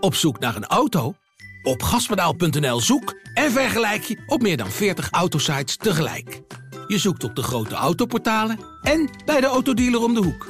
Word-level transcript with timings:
Op 0.00 0.14
zoek 0.14 0.38
naar 0.38 0.56
een 0.56 0.66
auto? 0.66 1.14
Op 1.62 1.82
gaspedaal.nl 1.82 2.80
zoek 2.80 3.14
en 3.34 3.52
vergelijk 3.52 4.02
je 4.02 4.22
op 4.26 4.42
meer 4.42 4.56
dan 4.56 4.70
40 4.70 5.10
autosites 5.10 5.76
tegelijk. 5.76 6.40
Je 6.86 6.98
zoekt 6.98 7.24
op 7.24 7.34
de 7.34 7.42
grote 7.42 7.74
autoportalen 7.74 8.58
en 8.82 9.10
bij 9.24 9.40
de 9.40 9.46
autodealer 9.46 10.02
om 10.02 10.14
de 10.14 10.22
hoek. 10.22 10.46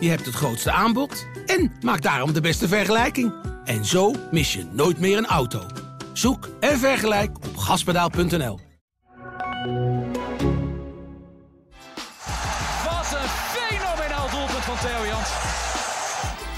Je 0.00 0.08
hebt 0.08 0.26
het 0.26 0.34
grootste 0.34 0.70
aanbod 0.70 1.26
en 1.46 1.72
maakt 1.80 2.02
daarom 2.02 2.32
de 2.32 2.40
beste 2.40 2.68
vergelijking. 2.68 3.32
En 3.64 3.84
zo 3.84 4.14
mis 4.30 4.52
je 4.52 4.64
nooit 4.72 4.98
meer 4.98 5.18
een 5.18 5.26
auto. 5.26 5.66
Zoek 6.12 6.48
en 6.60 6.78
vergelijk 6.78 7.36
op 7.36 7.56
gaspedaal.nl. 7.56 8.58
Wat 12.84 13.12
een 13.12 13.28
fenomenaal 13.54 14.30
doelpunt 14.30 14.64
van 14.64 14.78
Theo 14.78 15.06
Jans. 15.06 15.30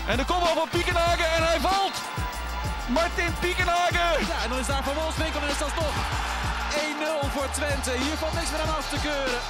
En 0.08 0.16
de 0.16 0.24
kopbal 0.24 0.54
van 0.54 0.68
Piekenhagen 0.70 1.32
en 1.36 1.42
hij 1.42 1.60
valt. 1.60 2.11
Martin 2.92 3.32
Piekenhagen. 3.40 4.26
Ja, 4.26 4.42
en 4.44 4.48
dan 4.48 4.58
is 4.58 4.66
daar 4.66 4.84
Van 4.84 4.94
Wolfswinkel 4.94 5.40
en 5.40 5.48
is 5.48 5.58
dat 5.58 5.74
toch 5.82 5.96
1-0 7.24 7.26
voor 7.34 7.48
Twente. 7.58 7.90
Hier 7.90 8.16
valt 8.22 8.34
niks 8.34 8.50
meer 8.50 8.60
aan 8.60 8.74
af 8.76 8.88
te 8.88 9.00
keuren. 9.08 9.40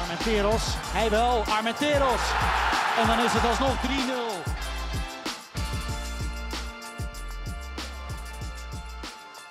Armenteros, 0.00 0.64
hij 0.96 1.10
wel, 1.10 1.44
Armenteros. 1.56 2.24
En 3.00 3.06
dan 3.06 3.18
is 3.24 3.32
het 3.32 3.44
alsnog 3.50 3.76
3-0. 3.82 4.38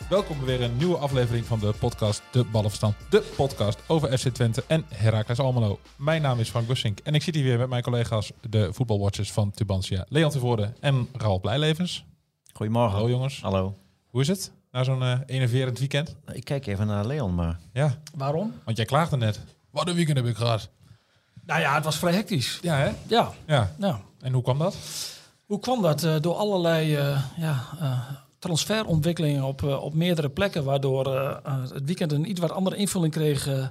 Welkom 0.09 0.37
bij 0.37 0.45
weer 0.45 0.61
een 0.61 0.77
nieuwe 0.77 0.97
aflevering 0.97 1.45
van 1.45 1.59
de 1.59 1.73
podcast 1.79 2.21
De 2.31 2.43
Ballenverstand. 2.43 2.95
De 3.09 3.33
podcast 3.35 3.79
over 3.87 4.17
FC 4.17 4.27
Twente 4.27 4.63
en 4.67 4.85
Heracles 4.93 5.39
Almelo. 5.39 5.79
Mijn 5.95 6.21
naam 6.21 6.39
is 6.39 6.49
Frank 6.49 6.67
Bussink 6.67 6.99
en 7.03 7.15
ik 7.15 7.23
zit 7.23 7.35
hier 7.35 7.43
weer 7.43 7.57
met 7.57 7.69
mijn 7.69 7.83
collega's, 7.83 8.31
de 8.49 8.73
voetbalwatchers 8.73 9.31
van 9.31 9.51
Tubantia. 9.51 10.05
Leon 10.09 10.29
Tevoorde 10.29 10.73
en 10.79 11.09
Raoul 11.13 11.39
Blijlevens. 11.39 12.06
Goedemorgen. 12.57 12.91
Hallo 12.97 13.09
jongens. 13.09 13.41
Hallo. 13.41 13.77
Hoe 14.07 14.21
is 14.21 14.27
het? 14.27 14.51
Na 14.71 14.83
zo'n 14.83 15.01
eh 15.03 15.19
enerverend 15.25 15.79
weekend? 15.79 16.15
Ik 16.33 16.43
kijk 16.43 16.65
even 16.67 16.87
naar 16.87 17.05
Leon, 17.05 17.35
maar 17.35 17.59
Ja, 17.73 17.97
Waarom? 18.15 18.53
want 18.65 18.77
jij 18.77 18.85
klaagde 18.85 19.17
net. 19.17 19.39
Wat 19.71 19.87
een 19.87 19.95
weekend 19.95 20.17
heb 20.17 20.25
ik 20.25 20.35
gehad. 20.35 20.69
Nou 21.45 21.59
ja, 21.61 21.73
het 21.75 21.83
was 21.83 21.97
vrij 21.97 22.13
hectisch. 22.13 22.59
Ja 22.61 22.75
hè? 22.75 22.91
Ja, 23.07 23.31
Ja. 23.45 23.71
nou. 23.77 23.95
En 24.21 24.33
hoe 24.33 24.43
kwam 24.43 24.57
dat? 24.57 24.77
Hoe 25.45 25.59
kwam 25.59 25.81
dat? 25.81 26.03
Eh, 26.03 26.15
door 26.21 26.35
allerlei 26.35 26.95
eh, 26.95 27.21
ja, 27.37 27.63
eh, 27.79 27.99
transferontwikkelingen 28.39 29.43
op, 29.43 29.63
eh, 29.63 29.83
op 29.83 29.93
meerdere 29.93 30.29
plekken, 30.29 30.63
waardoor 30.63 31.15
eh, 31.15 31.37
eh, 31.43 31.53
het 31.73 31.85
weekend 31.85 32.11
een 32.11 32.29
iets 32.29 32.39
wat 32.39 32.51
andere 32.51 32.75
invulling 32.75 33.13
kreeg 33.13 33.47
eh, 33.47 33.67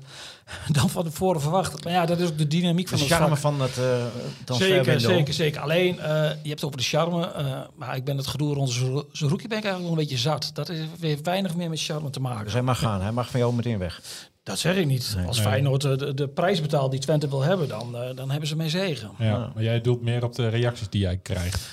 dan 0.81 0.91
van 0.91 1.05
tevoren 1.05 1.41
verwacht. 1.41 1.85
Maar 1.85 1.93
ja, 1.93 2.07
dat 2.07 2.19
is 2.21 2.29
ook 2.29 2.39
de 2.39 2.47
dynamiek 2.47 2.85
de 2.91 2.99
van 2.99 3.07
het 3.07 3.09
charme 3.17 3.37
vak. 3.37 3.39
van 3.39 3.61
het 3.61 3.77
uh, 3.79 4.57
Zeker, 4.57 5.01
zeker, 5.01 5.35
zeker. 5.35 5.61
Alleen, 5.61 5.99
eh, 6.01 6.07
je 6.43 6.49
hebt 6.49 6.61
het 6.61 6.65
over 6.65 6.77
de 6.79 6.85
charme, 6.85 7.27
eh, 7.31 7.61
maar 7.75 7.97
ik 7.97 8.05
ben 8.05 8.17
het 8.17 8.27
gedoe 8.27 8.55
rond 8.55 8.71
zijn 9.13 9.31
rookie 9.31 9.49
ben 9.49 9.59
ik 9.59 9.65
eigenlijk 9.65 9.83
wel 9.83 9.91
een 9.91 9.95
beetje 10.09 10.17
zat. 10.17 10.51
Dat 10.55 10.69
heeft 10.69 10.99
weer 11.01 11.19
weinig 11.23 11.55
meer 11.57 11.69
met 11.71 11.83
charme 11.83 12.11
te 12.11 12.21
maken. 12.21 12.45
Dus 12.45 12.53
hij 12.53 12.63
mag 12.63 12.79
gaan. 12.79 13.01
Hij 13.01 13.13
mag 13.13 13.31
van 13.31 13.41
jou 13.41 13.55
meteen 13.55 13.79
weg. 13.79 14.03
Dat 14.43 14.59
zeg 14.59 14.77
ik 14.77 14.87
niet. 14.87 15.17
Als 15.27 15.37
Nee. 15.37 15.47
Feyenoord 15.47 15.81
de, 15.81 16.15
de 16.15 16.29
prijs 16.29 16.61
betaalt 16.61 16.91
die 16.91 17.01
Twente 17.01 17.29
wil 17.29 17.43
hebben, 17.43 17.69
dan, 17.69 17.97
dan 18.15 18.31
hebben 18.31 18.49
ze 18.49 18.57
mee 18.57 18.69
zegen. 18.69 19.11
Ja, 19.19 19.25
Ja. 19.25 19.51
maar 19.55 19.63
jij 19.63 19.81
doelt 19.81 20.03
meer 20.03 20.25
op 20.25 20.35
de 20.35 20.49
reacties 20.49 20.89
die 20.89 21.01
jij 21.01 21.17
krijgt. 21.17 21.69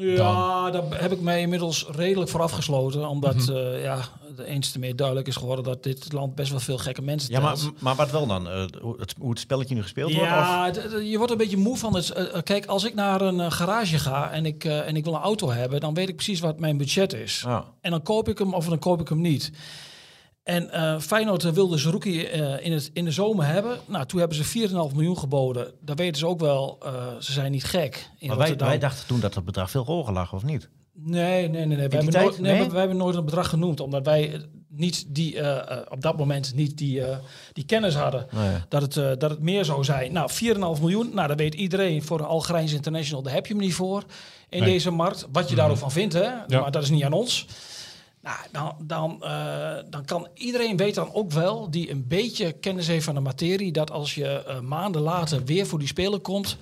Ja, 0.00 0.70
daar 0.70 0.82
heb 1.02 1.12
ik 1.12 1.20
mij 1.20 1.40
inmiddels 1.40 1.86
redelijk 1.90 2.30
voor 2.30 2.40
afgesloten. 2.42 3.08
Omdat 3.08 3.48
eh, 3.48 3.82
ja, 3.82 3.98
de 4.36 4.44
eens 4.44 4.70
te 4.70 4.78
meer 4.78 4.96
duidelijk 4.96 5.26
is 5.28 5.36
geworden 5.36 5.64
dat 5.64 5.82
dit 5.82 6.12
land 6.12 6.34
best 6.34 6.50
wel 6.50 6.60
veel 6.60 6.78
gekke 6.78 7.02
mensen 7.02 7.32
Ja, 7.32 7.40
maar, 7.40 7.54
telt. 7.54 7.80
maar 7.80 7.94
wat 7.94 8.10
wel 8.10 8.26
dan? 8.26 8.48
Eh, 8.48 8.64
hoe, 8.80 9.00
het, 9.00 9.14
hoe 9.18 9.30
het 9.30 9.38
spelletje 9.38 9.74
nu 9.74 9.82
gespeeld 9.82 10.12
wordt? 10.14 10.28
Ja, 10.28 10.66
je 11.02 11.16
wordt 11.16 11.32
een 11.32 11.38
beetje 11.38 11.56
moe 11.56 11.76
van 11.76 11.94
het. 11.94 12.10
eh, 12.10 12.42
kijk, 12.42 12.66
als 12.66 12.84
ik 12.84 12.94
naar 12.94 13.20
een 13.20 13.52
garage 13.52 13.98
ga 13.98 14.30
en 14.30 14.46
ik, 14.46 14.64
en 14.64 14.96
ik 14.96 15.04
wil 15.04 15.14
een 15.14 15.20
auto 15.20 15.50
hebben, 15.50 15.80
dan 15.80 15.94
weet 15.94 16.08
ik 16.08 16.14
precies 16.16 16.40
wat 16.40 16.60
mijn 16.60 16.76
budget 16.76 17.12
is. 17.12 17.44
En 17.80 17.90
dan 17.90 18.02
koop 18.02 18.28
ik 18.28 18.38
hem 18.38 18.54
of 18.54 18.66
dan 18.66 18.78
koop 18.78 19.00
ik 19.00 19.08
hem 19.08 19.20
niet. 19.20 19.50
En 20.48 20.70
eh 20.70 20.98
Feyenoord 21.00 21.42
wilde 21.52 21.78
ze 21.78 21.90
rookie 21.90 22.28
eh, 22.28 22.66
in, 22.66 22.72
het, 22.72 22.90
in 22.92 23.04
de 23.04 23.10
zomer 23.10 23.46
hebben. 23.46 23.78
Nou, 23.86 24.06
toen 24.06 24.18
hebben 24.20 24.36
ze 24.44 24.68
4,5 24.68 24.74
miljoen 24.94 25.18
geboden. 25.18 25.72
Daar 25.80 25.96
weten 25.96 26.18
ze 26.18 26.26
ook 26.26 26.40
wel, 26.40 26.78
eh, 26.84 26.92
ze 27.20 27.32
zijn 27.32 27.52
niet 27.52 27.64
gek 27.64 28.10
in 28.18 28.28
Maar 28.28 28.36
wij, 28.36 28.36
Rotterdam. 28.36 28.68
wij 28.68 28.78
dachten 28.78 29.06
toen 29.06 29.20
dat 29.20 29.34
het 29.34 29.44
bedrag 29.44 29.70
veel 29.70 29.84
hoger 29.84 30.12
lag, 30.12 30.32
of 30.32 30.42
niet? 30.42 30.68
Nee, 30.94 31.48
nee, 31.48 31.48
nee. 31.48 31.66
nee. 31.66 31.76
Wij, 31.76 31.86
hebben 31.88 32.08
tijd? 32.10 32.24
nooit, 32.24 32.38
nee, 32.40 32.52
Nee? 32.52 32.62
we- 32.62 32.70
wij 32.70 32.78
hebben 32.80 32.96
nooit 32.98 33.16
een 33.16 33.24
bedrag 33.24 33.48
genoemd, 33.48 33.80
omdat 33.80 34.04
wij 34.04 34.40
niet 34.68 35.04
die, 35.08 35.40
eh, 35.40 35.76
eh, 35.78 35.86
op 35.88 36.00
dat 36.00 36.16
moment 36.18 36.54
niet 36.54 36.78
die, 36.78 37.04
eh, 37.04 37.16
die 37.52 37.64
kennis 37.64 37.94
hadden 37.94 38.26
Nee. 38.30 38.56
dat, 38.68 38.82
het, 38.82 38.96
eh, 38.96 39.10
dat 39.18 39.30
het 39.30 39.40
meer 39.40 39.64
zou 39.64 39.84
zijn. 39.84 40.12
Nou, 40.12 40.30
4,5 40.30 40.80
miljoen, 40.80 41.10
nou, 41.14 41.28
dat 41.28 41.36
weet 41.38 41.54
iedereen. 41.54 42.02
Voor 42.02 42.18
een 42.18 42.24
Algerijns 42.26 42.72
International, 42.72 43.22
daar 43.22 43.34
heb 43.34 43.46
je 43.46 43.52
hem 43.54 43.62
niet 43.62 43.74
voor 43.74 44.04
in 44.48 44.60
Nee. 44.62 44.70
deze 44.72 44.90
markt. 44.90 45.26
Wat 45.32 45.48
je 45.48 45.54
daar 45.54 45.70
ook 45.70 45.76
van 45.76 45.90
vindt, 45.92 46.14
hè? 46.14 46.22
Ja. 46.22 46.60
maar 46.60 46.70
dat 46.70 46.82
is 46.82 46.90
niet 46.90 47.04
aan 47.04 47.12
ons. 47.12 47.46
Nou, 48.28 48.38
dan, 48.52 48.86
dan, 48.86 49.22
eh, 49.24 49.76
dan 49.90 50.04
kan 50.04 50.28
iedereen 50.34 50.76
weet 50.76 50.94
dan 50.94 51.12
ook 51.12 51.30
wel, 51.30 51.70
die 51.70 51.90
een 51.90 52.06
beetje 52.06 52.52
kennis 52.52 52.86
heeft 52.86 53.04
van 53.04 53.14
de 53.14 53.20
materie, 53.20 53.72
dat 53.72 53.90
als 53.90 54.14
je 54.14 54.26
eh, 54.44 54.60
maanden 54.60 55.00
later 55.00 55.44
weer 55.44 55.66
voor 55.66 55.78
die 55.78 55.88
speler 55.88 56.20
komt, 56.20 56.56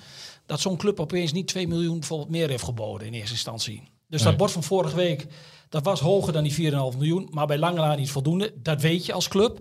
dat 0.46 0.60
zo'n 0.60 0.76
club 0.76 1.00
opeens 1.00 1.32
niet 1.32 1.46
2 1.48 1.68
miljoen 1.68 1.98
bijvoorbeeld 1.98 2.30
meer 2.30 2.48
heeft 2.48 2.64
geboden 2.64 3.06
in 3.06 3.12
eerste 3.12 3.32
instantie. 3.32 3.88
Dus 4.08 4.20
Nee. 4.20 4.28
dat 4.28 4.36
bord 4.38 4.50
van 4.52 4.62
vorige 4.62 4.96
week, 4.96 5.26
dat 5.68 5.84
was 5.84 6.00
hoger 6.00 6.32
dan 6.32 6.42
die 6.42 6.52
4,5 6.54 6.96
miljoen, 6.98 7.28
maar 7.30 7.46
bij 7.46 7.58
lange 7.58 7.76
na 7.80 7.94
niet 7.94 8.10
voldoende. 8.10 8.52
Dat 8.62 8.80
weet 8.80 9.06
je 9.06 9.12
als 9.12 9.28
club. 9.28 9.58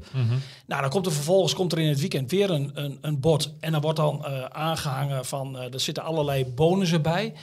Nou, 0.65 0.81
dan 0.81 0.89
komt 0.89 1.05
er 1.05 1.11
vervolgens 1.11 1.53
komt 1.53 1.71
er 1.71 1.79
in 1.79 1.89
het 1.89 1.99
weekend 1.99 2.31
weer 2.31 2.49
een, 2.51 2.71
een, 2.73 2.97
een 3.01 3.19
bod. 3.19 3.53
En 3.59 3.71
dan 3.71 3.81
wordt 3.81 3.97
dan 3.97 4.25
eh, 4.25 4.43
aangehangen 4.43 5.25
van, 5.25 5.57
er 5.57 5.79
zitten 5.79 6.03
allerlei 6.03 6.45
bonussen 6.45 7.01
bij. 7.01 7.33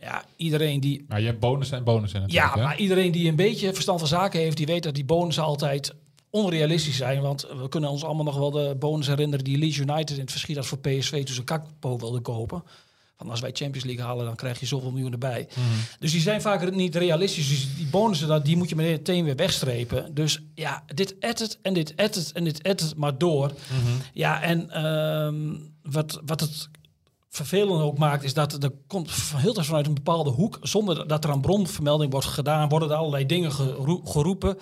Ja, 0.00 0.24
iedereen 0.36 0.80
die 0.80 1.04
Nou, 1.08 1.20
je 1.20 1.26
hebt 1.26 1.40
bonussen 1.40 1.78
en 1.78 1.84
bonussen 1.84 2.20
natuurlijk. 2.20 2.54
ja, 2.54 2.60
hè? 2.60 2.66
maar 2.66 2.78
iedereen 2.78 3.12
die 3.12 3.28
een 3.28 3.36
beetje 3.36 3.72
verstand 3.72 3.98
van 3.98 4.08
zaken 4.08 4.40
heeft, 4.40 4.56
die 4.56 4.66
weet 4.66 4.82
dat 4.82 4.94
die 4.94 5.04
bonussen 5.04 5.44
altijd 5.44 5.94
onrealistisch 6.30 6.96
zijn. 6.96 7.20
Want 7.20 7.46
we 7.60 7.68
kunnen 7.68 7.90
ons 7.90 8.04
allemaal 8.04 8.24
nog 8.24 8.36
wel 8.36 8.50
de 8.50 8.76
bonus 8.78 9.06
herinneren 9.06 9.44
die 9.44 9.58
Leeds 9.58 9.76
United 9.76 10.16
in 10.16 10.20
het 10.20 10.30
verschiet 10.30 10.56
had 10.56 10.66
voor 10.66 10.78
PSV 10.78 11.24
toen 11.24 11.34
ze 11.34 11.44
Kakpo 11.44 11.98
wilde 11.98 12.20
kopen. 12.20 12.62
Van 13.16 13.30
als 13.30 13.40
wij 13.40 13.50
Champions 13.52 13.84
League 13.84 14.04
halen, 14.04 14.24
dan 14.24 14.36
krijg 14.36 14.60
je 14.60 14.66
zoveel 14.66 14.90
miljoen 14.90 15.12
erbij. 15.12 15.48
Dus 15.98 16.12
die 16.12 16.20
zijn 16.20 16.40
vaak 16.40 16.70
niet 16.74 16.94
realistisch. 16.94 17.48
Dus 17.48 17.76
die 17.76 17.86
bonussen, 17.86 18.42
die 18.44 18.56
moet 18.56 18.68
je 18.68 18.76
meteen 18.76 19.24
weer 19.24 19.36
wegstrepen. 19.36 20.14
Dus 20.14 20.42
ja, 20.54 20.84
dit 20.94 21.14
edit 21.20 21.58
en 21.62 21.74
dit 21.74 21.92
edit 21.96 22.32
en 22.32 22.44
dit 22.44 22.64
edit 22.64 22.96
maar 22.96 23.18
door. 23.18 23.52
Ja, 24.12 24.42
en 24.42 24.70
ehm, 24.70 25.54
wat, 25.82 26.20
wat 26.24 26.40
het 26.40 26.68
vervelend 27.36 27.82
ook 27.82 27.98
maakt, 27.98 28.24
is 28.24 28.34
dat 28.34 28.62
er 28.62 28.70
komt 28.86 29.12
van 29.12 29.40
heel 29.40 29.52
tijd 29.52 29.66
vanuit 29.66 29.86
een 29.86 29.94
bepaalde 29.94 30.30
hoek, 30.30 30.58
zonder 30.62 31.08
dat 31.08 31.24
er 31.24 31.30
een 31.30 31.40
bronvermelding 31.40 32.12
wordt 32.12 32.26
gedaan, 32.26 32.68
worden 32.68 32.90
er 32.90 32.96
allerlei 32.96 33.26
dingen 33.26 33.52
geroe- 33.52 34.00
geroepen. 34.04 34.58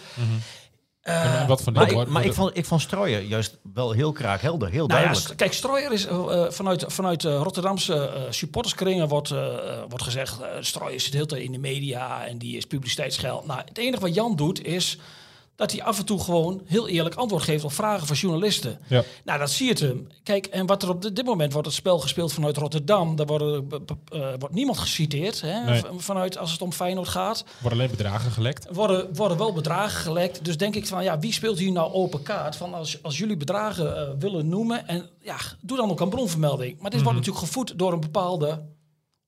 En, 1.04 1.22
en 1.22 1.46
wat 1.46 1.72
Maar, 1.72 1.90
ik, 1.90 2.08
maar 2.08 2.24
ik, 2.24 2.32
vond, 2.34 2.56
ik 2.56 2.64
vond 2.64 2.86
juist 3.28 3.58
wel 3.74 3.92
heel 3.92 4.12
kraakhelder. 4.12 4.68
Heel 4.70 4.86
Nou 4.86 5.00
duidelijk. 5.00 5.36
kijk, 5.36 5.52
Strooier 5.52 5.92
is 5.92 6.06
eh, 6.06 6.44
eh, 6.44 6.50
vanuit, 6.50 6.84
vanuit 6.86 7.24
eh, 7.24 7.40
Rotterdamse 7.42 7.94
eh, 8.08 8.22
supporterskringen 8.30 9.08
wordt, 9.08 9.30
eh, 9.30 9.46
eh, 9.46 9.78
wordt 9.88 10.04
gezegd, 10.04 10.41
uh, 10.41 10.46
Strooier 10.60 11.00
zit 11.00 11.12
heel 11.12 11.26
tijd 11.26 11.42
in 11.42 11.52
de 11.52 11.58
media 11.58 12.26
en 12.26 12.38
die 12.38 12.56
is 12.56 12.66
publiciteitsgeld. 12.66 13.46
Nou, 13.46 13.60
het 13.64 13.78
enige 13.78 14.00
wat 14.00 14.14
Jan 14.14 14.36
doet 14.36 14.64
is 14.66 14.98
dat 15.56 15.72
hij 15.72 15.82
af 15.82 15.98
en 15.98 16.04
toe 16.04 16.20
gewoon 16.20 16.60
heel 16.65 16.88
eerlijk 16.88 17.15
antwoord 17.15 17.42
geeft 17.42 17.65
op 17.65 17.72
vragen 17.72 18.06
van 18.06 18.16
journalisten. 18.16 18.78
Ja. 18.88 19.03
Nou, 19.25 19.38
dat 19.38 19.50
zie 19.50 19.66
je 19.78 19.87
hem. 19.87 20.06
Kijk, 20.22 20.47
en 20.47 20.66
wat 20.66 20.82
er 20.82 20.88
op 20.88 21.03
dit 21.15 21.25
moment 21.25 21.53
wordt 21.53 21.66
het 21.66 21.76
spel 21.76 21.98
gespeeld 21.98 22.32
vanuit 22.32 22.56
Rotterdam. 22.56 23.16
Daar 23.16 23.26
worden, 23.26 23.69
be- 23.69 23.81
eh, 24.09 24.28
wordt 24.38 24.54
niemand 24.54 24.78
geciteerd 24.78 25.41
hè, 25.41 25.65
Nee. 25.65 25.82
vanuit 25.97 26.38
als 26.38 26.53
het 26.53 26.62
om 26.62 26.72
Feyenoord 26.72 27.09
gaat. 27.09 27.44
Worden 27.60 27.78
alleen 27.78 27.91
bedragen 27.91 28.31
gelekt. 28.31 28.66
Worden, 28.72 29.15
worden 29.15 29.38
wel 29.38 29.53
bedragen 29.53 30.00
gelekt. 30.00 30.44
Dus 30.44 30.56
denk 30.56 30.75
ik 30.75 30.87
van, 30.87 31.04
ja, 31.04 31.19
wie 31.19 31.32
speelt 31.32 31.59
hier 31.59 31.72
nou 31.72 31.92
open 31.92 32.22
kaart? 32.22 32.56
Van 32.56 32.75
als, 32.75 33.03
als 33.03 33.19
jullie 33.19 33.36
bedragen 33.36 33.97
eh, 33.97 34.09
willen 34.19 34.48
noemen. 34.48 34.88
En 34.88 35.09
ja, 35.21 35.36
doe 35.60 35.76
dan 35.76 35.91
ook 35.91 36.00
een 36.00 36.09
bronvermelding. 36.09 36.81
Maar 36.81 36.91
dit 36.91 37.03
wordt 37.03 37.19
natuurlijk 37.19 37.44
gevoed 37.47 37.78
door 37.78 37.92
een 37.92 38.00
bepaalde 38.00 38.62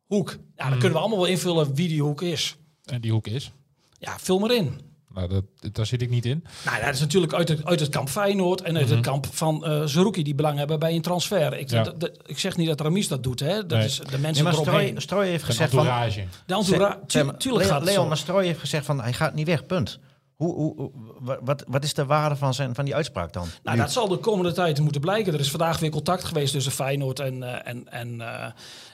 hoek. 0.04 0.36
Ja, 0.56 0.64
dan 0.68 0.72
kunnen 0.78 0.92
we 0.92 0.98
allemaal 0.98 1.18
wel 1.18 1.26
invullen 1.28 1.74
wie 1.74 1.88
die 1.88 2.02
hoek 2.02 2.22
is. 2.22 2.56
En 2.84 3.00
die 3.00 3.12
hoek 3.12 3.26
is. 3.26 3.50
Ja, 3.98 4.18
vul 4.18 4.38
maar 4.38 4.54
in. 4.54 4.80
Nou, 5.16 5.28
dat, 5.28 5.74
daar 5.74 5.86
zit 5.86 6.02
ik 6.02 6.10
niet 6.10 6.24
in. 6.24 6.44
Nou 6.64 6.84
dat 6.84 6.94
is 6.94 7.00
natuurlijk 7.00 7.32
uit 7.34 7.48
het, 7.48 7.64
uit 7.64 7.80
het 7.80 7.88
kamp 7.88 8.08
Feyenoord 8.08 8.60
en 8.60 8.76
uit 8.76 8.88
het 8.90 9.00
kamp 9.00 9.26
van 9.30 9.64
eh 9.64 9.82
Zerouki 9.84 10.22
die 10.22 10.34
belang 10.34 10.58
hebben 10.58 10.78
bij 10.78 10.94
een 10.94 11.02
transfer. 11.02 11.58
Ik, 11.58 11.70
Ja. 11.70 11.92
ik 12.26 12.38
zeg 12.38 12.56
niet 12.56 12.68
dat 12.68 12.80
Ramis 12.80 13.08
dat 13.08 13.22
doet, 13.22 13.40
hè. 13.40 13.66
Dat 13.66 13.78
Nee. 13.78 13.84
is 13.86 13.96
de 13.98 14.04
Nee, 14.10 14.20
mensen 14.20 14.44
maar 14.44 14.54
Strooien 15.02 15.30
heeft 15.30 15.44
gezegd 15.44 15.70
van... 15.70 15.78
entourage. 15.78 16.24
De 16.46 16.54
entourage, 16.54 16.98
tu- 17.06 17.06
tuurlijk 17.36 17.42
Leon, 17.42 17.64
gaat 17.64 17.84
Leon 17.84 18.08
maar 18.08 18.42
heeft 18.42 18.60
gezegd 18.60 18.86
van 18.86 19.00
hij 19.00 19.12
gaat 19.12 19.34
niet 19.34 19.46
weg, 19.46 19.66
punt. 19.66 19.98
Hoe, 20.34 20.54
hoe, 20.54 20.74
hoe- 20.76 20.90
wa- 21.20 21.38
wat, 21.42 21.64
wat 21.68 21.84
is 21.84 21.94
de 21.94 22.04
waarde 22.04 22.36
van, 22.36 22.54
zijn, 22.54 22.74
van 22.74 22.84
die 22.84 22.94
uitspraak 22.94 23.32
dan? 23.32 23.46
Nou, 23.62 23.76
Nu? 23.76 23.82
dat 23.82 23.92
zal 23.92 24.08
de 24.08 24.16
komende 24.16 24.52
tijd 24.52 24.80
moeten 24.80 25.00
blijken. 25.00 25.32
Er 25.32 25.40
is 25.40 25.50
vandaag 25.50 25.78
weer 25.78 25.90
contact 25.90 26.24
geweest 26.24 26.52
tussen 26.52 26.72
Feyenoord 26.72 27.18
en, 27.20 27.42
eh, 27.42 27.70
en, 27.70 27.92
en, 27.92 28.20
eh, 28.20 28.50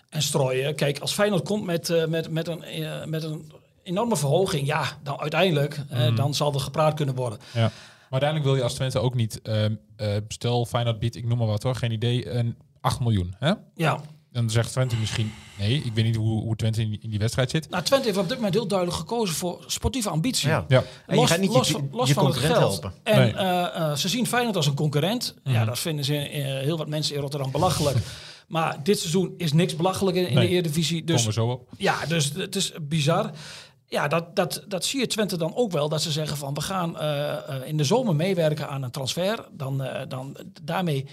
en 0.09 0.23
Strooien. 0.23 0.75
Kijk, 0.75 0.99
als 0.99 1.13
Feyenoord 1.13 1.45
komt 1.45 1.65
met, 1.65 1.91
eh, 1.91 2.07
met, 2.07 2.31
met, 2.31 2.49
een, 2.49 2.65
met 3.11 3.23
een 3.23 3.53
enorme 3.83 4.17
verhoging, 4.17 4.67
ja, 4.67 4.85
dan 5.03 5.21
uiteindelijk, 5.21 5.81
eh, 5.89 6.17
dan 6.17 6.35
zal 6.35 6.55
er 6.55 6.61
gepraat 6.61 6.95
kunnen 6.95 7.15
worden. 7.15 7.39
Ja. 7.55 7.61
Maar 7.61 8.21
uiteindelijk 8.21 8.45
wil 8.45 8.57
je 8.57 8.63
als 8.63 8.75
Twente 8.75 8.99
ook 8.99 9.15
niet, 9.15 9.43
ehm, 9.43 9.75
eh, 9.97 10.09
stel 10.29 10.67
Feyenoord 10.67 10.99
biedt, 10.99 11.17
ik 11.17 11.27
noem 11.27 11.39
maar 11.39 11.47
wat 11.47 11.63
hoor, 11.63 11.75
geen 11.75 11.93
idee, 11.93 12.31
een 12.31 12.57
8 12.81 13.01
miljoen. 13.01 13.35
Hè? 13.39 13.53
Ja, 13.75 14.01
Dan 14.33 14.51
zegt 14.51 14.71
Twente 14.73 14.97
misschien... 14.97 15.33
Nee, 15.59 15.83
ik 15.85 15.93
weet 15.95 16.05
niet 16.05 16.17
hoe, 16.17 16.41
hoe 16.43 16.57
Twente 16.57 16.81
in, 16.83 16.99
in 17.03 17.11
die 17.11 17.19
wedstrijd 17.19 17.51
zit. 17.51 17.71
Nou, 17.71 17.83
Twente 17.83 18.07
heeft 18.07 18.19
op 18.19 18.27
dit 18.29 18.37
moment 18.37 18.55
heel 18.55 18.67
duidelijk 18.67 18.99
gekozen 18.99 19.35
voor 19.35 19.65
sportieve 19.67 20.09
ambitie. 20.11 20.49
Ja. 20.49 20.65
Ja, 20.69 20.83
En 21.07 21.19
je 21.21 21.27
gaat 21.27 21.39
niet 21.41 21.53
je- 21.53 21.59
los, 21.59 21.71
van- 21.71 21.89
los 21.93 22.09
je 22.09 22.15
van 22.15 22.27
het 22.27 22.37
geld. 22.37 22.59
helpen. 22.59 22.93
En 23.03 23.19
Nee. 23.19 23.33
eh, 23.33 23.77
eh, 23.77 23.95
ze 23.97 24.09
zien 24.09 24.27
Feyenoord 24.27 24.57
als 24.57 24.67
een 24.67 24.75
concurrent. 24.75 25.35
Ja, 25.45 25.65
dat 25.65 25.79
vinden 25.79 26.05
ze 26.05 26.17
eh, 26.17 26.45
heel 26.45 26.77
wat 26.79 26.89
mensen 26.89 27.15
in 27.15 27.21
Rotterdam 27.21 27.51
belachelijk. 27.51 27.97
maar 28.49 28.83
dit 28.83 28.99
seizoen 28.99 29.35
is 29.37 29.53
niks 29.53 29.77
belachelijk 29.77 30.17
in, 30.17 30.29
in 30.29 30.35
Nee. 30.35 30.47
de 30.47 30.53
Eredivisie. 30.53 31.05
Dus 31.05 31.27
zo 31.27 31.47
op. 31.49 31.69
ja, 31.77 32.07
dus 32.07 32.33
het 32.33 32.57
is 32.57 32.73
bizar. 32.83 33.31
Ja, 33.93 34.09
dat, 34.09 34.37
dat, 34.37 34.65
dat 34.69 34.85
zie 34.85 35.01
je 35.01 35.07
Twente 35.07 35.37
dan 35.37 35.55
ook 35.57 35.73
wel. 35.73 35.89
Dat 35.89 36.03
ze 36.03 36.11
zeggen 36.11 36.37
van 36.37 36.55
we 36.55 36.61
gaan 36.61 36.99
eh, 36.99 37.33
eh, 37.33 37.67
in 37.69 37.77
de 37.77 37.85
zomer 37.85 38.15
meewerken 38.15 38.69
aan 38.69 38.83
een 38.83 38.91
transfer. 38.91 39.45
Dan, 39.51 39.83
eh, 39.83 40.03
dan 40.09 40.37
daarmee 40.63 41.07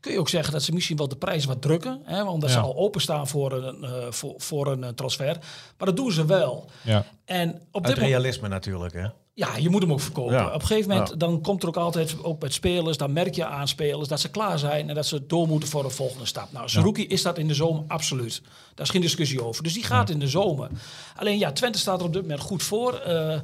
kun 0.00 0.12
je 0.12 0.18
ook 0.18 0.28
zeggen 0.28 0.52
dat 0.52 0.62
ze 0.62 0.72
misschien 0.72 0.96
wel 0.96 1.08
de 1.08 1.16
prijs 1.16 1.44
wat 1.44 1.62
drukken. 1.62 2.00
Hè, 2.04 2.22
omdat 2.24 2.50
ze 2.50 2.56
Ja. 2.56 2.62
al 2.62 2.76
openstaan 2.76 3.28
voor 3.28 3.52
een, 3.52 3.84
eh, 3.84 3.90
voor, 4.10 4.34
voor 4.36 4.66
een 4.66 4.94
transfer. 4.94 5.36
Maar 5.78 5.86
dat 5.86 5.96
doen 5.96 6.12
ze 6.12 6.24
wel. 6.26 6.70
Ja. 6.82 7.04
En 7.24 7.48
op 7.70 7.84
dit 7.86 7.94
moment, 7.94 7.98
realisme 7.98 8.48
natuurlijk, 8.48 8.92
hè? 8.94 9.06
Ja, 9.34 9.56
je 9.56 9.68
moet 9.68 9.82
hem 9.82 9.92
ook 9.92 10.00
verkopen. 10.00 10.34
Ja. 10.34 10.46
Op 10.46 10.60
een 10.60 10.66
gegeven 10.66 10.90
moment 10.90 11.08
Ja. 11.08 11.16
dan 11.16 11.40
komt 11.40 11.62
er 11.62 11.68
ook 11.68 11.76
altijd 11.76 12.24
ook 12.24 12.42
met 12.42 12.54
spelers, 12.54 12.96
dan 12.96 13.12
merk 13.12 13.34
je 13.34 13.46
aan 13.46 13.68
spelers 13.68 14.08
dat 14.08 14.20
ze 14.20 14.30
klaar 14.30 14.58
zijn 14.58 14.88
en 14.88 14.94
dat 14.94 15.06
ze 15.06 15.26
door 15.26 15.48
moeten 15.48 15.68
voor 15.68 15.82
de 15.82 15.90
volgende 15.90 16.26
stap. 16.26 16.52
Nou, 16.52 16.68
Saruki 16.68 17.06
is 17.06 17.22
dat 17.22 17.38
in 17.38 17.48
de 17.48 17.54
zomer 17.54 17.84
absoluut. 17.88 18.42
Daar 18.74 18.86
is 18.86 18.92
geen 18.92 19.00
discussie 19.00 19.44
over. 19.44 19.62
Dus 19.62 19.72
die 19.74 19.84
gaat 19.84 20.10
in 20.10 20.18
de 20.18 20.28
zomer. 20.28 20.68
Alleen 21.16 21.38
ja, 21.38 21.52
Twente 21.52 21.78
staat 21.78 22.00
er 22.00 22.06
op 22.06 22.12
dit 22.12 22.22
moment 22.22 22.40
goed 22.40 22.62
voor. 22.62 22.94
Eh, 22.94 23.38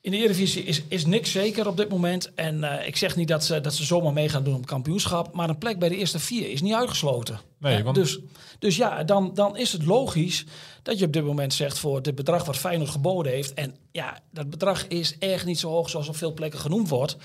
in 0.00 0.10
de 0.10 0.16
Eredivisie 0.16 0.62
is, 0.64 0.82
is 0.88 1.06
niks 1.06 1.30
zeker 1.30 1.66
op 1.68 1.76
dit 1.76 1.88
moment. 1.88 2.34
En 2.34 2.64
eh, 2.64 2.86
ik 2.86 2.96
zeg 2.96 3.16
niet 3.16 3.28
dat 3.28 3.44
ze, 3.44 3.60
dat 3.60 3.74
ze 3.74 3.84
zomaar 3.84 4.12
mee 4.12 4.28
gaan 4.28 4.44
doen 4.44 4.54
om 4.54 4.64
kampioenschap. 4.64 5.34
Maar 5.34 5.48
een 5.48 5.58
plek 5.58 5.78
bij 5.78 5.88
de 5.88 5.96
eerste 5.96 6.18
vier 6.18 6.50
is 6.50 6.60
niet 6.62 6.74
uitgesloten. 6.74 7.40
Nee, 7.58 7.76
Hè, 7.76 7.82
want- 7.82 7.96
dus, 7.96 8.18
dus 8.58 8.76
ja, 8.76 9.04
dan, 9.04 9.30
dan 9.34 9.56
is 9.56 9.72
het 9.72 9.84
logisch 9.86 10.44
dat 10.82 10.98
je 10.98 11.04
op 11.04 11.12
dit 11.12 11.24
moment 11.24 11.54
zegt 11.54 11.78
voor 11.78 12.02
dit 12.02 12.14
bedrag 12.14 12.44
wat 12.44 12.56
Feyenoord 12.56 12.90
geboden 12.90 13.32
heeft. 13.32 13.54
En 13.54 13.76
ja, 13.92 14.18
dat 14.32 14.50
bedrag 14.50 14.86
is 14.86 15.18
echt 15.18 15.44
niet 15.46 15.58
zo 15.58 15.68
hoog 15.68 15.90
zoals 15.90 16.08
op 16.08 16.16
veel 16.16 16.32
plekken 16.34 16.60
genoemd 16.60 16.88
wordt. 16.88 17.16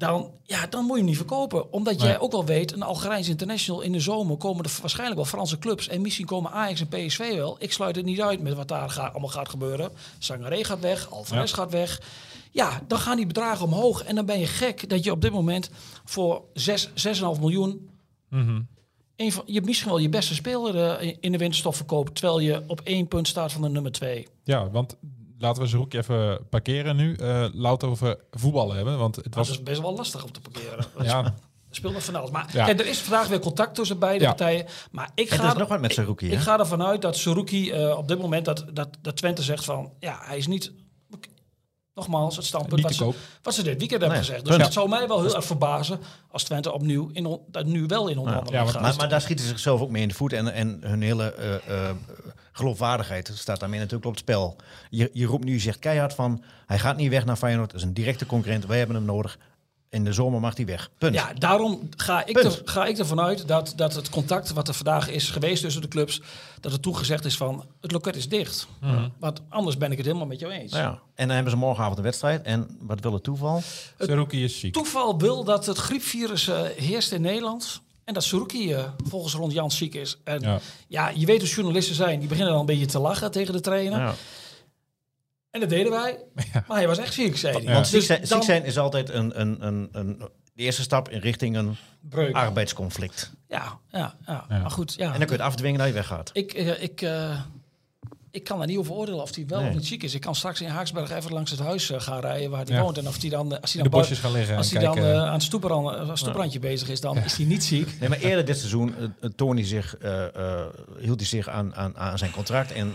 Dan, 0.00 0.30
ja, 0.42 0.66
dan 0.66 0.80
moet 0.84 0.90
je 0.90 0.96
hem 0.96 1.04
niet 1.06 1.16
verkopen. 1.16 1.72
Omdat 1.72 1.96
Nee. 1.98 2.06
jij 2.06 2.18
ook 2.20 2.32
wel 2.32 2.44
weet, 2.44 2.72
een 2.72 2.82
Algerijns 2.82 3.28
international 3.28 3.80
in 3.80 3.92
de 3.92 4.00
zomer 4.00 4.36
komen 4.36 4.64
er 4.64 4.70
waarschijnlijk 4.80 5.16
wel 5.20 5.28
Franse 5.28 5.58
clubs. 5.58 5.88
En 5.88 6.00
misschien 6.00 6.26
komen 6.26 6.50
Ajax 6.52 6.80
en 6.80 6.88
PSV 6.88 7.34
wel. 7.34 7.56
Ik 7.58 7.72
sluit 7.72 7.96
het 7.96 8.04
niet 8.04 8.20
uit 8.20 8.40
met 8.42 8.54
wat 8.54 8.68
daar 8.68 8.90
gaat, 8.90 9.10
allemaal 9.12 9.28
gaat 9.30 9.48
gebeuren. 9.48 9.90
Sangaré 10.18 10.64
gaat 10.64 10.80
weg, 10.80 11.10
Alvarez 11.10 11.50
Ja. 11.50 11.56
gaat 11.56 11.70
weg. 11.70 12.00
Ja, 12.50 12.80
dan 12.86 12.98
gaan 12.98 13.16
die 13.16 13.26
bedragen 13.26 13.64
omhoog. 13.66 14.02
En 14.04 14.14
dan 14.14 14.26
ben 14.26 14.38
je 14.38 14.46
gek 14.46 14.88
dat 14.88 15.04
je 15.04 15.10
op 15.10 15.20
dit 15.20 15.32
moment 15.32 15.70
voor 16.04 16.42
6, 16.54 16.90
6,5 16.94 17.40
miljoen... 17.40 17.88
Mhm. 18.28 18.60
Een 19.16 19.32
van, 19.32 19.42
je 19.46 19.60
misschien 19.60 19.90
wel 19.90 19.98
je 19.98 20.08
beste 20.08 20.34
speler 20.34 20.76
eh, 20.96 21.16
in 21.20 21.32
de 21.32 21.38
winterstop 21.38 21.74
verkoopt... 21.74 22.14
terwijl 22.14 22.38
je 22.40 22.62
op 22.66 22.80
één 22.84 23.08
punt 23.08 23.28
staat 23.28 23.52
van 23.52 23.62
de 23.62 23.68
nummer 23.68 23.92
twee. 23.92 24.26
ja, 24.44 24.70
want 24.70 24.96
laten 25.40 25.62
we 25.62 25.68
Zeroek 25.68 25.94
even 25.94 26.46
parkeren 26.48 26.96
nu. 26.96 27.14
Eh 27.14 27.46
laat 27.52 27.84
over 27.84 28.16
voetballen 28.30 28.76
hebben, 28.76 28.98
want 28.98 29.16
het 29.16 29.24
Dat 29.24 29.34
was... 29.34 29.50
is 29.50 29.62
best 29.62 29.80
wel 29.80 29.94
lastig 29.96 30.24
om 30.24 30.32
te 30.32 30.40
parkeren. 30.40 30.84
Ja, 31.02 31.24
Er 31.24 31.76
speelt 31.76 31.92
nog 31.92 32.04
van 32.04 32.14
alles. 32.14 32.30
Maar 32.30 32.50
Ja. 32.52 32.64
kijk, 32.64 32.80
er 32.80 32.86
is 32.86 32.98
vandaag 32.98 33.28
weer 33.28 33.38
contact 33.38 33.74
tussen 33.74 33.98
beide 33.98 34.24
Ja. 34.24 34.28
partijen. 34.30 34.66
Maar 34.90 35.10
ik 35.14 35.30
ga, 35.30 35.50
er 35.52 35.58
nog 35.58 35.68
wat 35.68 35.80
met 35.80 35.92
Saruki, 35.92 36.26
ik 36.26 36.32
hè? 36.32 36.38
ga 36.40 36.58
ervan 36.58 36.82
uit 36.82 37.02
dat 37.02 37.16
Saruki 37.16 37.70
eh, 37.70 37.96
op 37.98 38.08
dit 38.08 38.18
moment... 38.20 38.44
Dat, 38.44 38.64
dat, 38.72 38.88
dat 39.02 39.16
Twente 39.16 39.42
zegt 39.42 39.64
van... 39.64 39.92
Ja, 40.00 40.18
hij 40.22 40.36
is 40.36 40.46
niet... 40.46 40.72
Nogmaals, 41.94 42.36
het 42.36 42.44
standpunt 42.44 42.76
Niet 42.88 42.96
wat 42.98 43.14
ze, 43.14 43.18
wat 43.42 43.54
ze 43.54 43.62
dit 43.62 43.78
weekend 43.78 44.00
hebben 44.00 44.18
Nee, 44.18 44.26
gezegd. 44.28 44.44
Dus 44.44 44.56
het 44.56 44.72
zou 44.72 44.88
mij 44.88 45.08
wel 45.08 45.22
heel 45.22 45.34
erg 45.34 45.44
verbazen... 45.44 46.00
als 46.30 46.42
Twente 46.44 46.72
opnieuw 46.72 47.10
in, 47.12 47.26
on- 47.26 47.40
dat 47.48 47.66
nu 47.66 47.86
wel 47.86 48.08
in 48.08 48.18
onderhandeling 48.18 48.64
Ja, 48.64 48.70
gaat. 48.72 48.82
Maar, 48.82 48.96
maar 48.96 49.08
daar 49.08 49.20
schieten 49.20 49.44
ze 49.44 49.50
zichzelf 49.50 49.80
ook 49.80 49.90
mee 49.90 50.02
in 50.02 50.08
de 50.08 50.14
voet. 50.14 50.32
En, 50.32 50.52
en 50.52 50.78
hun 50.84 51.02
hele 51.02 51.32
eh, 51.32 51.54
eh, 51.88 51.96
geloofwaardigheid 52.52 53.30
staat 53.34 53.60
daarmee 53.60 53.78
natuurlijk 53.78 54.06
op 54.06 54.12
het 54.12 54.20
spel. 54.20 54.56
Je, 54.90 55.10
je 55.12 55.26
roept 55.26 55.44
nu, 55.44 55.52
je 55.52 55.58
zegt 55.58 55.78
keihard 55.78 56.14
van... 56.14 56.42
hij 56.66 56.78
gaat 56.78 56.96
niet 56.96 57.10
weg 57.10 57.24
naar 57.24 57.36
Feyenoord, 57.36 57.70
dat 57.70 57.80
is 57.80 57.86
een 57.86 57.94
directe 57.94 58.26
concurrent. 58.26 58.66
Wij 58.66 58.78
hebben 58.78 58.96
hem 58.96 59.04
nodig. 59.04 59.38
In 59.88 60.04
de 60.04 60.12
zomer 60.12 60.40
mag 60.40 60.56
hij 60.56 60.66
weg. 60.66 60.90
Punt. 60.98 61.14
Ja, 61.14 61.32
daarom 61.32 61.88
ga 61.96 62.26
ik, 62.26 62.38
er, 62.38 62.62
ga 62.64 62.86
ik 62.86 62.98
ervan 62.98 63.20
uit 63.20 63.48
dat, 63.48 63.72
dat 63.76 63.94
het 63.94 64.08
contact 64.08 64.52
wat 64.52 64.68
er 64.68 64.74
vandaag 64.74 65.08
is 65.08 65.30
geweest 65.30 65.62
tussen 65.62 65.82
de 65.82 65.88
clubs, 65.88 66.22
dat 66.60 66.72
er 66.72 66.80
toegezegd 66.80 67.24
is 67.24 67.36
van 67.36 67.66
het 67.80 67.92
loket 67.92 68.16
is 68.16 68.28
dicht. 68.28 68.66
Want 69.18 69.40
anders 69.48 69.76
ben 69.76 69.90
ik 69.90 69.96
het 69.96 70.06
helemaal 70.06 70.26
met 70.26 70.40
jou 70.40 70.52
eens. 70.52 70.72
Nou 70.72 70.84
ja. 70.84 71.00
En 71.14 71.26
dan 71.26 71.34
hebben 71.34 71.52
ze 71.52 71.58
morgenavond 71.58 71.98
een 71.98 72.04
wedstrijd. 72.04 72.42
En 72.42 72.78
wat 72.80 73.00
wil 73.00 73.12
het 73.12 73.22
toeval? 73.22 73.62
Zerouki 73.98 74.44
is 74.44 74.58
ziek. 74.58 74.72
Toeval 74.72 75.18
wil 75.18 75.44
dat 75.44 75.66
het 75.66 75.78
griepvirus 75.78 76.48
eh, 76.48 76.62
heerst 76.62 77.12
in 77.12 77.20
Nederland. 77.20 77.82
En 78.04 78.14
dat 78.14 78.24
Saruki 78.24 78.72
eh, 78.72 78.84
volgens 79.08 79.34
Rond 79.34 79.52
Jans 79.52 79.76
ziek 79.76 79.94
is. 79.94 80.18
En 80.24 80.40
ja. 80.40 80.58
Ja. 80.88 81.08
je 81.14 81.26
weet 81.26 81.40
hoe 81.40 81.48
journalisten 81.50 81.94
zijn. 81.94 82.18
Die 82.18 82.28
beginnen 82.28 82.52
dan 82.52 82.60
een 82.60 82.66
beetje 82.66 82.86
te 82.86 82.98
lachen 82.98 83.30
tegen 83.30 83.52
de 83.52 83.60
trainer. 83.60 83.98
Ja. 83.98 84.14
En 85.50 85.60
dat 85.60 85.68
deden 85.68 85.92
wij. 85.92 86.18
Maar 86.66 86.76
hij 86.76 86.86
was 86.86 86.98
echt 86.98 87.14
ziek, 87.14 87.36
zei 87.36 87.52
hij. 87.54 87.62
Ja. 87.62 87.72
Want 87.72 87.86
ziek 87.86 87.96
Dus 87.96 88.06
zijn, 88.06 88.20
ziek 88.20 88.28
dan- 88.30 88.42
zijn 88.42 88.64
is 88.64 88.78
altijd 88.78 89.08
een, 89.10 89.40
een, 89.40 89.66
een, 89.66 89.88
een, 89.92 90.18
de 90.54 90.62
eerste 90.62 90.82
stap 90.82 91.08
in 91.08 91.20
richting 91.20 91.56
een 91.56 91.76
breuk. 92.00 92.34
arbeidsconflict. 92.34 93.30
Ja, 93.48 93.78
ja, 93.90 94.14
ja, 94.26 94.44
Ja. 94.48 94.58
maar 94.58 94.70
goed. 94.70 94.94
Ja. 94.94 95.04
En 95.04 95.18
dan 95.18 95.18
kun 95.18 95.36
je 95.36 95.42
het 95.42 95.52
afdwingen 95.52 95.78
dat 95.78 95.88
je 95.88 95.92
weggaat. 95.94 96.30
Ik, 96.32 96.52
eh, 96.52 96.82
ik, 96.82 97.02
eh, 97.02 97.40
ik 98.30 98.44
kan 98.44 98.58
daar 98.58 98.66
niet 98.66 98.78
over 98.78 98.92
oordelen 98.92 99.22
of 99.22 99.34
hij 99.34 99.44
wel 99.46 99.60
Nee. 99.60 99.68
of 99.68 99.74
niet 99.74 99.86
ziek 99.86 100.02
is. 100.02 100.14
Ik 100.14 100.20
kan 100.20 100.34
straks 100.34 100.60
in 100.60 100.68
Haaksberg 100.68 101.10
even 101.10 101.32
langs 101.32 101.50
het 101.50 101.60
huis 101.60 101.90
eh, 101.90 102.00
gaan 102.00 102.20
rijden 102.20 102.50
waar 102.50 102.64
hij 102.64 102.74
Ja. 102.76 102.82
woont. 102.82 102.98
En 102.98 103.08
of 103.08 103.20
hij 103.20 103.30
dan, 103.30 103.54
eh, 103.54 103.60
als 103.60 103.72
hij 103.72 103.82
dan, 103.82 103.90
bosjes 103.90 104.18
gaan 104.18 104.32
liggen 104.32 104.56
als 104.56 104.70
hij 104.70 104.82
dan 104.82 104.98
eh, 104.98 105.22
aan 105.22 105.32
het 105.32 105.42
stoeprand, 105.42 106.60
bezig 106.60 106.88
is, 106.88 107.00
dan 107.00 107.16
is 107.16 107.36
hij 107.36 107.46
niet 107.46 107.64
ziek. 107.64 108.00
Nee, 108.00 108.08
maar 108.08 108.18
eerder 108.18 108.44
dit 108.44 108.58
seizoen 108.58 108.94
hij 109.54 109.64
zich, 109.64 109.96
eh, 109.96 110.24
eh, 110.34 110.66
hield 110.98 111.18
hij 111.20 111.28
zich 111.28 111.48
aan, 111.48 111.74
aan, 111.74 111.96
aan 111.98 112.18
zijn 112.18 112.30
contract. 112.30 112.72
En 112.72 112.94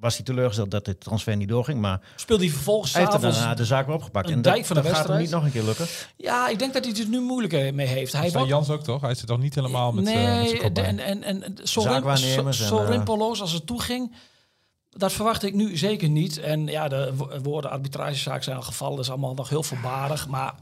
was 0.00 0.16
hij 0.16 0.24
teleurgesteld 0.24 0.70
dat 0.70 0.84
dit 0.84 1.00
transfer 1.00 1.36
niet 1.36 1.48
doorging. 1.48 1.80
Maar 1.80 2.00
Speelde 2.16 2.44
hij 2.44 2.52
vervolgens 2.52 2.92
hij 2.92 3.00
heeft 3.02 3.20
daarna 3.20 3.54
de 3.54 3.64
zaak 3.64 3.86
weer 3.86 3.94
opgepakt. 3.94 4.26
een 4.28 4.32
en 4.34 4.42
dat, 4.42 4.52
dijk 4.52 4.66
van 4.66 4.76
de 4.76 4.82
dat 4.82 4.92
gaat 4.92 5.08
hem 5.08 5.18
niet 5.18 5.30
nog 5.30 5.44
een 5.44 5.50
keer 5.52 5.62
lukken. 5.62 5.86
Ja, 6.16 6.48
ik 6.48 6.58
denk 6.58 6.72
dat 6.72 6.84
hij 6.84 6.92
het 6.92 7.02
er 7.02 7.08
nu 7.08 7.20
moeilijker 7.20 7.74
mee 7.74 7.86
heeft. 7.86 8.12
Hij 8.12 8.30
wordt- 8.30 8.48
Jans 8.48 8.70
ook 8.70 8.82
toch? 8.84 9.00
Hij 9.00 9.14
zit 9.14 9.26
toch 9.26 9.38
niet 9.38 9.54
helemaal 9.54 9.92
met, 9.92 10.06
eh, 10.06 10.14
met 10.14 10.72
nee, 10.74 10.84
en, 10.84 10.98
en, 10.98 11.22
en 11.42 11.56
zo, 12.52 12.84
rimpeloos 12.88 13.40
als 13.40 13.52
het 13.52 13.66
toeging, 13.66 14.12
dat 14.96 15.12
verwacht 15.12 15.42
ik 15.42 15.54
nu 15.54 15.76
zeker 15.76 16.08
niet. 16.08 16.38
En 16.38 16.66
ja, 16.66 16.88
de 16.88 17.12
wo- 17.16 17.38
woorden 17.42 17.70
arbitragezaak 17.70 18.42
zijn 18.42 18.56
al 18.56 18.62
gevallen, 18.62 18.96
dat 18.96 19.04
is 19.04 19.10
allemaal 19.10 19.34
nog 19.34 19.48
heel 19.48 19.62
voorbarig. 19.62 20.28
Maar 20.28 20.54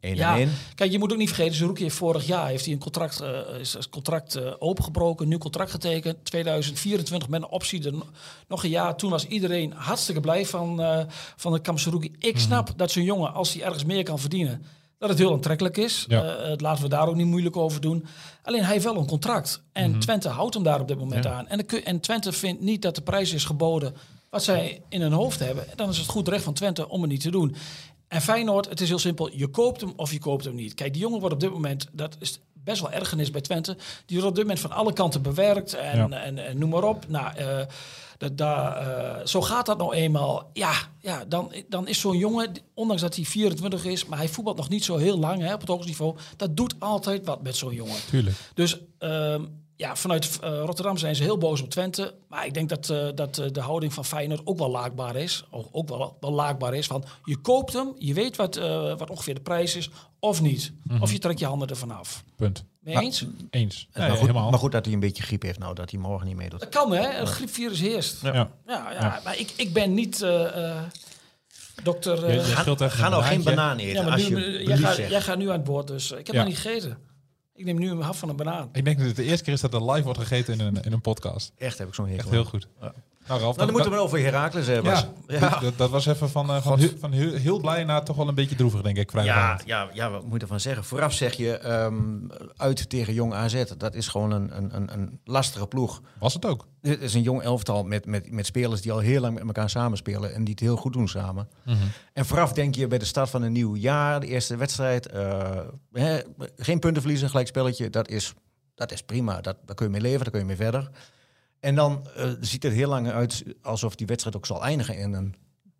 Eén 0.00 0.16
ja, 0.16 0.38
kijk, 0.74 0.90
je 0.92 0.98
moet 0.98 1.12
ook 1.12 1.18
niet 1.18 1.28
vergeten, 1.28 1.54
Zerouki 1.54 1.82
heeft 1.82 1.94
vorig 1.94 2.26
jaar 2.26 2.46
heeft 2.46 2.64
hij 2.64 2.74
een 2.74 2.80
contract, 2.80 3.20
eh, 3.20 3.30
is 3.60 3.72
het 3.72 3.88
contract 3.88 4.34
eh, 4.34 4.52
opengebroken, 4.58 5.28
nieuw 5.28 5.38
contract 5.38 5.70
getekend. 5.70 6.24
2024 6.24 7.28
met 7.28 7.42
een 7.42 7.48
optie 7.48 7.84
er 7.84 7.92
no- 7.92 8.06
nog 8.48 8.64
een 8.64 8.70
jaar. 8.70 8.96
Toen 8.96 9.10
was 9.10 9.26
iedereen 9.26 9.72
hartstikke 9.72 10.20
blij 10.20 10.46
van, 10.46 10.80
eh 10.82 11.00
van 11.36 11.52
de 11.52 11.60
Kamp 11.60 11.78
Zerouki. 11.78 12.12
Ik 12.18 12.32
Mhm. 12.34 12.42
snap 12.42 12.72
dat 12.76 12.90
zo'n 12.90 13.04
jongen, 13.04 13.32
als 13.34 13.52
hij 13.52 13.62
ergens 13.62 13.84
meer 13.84 14.02
kan 14.02 14.18
verdienen, 14.18 14.62
dat 14.98 15.08
het 15.08 15.18
heel 15.18 15.32
aantrekkelijk 15.32 15.76
is. 15.76 16.04
Ja. 16.08 16.22
Eh, 16.36 16.48
het 16.48 16.60
laten 16.60 16.82
we 16.82 16.88
daar 16.88 17.08
ook 17.08 17.14
niet 17.16 17.26
moeilijk 17.26 17.56
over 17.56 17.80
doen. 17.80 18.06
Alleen 18.42 18.62
hij 18.62 18.72
heeft 18.72 18.84
wel 18.84 18.96
een 18.96 19.06
contract. 19.06 19.62
En 19.72 19.90
Mhm. 19.90 20.00
Twente 20.00 20.28
houdt 20.28 20.54
hem 20.54 20.62
daar 20.62 20.80
op 20.80 20.88
dit 20.88 20.98
moment 20.98 21.26
aan. 21.26 21.48
En, 21.48 21.66
en 21.84 22.00
Twente 22.00 22.32
vindt 22.32 22.60
niet 22.62 22.82
dat 22.82 22.94
de 22.94 23.02
prijs 23.02 23.32
is 23.32 23.44
geboden 23.44 23.94
wat 24.30 24.42
zij 24.44 24.82
in 24.88 25.00
hun 25.00 25.12
hoofd 25.12 25.38
hebben. 25.38 25.64
Dan 25.74 25.88
is 25.88 25.98
het 25.98 26.06
goed 26.08 26.28
recht 26.28 26.44
van 26.44 26.54
Twente 26.54 26.88
om 26.88 27.00
het 27.00 27.10
niet 27.10 27.20
te 27.20 27.30
doen. 27.30 27.56
En 28.08 28.20
Feyenoord, 28.20 28.68
het 28.68 28.80
is 28.80 28.88
heel 28.88 28.98
simpel. 28.98 29.30
Je 29.36 29.46
koopt 29.48 29.80
hem 29.80 29.92
of 29.96 30.12
je 30.12 30.18
koopt 30.18 30.44
hem 30.44 30.54
niet. 30.54 30.74
Kijk, 30.74 30.92
die 30.92 31.02
jongen 31.02 31.18
wordt 31.20 31.34
op 31.34 31.40
dit 31.40 31.50
moment, 31.50 31.86
dat 31.92 32.16
is 32.18 32.40
best 32.52 32.80
wel 32.80 32.90
ergernis 32.92 33.30
bij 33.30 33.40
Twente. 33.40 33.76
Die 34.06 34.16
wordt 34.16 34.26
op 34.28 34.34
dit 34.34 34.44
moment 34.44 34.60
van 34.60 34.70
alle 34.72 34.92
kanten 34.92 35.22
bewerkt 35.22 35.74
en, 35.74 35.96
Ja. 36.08 36.22
en, 36.22 36.46
en 36.46 36.58
noem 36.58 36.70
maar 36.70 36.84
op. 36.84 37.08
Nou, 37.08 37.36
eh, 37.36 37.60
dat, 38.18 38.40
eh, 38.40 39.16
zo 39.24 39.40
gaat 39.42 39.66
dat 39.66 39.78
nou 39.78 39.94
eenmaal. 39.94 40.50
Ja, 40.52 40.72
ja 41.00 41.24
dan, 41.24 41.52
dan 41.68 41.88
is 41.88 42.00
zo'n 42.00 42.18
jongen, 42.18 42.52
ondanks 42.74 43.02
dat 43.02 43.16
hij 43.16 43.24
24 43.24 43.84
is, 43.84 44.06
maar 44.06 44.18
hij 44.18 44.28
voetbalt 44.28 44.56
nog 44.56 44.68
niet 44.68 44.84
zo 44.84 44.96
heel 44.96 45.18
lang 45.18 45.42
hè, 45.42 45.54
op 45.54 45.60
het 45.60 45.68
hoogste 45.68 45.88
niveau. 45.88 46.16
Dat 46.36 46.56
doet 46.56 46.74
altijd 46.78 47.26
wat 47.26 47.42
met 47.42 47.56
zo'n 47.56 47.74
jongen. 47.74 48.00
Tuurlijk. 48.10 48.36
Dus 48.54 48.78
ehm, 48.98 49.44
ja, 49.76 49.96
vanuit 49.96 50.38
eh, 50.42 50.60
Rotterdam 50.64 50.96
zijn 50.96 51.16
ze 51.16 51.22
heel 51.22 51.38
boos 51.38 51.62
op 51.62 51.70
Twente. 51.70 52.14
Maar 52.28 52.46
ik 52.46 52.54
denk 52.54 52.68
dat, 52.68 52.90
eh, 52.90 53.08
dat 53.14 53.38
eh, 53.38 53.46
de 53.52 53.60
houding 53.60 53.92
van 53.94 54.04
Feyenoord 54.04 54.40
ook 54.44 54.58
wel 54.58 54.70
laakbaar 54.70 55.16
is. 55.16 55.44
Ook, 55.50 55.68
ook 55.72 55.88
wel, 55.88 56.16
wel 56.20 56.32
laakbaar 56.32 56.74
is. 56.74 56.86
Van, 56.86 57.04
je 57.24 57.36
koopt 57.36 57.72
hem, 57.72 57.92
je 57.98 58.14
weet 58.14 58.36
wat, 58.36 58.56
eh, 58.56 58.98
wat 58.98 59.10
ongeveer 59.10 59.34
de 59.34 59.40
prijs 59.40 59.76
is, 59.76 59.90
of 60.18 60.40
niet. 60.42 60.72
Of 61.00 61.12
je 61.12 61.18
trekt 61.18 61.38
je 61.38 61.46
handen 61.46 61.68
ervan 61.68 61.90
af. 61.90 62.24
Punt. 62.36 62.64
Mee 62.80 62.94
Nou, 62.94 63.06
eens? 63.06 63.24
Eens. 63.50 63.88
Maar, 63.92 64.10
goed, 64.10 64.20
helemaal. 64.20 64.50
maar 64.50 64.58
goed 64.58 64.72
dat 64.72 64.84
hij 64.84 64.94
een 64.94 65.00
beetje 65.00 65.22
griep 65.22 65.42
heeft 65.42 65.58
nou, 65.58 65.74
dat 65.74 65.90
hij 65.90 66.00
morgen 66.00 66.26
niet 66.26 66.36
meedoet. 66.36 66.60
Dat 66.60 66.68
kan 66.68 66.92
hè, 66.92 67.18
een 67.18 67.26
griepvirus 67.26 67.80
heerst. 67.80 68.22
Ja, 68.22 68.32
Ja. 68.34 68.50
ja, 68.66 68.92
Ja. 68.92 69.20
maar 69.24 69.38
ik, 69.38 69.52
ik 69.56 69.72
ben 69.72 69.94
niet 69.94 70.22
eh, 70.22 70.70
eh, 70.70 70.82
dokter... 71.82 72.40
Ga 72.90 73.08
nou 73.08 73.22
geen 73.22 73.42
banaan 73.42 73.78
eten, 73.78 74.04
als 74.12 74.28
nu, 74.28 74.58
je 74.58 74.66
jij, 74.66 74.76
gaat, 74.76 74.96
jij 74.96 75.20
gaat 75.20 75.38
nu 75.38 75.50
aan 75.50 75.58
het 75.58 75.66
woord, 75.66 75.86
dus 75.86 76.10
ik 76.10 76.26
heb 76.26 76.34
Ja. 76.34 76.40
nog 76.40 76.48
niet 76.48 76.58
gegeten. 76.58 76.98
Ik 77.56 77.64
neem 77.64 77.78
nu 77.78 77.90
een 77.90 78.00
hap 78.00 78.14
van 78.14 78.28
een 78.28 78.36
banaan. 78.36 78.68
Ik 78.72 78.84
denk 78.84 78.98
dat 78.98 79.06
het 79.06 79.16
de 79.16 79.22
eerste 79.24 79.44
keer 79.44 79.52
is 79.52 79.60
dat 79.60 79.74
er 79.74 79.90
live 79.90 80.02
wordt 80.02 80.18
gegeten 80.18 80.54
in 80.54 80.60
een, 80.60 80.82
in 80.82 80.92
een 80.92 81.00
podcast. 81.00 81.52
Echt 81.56 81.78
heb 81.78 81.88
ik 81.88 81.94
zo'n 81.94 82.06
hekel. 82.06 82.20
Echt 82.20 82.30
heel 82.30 82.44
goed. 82.44 82.68
Nou, 83.28 83.40
Ralf, 83.40 83.56
Nou, 83.56 83.66
dan 83.66 83.76
moeten 83.76 83.90
we 83.90 83.96
het 83.96 84.06
over 84.06 84.18
Heracles 84.18 84.66
hebben. 84.66 84.92
ja, 84.92 85.12
ja. 85.26 85.58
Dat, 85.60 85.78
dat 85.78 85.90
was 85.90 86.06
even 86.06 86.30
van, 86.30 86.50
eh, 86.50 86.62
van, 86.62 86.78
heel, 86.78 86.90
van 86.98 87.12
heel, 87.12 87.32
heel 87.32 87.60
blij 87.60 87.84
naar 87.84 88.04
toch 88.04 88.16
wel 88.16 88.28
een 88.28 88.34
beetje 88.34 88.56
droevig, 88.56 88.82
denk 88.82 88.96
ik. 88.96 89.12
Ja, 89.12 89.60
ja, 89.64 89.88
ja, 89.92 90.10
wat 90.10 90.24
moet 90.24 90.34
je 90.34 90.40
ervan 90.40 90.60
zeggen? 90.60 90.84
Vooraf 90.84 91.12
zeg 91.12 91.34
je 91.34 91.58
ehm, 91.58 91.94
uit 92.56 92.90
tegen 92.90 93.14
jong 93.14 93.34
AZ. 93.34 93.64
Dat 93.76 93.94
is 93.94 94.08
gewoon 94.08 94.30
een, 94.30 94.56
een, 94.56 94.76
een, 94.76 94.92
een 94.92 95.20
lastige 95.24 95.66
ploeg. 95.66 96.02
Was 96.18 96.34
het 96.34 96.44
ook. 96.46 96.66
Dit 96.80 97.00
is 97.00 97.14
een 97.14 97.22
jong 97.22 97.42
elftal 97.42 97.84
met, 97.84 98.06
met, 98.06 98.30
met 98.30 98.46
spelers 98.46 98.80
die 98.80 98.92
al 98.92 98.98
heel 98.98 99.20
lang 99.20 99.34
met 99.34 99.46
elkaar 99.46 99.70
samenspelen 99.70 100.34
en 100.34 100.44
die 100.44 100.54
het 100.54 100.62
heel 100.62 100.76
goed 100.76 100.92
doen 100.92 101.08
samen. 101.08 101.48
En 102.12 102.26
vooraf 102.26 102.52
denk 102.52 102.74
je 102.74 102.86
bij 102.86 102.98
de 102.98 103.04
start 103.04 103.30
van 103.30 103.42
een 103.42 103.52
nieuw 103.52 103.76
jaar, 103.76 104.20
de 104.20 104.26
eerste 104.26 104.56
wedstrijd, 104.56 105.06
eh, 105.06 105.60
hè, 105.92 106.20
geen 106.56 106.78
punten 106.78 107.02
verliezen, 107.02 107.30
gelijk 107.30 107.46
spelletje, 107.46 107.90
dat 107.90 108.08
is, 108.08 108.32
dat 108.74 108.92
is 108.92 109.02
prima. 109.02 109.40
Dat, 109.40 109.56
daar 109.64 109.76
kun 109.76 109.86
je 109.86 109.92
mee 109.92 110.00
leven, 110.00 110.20
daar 110.20 110.30
kun 110.30 110.40
je 110.40 110.46
mee 110.46 110.56
verder. 110.56 110.90
En 111.60 111.74
dan 111.74 112.08
eh, 112.16 112.30
ziet 112.40 112.62
het 112.62 112.72
heel 112.72 112.88
lang 112.88 113.10
uit 113.10 113.44
alsof 113.62 113.94
die 113.94 114.06
wedstrijd 114.06 114.36
ook 114.36 114.46
zal 114.46 114.64
eindigen 114.64 114.98
in 114.98 115.12
een 115.12 115.34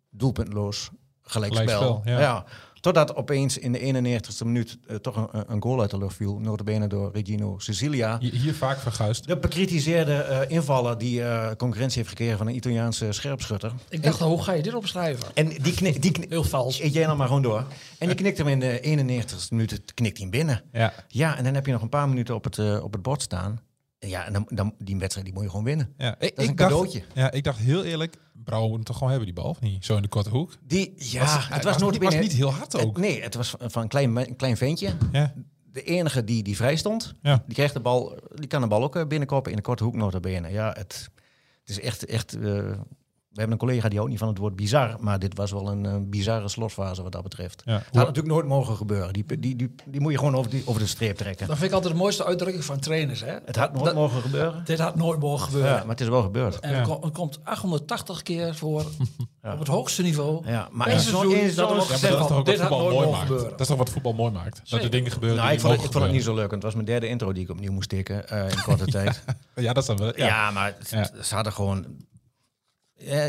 doelpuntloos 0.09 0.89
gelijkspel. 1.21 1.65
Gelijkspel, 1.65 2.01
ja. 2.19 2.45
Totdat 2.79 3.15
opeens 3.15 3.57
in 3.57 3.71
de 3.71 3.79
91ste 3.79 4.45
minuut 4.45 4.77
eh, 4.87 4.95
toch 4.95 5.15
een, 5.15 5.43
een 5.47 5.61
goal 5.61 5.81
uit 5.81 5.91
de 5.91 5.97
lucht 5.97 6.15
viel, 6.15 6.39
notabene 6.39 6.87
door 6.87 7.11
Regino 7.13 7.59
Sicilia. 7.59 8.17
Hier, 8.19 8.33
hier 8.33 8.53
vaak 8.53 8.79
verguisd. 8.79 9.27
De 9.27 9.37
bekritiseerde 9.37 10.13
eh, 10.13 10.49
invaller 10.49 10.97
die 10.97 11.23
eh, 11.23 11.51
concurrentie 11.55 11.97
heeft 11.97 12.09
gekregen 12.09 12.37
van 12.37 12.47
een 12.47 12.55
Italiaanse 12.55 13.11
scherpschutter. 13.11 13.71
Ik 13.89 14.03
dacht, 14.03 14.19
hoe 14.19 14.43
ga 14.43 14.53
je 14.53 14.61
dit 14.61 14.73
opschrijven? 14.73 15.27
En 15.33 15.47
die 15.47 15.73
knik, 15.73 16.01
die 16.01 16.11
knik, 16.11 16.29
Heel 16.29 16.43
vals. 16.43 16.79
eet 16.79 16.93
jij 16.93 17.05
dan 17.05 17.17
maar 17.17 17.27
gewoon 17.27 17.41
door. 17.41 17.63
En 17.97 18.07
die 18.07 18.15
knikt 18.15 18.37
hem 18.37 18.47
in 18.47 18.59
de 18.59 18.79
91ste 18.81 19.49
minuut, 19.49 19.93
knikt 19.93 20.17
hij 20.17 20.27
hem 20.27 20.29
binnen. 20.29 20.63
Ja. 20.71 20.93
Ja, 21.07 21.37
en 21.37 21.43
dan 21.43 21.53
heb 21.53 21.65
je 21.65 21.71
nog 21.71 21.81
een 21.81 21.89
paar 21.89 22.09
minuten 22.09 22.35
op 22.35 22.43
het, 22.43 22.81
op 22.81 22.93
het 22.93 23.01
bord 23.01 23.21
staan. 23.21 23.59
Ja, 23.99 24.25
en 24.25 24.33
dan, 24.33 24.45
dan, 24.53 24.73
die 24.79 24.97
wedstrijd 24.97 25.25
die 25.25 25.35
moet 25.35 25.43
je 25.43 25.49
gewoon 25.49 25.65
winnen. 25.65 25.93
Ja, 25.97 26.15
ik, 26.19 26.37
is 26.37 26.47
een 26.47 26.55
dacht, 26.55 26.69
cadeautje. 26.69 27.03
Ja, 27.13 27.31
ik 27.31 27.43
dacht 27.43 27.59
heel 27.59 27.83
eerlijk, 27.83 28.15
Brouw 28.33 28.63
moet 28.65 28.73
hem 28.75 28.83
toch 28.83 28.95
gewoon 28.95 29.09
hebben 29.11 29.33
die 29.33 29.41
bal, 29.41 29.49
of 29.49 29.59
niet? 29.61 29.85
Zo 29.85 29.95
in 29.95 30.01
de 30.01 30.07
korte 30.07 30.29
hoek. 30.29 30.53
Die, 30.67 30.93
ja, 30.95 31.19
Was- 31.19 31.47
het 31.49 31.63
was 31.63 31.77
was, 31.77 31.91
niet- 31.91 32.03
was 32.03 32.15
niet 32.15 32.31
heel 32.31 32.51
hard 32.53 32.75
ook. 32.75 32.95
Het- 32.97 33.05
nee, 33.05 33.21
het 33.21 33.35
was 33.35 33.49
van 33.49 33.71
van 33.71 33.81
een 33.81 33.87
klein, 33.87 34.15
een 34.15 34.35
klein 34.35 34.57
ventje. 34.57 34.93
Ja, 35.11 35.33
De 35.71 35.83
enige 35.83 36.23
die, 36.23 36.43
die 36.43 36.55
vrij 36.55 36.75
stond. 36.75 37.13
ja. 37.21 37.43
Die 37.45 37.55
krijgt 37.55 37.73
de 37.73 37.79
bal, 37.79 38.19
die 38.35 38.47
kan 38.47 38.61
de 38.61 38.67
bal 38.67 38.83
ook 38.83 38.95
eh, 38.95 39.07
binnenkoppen 39.07 39.51
in 39.51 39.57
de 39.57 39.63
korte 39.63 39.83
hoek 39.83 39.95
notabene. 39.95 40.49
Ja, 40.49 40.67
het, 40.67 41.09
het 41.59 41.69
is 41.69 41.79
echt, 41.79 42.05
echt 42.05 42.33
eh, 42.33 42.71
we 43.37 43.43
hebben 43.43 43.61
een 43.61 43.67
collega 43.67 43.87
die 43.87 43.97
houdt 43.97 44.09
niet 44.11 44.19
van 44.21 44.27
het 44.29 44.37
woord 44.37 44.55
bizar, 44.55 44.95
maar 44.99 45.19
dit 45.19 45.37
was 45.37 45.51
wel 45.51 45.67
een 45.71 46.09
bizarre 46.09 46.47
slotfase 46.47 47.03
wat 47.03 47.11
dat 47.11 47.23
betreft. 47.23 47.61
ja. 47.65 47.73
Het 47.73 47.83
had 47.95 48.05
natuurlijk 48.05 48.33
nooit 48.33 48.45
mogen 48.45 48.75
gebeuren. 48.75 49.13
Die, 49.13 49.25
die, 49.39 49.55
die, 49.55 49.75
die 49.85 50.01
moet 50.01 50.11
je 50.11 50.17
gewoon 50.17 50.35
over, 50.35 50.51
die, 50.51 50.63
over 50.65 50.81
de 50.81 50.87
streep 50.87 51.17
trekken. 51.17 51.47
Dat 51.47 51.55
vind 51.57 51.69
ik 51.69 51.75
altijd 51.75 51.93
de 51.93 51.99
mooiste 51.99 52.25
uitdrukking 52.25 52.63
van 52.65 52.79
trainers. 52.79 53.21
Hè? 53.21 53.35
Het 53.45 53.55
had 53.55 53.71
nooit 53.73 53.85
Dat- 53.85 53.93
mogen 53.95 54.21
gebeuren. 54.21 54.61
Dit 54.65 54.79
had 54.79 54.95
nooit 54.95 55.19
mogen 55.19 55.45
gebeuren. 55.45 55.71
Ja, 55.71 55.79
maar 55.79 55.89
het 55.89 56.01
is 56.01 56.07
wel 56.07 56.21
gebeurd. 56.21 56.59
En 56.59 56.69
Ja. 56.71 56.75
het, 56.77 56.87
ko- 56.87 56.99
het 57.01 57.13
komt 57.13 57.39
880 57.43 58.21
keer 58.21 58.55
voor 58.55 58.81
op 59.53 59.59
het 59.59 59.67
hoogste 59.67 60.01
niveau. 60.01 60.47
Ja, 60.49 60.67
maar 60.71 60.87
seizoen 60.89 61.21
zo'n- 61.21 61.35
in 61.35 61.55
dat 61.55 61.69
dat 61.69 61.89
is 61.89 61.99
toch 61.99 62.27
van, 62.27 62.37
ook 62.37 62.45
wat 62.45 62.57
voetbal 62.59 62.89
mooi 62.91 63.07
maakt. 63.09 63.19
gebeuren. 63.21 63.49
Dat 63.49 63.59
is 63.59 63.67
toch 63.67 63.77
wat 63.77 63.89
voetbal 63.89 64.13
mooi 64.13 64.31
maakt. 64.31 64.61
Dat 64.69 64.83
er 64.83 64.89
dingen 64.89 65.11
gebeuren 65.11 65.37
Nou, 65.37 65.49
die 65.49 65.57
ik 65.59 65.65
vond, 65.65 65.83
ik 65.83 65.91
vond 65.91 66.03
het 66.03 66.13
niet 66.13 66.23
zo 66.23 66.33
leuk. 66.35 66.51
Het 66.51 66.63
was 66.63 66.73
mijn 66.73 66.85
derde 66.85 67.07
intro 67.07 67.33
die 67.33 67.43
ik 67.43 67.49
opnieuw 67.49 67.71
moest 67.71 67.89
tikken 67.89 68.29
eh, 68.29 68.49
in 68.51 68.61
korte 68.63 68.85
tijd. 68.97 69.23
Ja, 69.55 69.73
dat 69.73 69.77
is 69.83 69.85
dan 69.87 69.97
wel. 69.97 70.11
Ja, 70.17 70.51
maar 70.51 70.75
ze 71.23 71.35
hadden 71.35 71.53
gewoon... 71.53 71.85
Ja, 72.97 73.23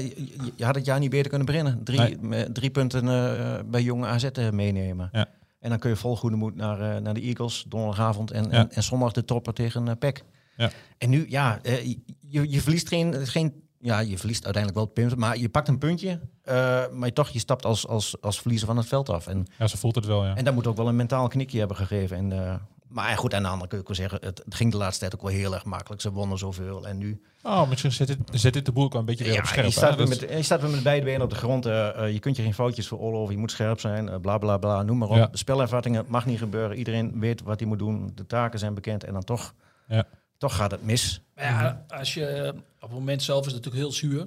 je, 0.57 0.65
had 0.65 0.75
het 0.75 0.85
jaar 0.85 0.99
niet 0.99 1.11
beter 1.11 1.29
kunnen 1.29 1.47
beginnen. 1.47 1.85
Drie, 1.85 1.99
Nee. 1.99 2.19
met 2.21 2.55
drie 2.55 2.71
punten 2.71 3.09
eh, 3.09 3.59
bij 3.67 3.83
jonge 3.83 4.07
AZ 4.07 4.25
eh, 4.25 4.51
meenemen. 4.51 5.09
Ja. 5.13 5.27
En 5.61 5.71
dan 5.71 5.79
kun 5.79 5.91
je 5.91 5.97
vol 5.97 6.17
goede 6.17 6.37
moed 6.37 6.55
naar, 6.55 6.81
eh, 6.97 7.01
naar 7.03 7.15
de 7.15 7.21
Eagles 7.21 7.65
donderdagavond. 7.69 8.31
En, 8.31 8.45
Ja. 8.45 8.51
en, 8.51 8.71
en 8.71 8.83
zondag 8.83 9.13
de 9.13 9.25
topper 9.25 9.53
tegen 9.55 9.89
eh 9.89 9.95
PEC. 9.99 10.25
Ja. 10.57 10.71
En 10.99 11.11
nu, 11.11 11.27
ja, 11.29 11.59
eh, 11.63 11.87
je, 12.19 12.51
je 12.51 12.61
verliest 12.61 12.89
geen, 12.89 13.27
geen... 13.27 13.53
Ja, 13.81 13.99
je 14.01 14.19
verliest 14.19 14.45
uiteindelijk 14.45 14.85
wel 14.85 14.93
punten. 14.95 15.19
Maar 15.19 15.39
je 15.39 15.49
pakt 15.49 15.69
een 15.69 15.79
puntje. 15.79 16.21
eh, 16.43 16.89
maar 16.93 17.13
toch, 17.13 17.29
je 17.29 17.39
stapt 17.39 17.65
als, 17.65 17.87
als, 17.87 18.21
als 18.21 18.41
verliezer 18.41 18.67
van 18.67 18.77
het 18.77 18.87
veld 18.87 19.09
af. 19.09 19.27
En, 19.27 19.47
ja, 19.59 19.67
ze 19.67 19.77
voelt 19.77 19.95
het 19.95 20.07
wel, 20.07 20.25
ja. 20.25 20.37
en 20.37 20.45
dat 20.45 20.55
moet 20.55 20.67
ook 20.67 20.77
wel 20.77 20.89
een 20.89 20.97
mentaal 20.97 21.29
knikje 21.29 21.59
hebben 21.59 21.77
gegeven. 21.77 22.17
En, 22.17 22.33
eh, 22.33 22.55
maar 22.89 23.17
goed, 23.17 23.35
aan 23.35 23.43
de 23.43 23.49
andere 23.49 23.69
kun 23.69 23.83
je 23.87 23.95
zeggen... 23.95 24.19
Het, 24.23 24.43
ging 24.49 24.71
de 24.73 24.77
laatste 24.77 25.01
tijd 25.01 25.15
ook 25.15 25.23
wel 25.23 25.31
heel 25.31 25.55
erg 25.55 25.65
makkelijk. 25.65 26.01
Ze 26.01 26.13
wonnen 26.13 26.39
zoveel. 26.39 26.87
En 26.87 26.99
nu... 26.99 27.23
Oh, 27.43 27.69
misschien 27.69 27.93
zet 27.93 28.07
dit, 28.07 28.19
zet 28.33 28.53
dit 28.53 28.67
de 28.67 28.73
boel 28.73 28.85
ook 28.85 28.93
wel 28.93 29.01
een 29.01 29.07
beetje 29.07 29.25
weer 29.25 29.39
op 29.39 29.47
scherp. 29.47 29.65
je, 29.65 29.71
staat 29.73 29.97
weer 29.97 30.09
met, 30.09 30.21
je 30.21 30.43
staat 30.43 30.61
weer 30.61 30.71
met 30.71 30.83
beide 30.83 31.05
benen 31.05 31.23
op 31.23 31.31
de 31.31 31.37
grond. 31.37 31.67
eh, 31.67 32.05
eh, 32.05 32.13
je 32.13 32.19
kunt 32.19 32.37
je 32.37 32.43
geen 32.43 32.55
foutjes 32.55 32.89
veroorloven. 32.89 33.35
Je 33.35 33.41
moet 33.41 33.51
scherp 33.51 33.81
zijn. 33.81 34.09
eh, 34.09 34.17
bla 34.21 34.39
bla 34.39 34.57
bla. 34.59 34.83
Noem 34.83 34.99
maar 34.99 35.09
op. 35.09 35.17
Ja. 35.17 35.29
Spelervattingen 35.33 36.05
mag 36.09 36.27
niet 36.27 36.39
gebeuren. 36.39 36.77
Iedereen 36.77 37.21
weet 37.21 37.43
wat 37.43 37.59
hij 37.61 37.69
moet 37.69 37.79
doen. 37.79 38.13
De 38.15 38.27
taken 38.27 38.59
zijn 38.59 38.75
bekend. 38.75 39.05
En 39.05 39.13
dan 39.13 39.25
toch, 39.25 39.55
Ja. 39.89 40.05
toch 40.39 40.57
gaat 40.57 40.71
het 40.71 40.85
mis. 40.85 41.21
Maar 41.35 41.45
ja, 41.45 41.85
als 41.89 42.15
je, 42.15 42.53
op 42.57 42.81
het 42.89 42.91
moment 42.99 43.23
zelf 43.23 43.47
is 43.47 43.53
het 43.53 43.65
natuurlijk 43.65 43.83
heel 43.83 43.93
zuur. 43.93 44.27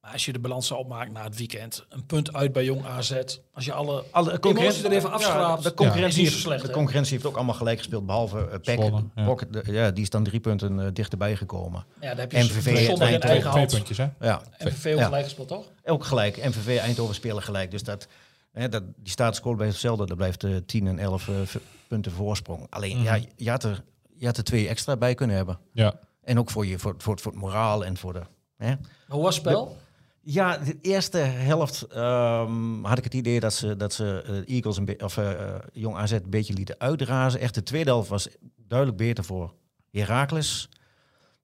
Maar 0.00 0.12
als 0.12 0.24
je 0.24 0.32
de 0.32 0.38
balans 0.38 0.70
opmaken 0.70 1.12
na 1.12 1.24
het 1.24 1.36
weekend, 1.36 1.84
een 1.88 2.06
punt 2.06 2.32
uit 2.32 2.52
bij 2.52 2.64
Jong 2.64 2.84
AZ. 2.84 3.12
Als 3.54 3.64
je 3.64 3.72
alle, 3.72 4.04
Alle 4.10 4.38
emoties 4.40 4.82
er 4.84 4.90
even 4.92 5.12
afschraapt, 5.12 5.62
de, 5.62 5.74
concurrentie 5.74 6.08
is 6.08 6.16
niet 6.16 6.24
heeft, 6.26 6.42
zo 6.42 6.48
slecht. 6.48 6.66
de 6.66 6.70
concurrentie 6.72 7.12
heeft 7.12 7.26
ook 7.26 7.36
allemaal 7.36 7.54
gelijk 7.54 7.78
gespeeld. 7.78 8.06
Behalve 8.06 8.38
uh, 8.38 8.50
PEC. 8.50 8.80
Zwolle, 8.80 9.02
ja. 9.14 9.34
De- 9.50 9.72
ja, 9.72 9.90
die 9.90 10.02
is 10.02 10.10
dan 10.10 10.24
drie 10.24 10.40
punten 10.40 10.80
eh, 10.80 10.86
dichterbij 10.92 11.36
gekomen. 11.36 11.84
Ja, 12.00 12.08
daar 12.08 12.16
heb 12.18 12.32
je 12.32 12.38
MVV 12.38 12.66
Eindhoven. 12.66 13.20
eigen 13.20 13.50
twee, 13.50 13.66
puntjes, 13.66 13.96
hè? 13.96 14.08
Ja, 14.20 14.42
MVV 14.58 14.92
ook 14.92 14.98
Ja. 14.98 15.04
gelijk 15.04 15.24
gespeeld, 15.24 15.48
toch? 15.48 15.66
ook 15.84 16.04
gelijk. 16.04 16.36
MVV 16.44 16.78
Eindhoven 16.78 17.14
spelen 17.14 17.42
gelijk. 17.42 17.70
Dus 17.70 17.82
dat, 17.82 18.06
hè, 18.52 18.68
dat, 18.68 18.82
die 18.96 19.10
status 19.12 19.40
quo 19.40 19.54
blijft 19.54 19.72
hetzelfde. 19.72 20.06
Dat 20.06 20.16
blijft 20.16 20.44
eh 20.44 20.56
10 20.66 20.86
en 20.86 20.98
11 20.98 21.28
eh, 21.28 21.34
v- 21.44 21.56
punten 21.88 22.12
voorsprong. 22.12 22.66
Alleen, 22.70 23.02
ja, 23.02 23.18
je 23.36 23.50
had, 23.50 23.64
er, 23.64 23.82
je 24.16 24.26
had 24.26 24.36
er 24.36 24.44
twee 24.44 24.68
extra 24.68 24.96
bij 24.96 25.14
kunnen 25.14 25.36
hebben. 25.36 25.58
Ja. 25.72 25.94
En 26.24 26.38
ook 26.38 26.50
voor, 26.50 26.66
je, 26.66 26.78
voor, 26.78 26.94
voor, 26.98 27.18
voor 27.20 27.32
het 27.32 27.40
moraal 27.40 27.84
en 27.84 27.96
voor 27.96 28.12
de... 28.12 28.20
Hè? 28.56 28.74
Hoe 29.08 29.22
was 29.22 29.34
het 29.36 29.44
spel? 29.44 29.76
Ja, 30.22 30.56
de 30.56 30.78
eerste 30.80 31.18
helft 31.18 31.82
ehm, 31.82 32.84
had 32.84 32.98
ik 32.98 33.04
het 33.04 33.14
idee 33.14 33.40
dat 33.40 33.54
ze, 33.54 33.76
dat 33.76 33.92
ze 33.92 34.22
eh, 34.22 34.54
Eagles 34.54 34.76
een 34.76 35.02
of 35.02 35.16
eh, 35.16 35.32
eh, 35.32 35.60
Jong 35.72 35.96
AZ 35.96 36.12
een 36.12 36.30
beetje 36.30 36.54
lieten 36.54 36.78
uitrazen. 36.78 37.40
Echt 37.40 37.54
de 37.54 37.62
tweede 37.62 37.90
helft 37.90 38.08
was 38.08 38.28
duidelijk 38.56 38.98
beter 38.98 39.24
voor 39.24 39.54
Heracles. 39.90 40.68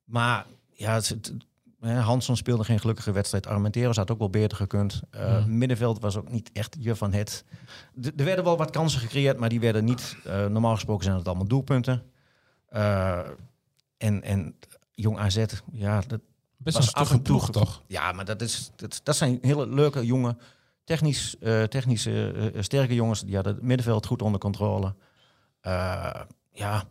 Maar 0.04 0.46
ja, 0.72 0.94
het, 0.94 1.32
Hansson 1.80 2.36
speelde 2.36 2.64
geen 2.64 2.80
gelukkige 2.80 3.12
wedstrijd. 3.12 3.46
Armenteros 3.46 3.96
had 3.96 4.10
ook 4.10 4.18
wel 4.18 4.30
beter 4.30 4.56
gekund. 4.56 5.02
Eh, 5.10 5.44
Middenveld 5.44 6.00
was 6.00 6.16
ook 6.16 6.30
niet 6.30 6.50
echt 6.52 6.76
je 6.80 6.96
van 6.96 7.12
het. 7.12 7.44
Er 8.16 8.24
werden 8.24 8.44
wel 8.44 8.56
wat 8.56 8.70
kansen 8.70 9.00
gecreëerd, 9.00 9.38
maar 9.38 9.48
die 9.48 9.60
werden 9.60 9.84
niet... 9.84 10.16
normaal 10.24 10.74
gesproken 10.74 11.04
zijn 11.04 11.16
het 11.16 11.26
allemaal 11.26 11.46
doelpunten. 11.46 12.02
En, 13.98 14.22
en 14.22 14.56
Jong 14.92 15.18
AZ, 15.18 15.44
ja, 15.72 16.00
dat, 16.06 16.20
Best 16.66 16.78
Was 16.78 16.86
een 16.86 16.92
af 16.92 17.10
en 17.10 17.16
toe 17.16 17.22
ploeg, 17.22 17.50
toch? 17.50 17.82
ja, 17.86 18.12
maar 18.12 18.24
dat, 18.24 18.42
is, 18.42 18.70
dat, 18.76 19.00
dat 19.02 19.16
zijn 19.16 19.38
hele 19.40 19.68
leuke, 19.68 20.06
jonge, 20.06 20.36
technisch, 20.84 21.38
eh, 21.38 21.62
technisch 21.62 22.06
eh, 22.06 22.28
sterke 22.58 22.94
jongens. 22.94 23.20
Die 23.20 23.34
hadden 23.34 23.54
het 23.54 23.62
middenveld 23.62 24.06
goed 24.06 24.22
onder 24.22 24.40
controle. 24.40 24.94
Eh, 25.60 26.20
ja, 26.52 26.84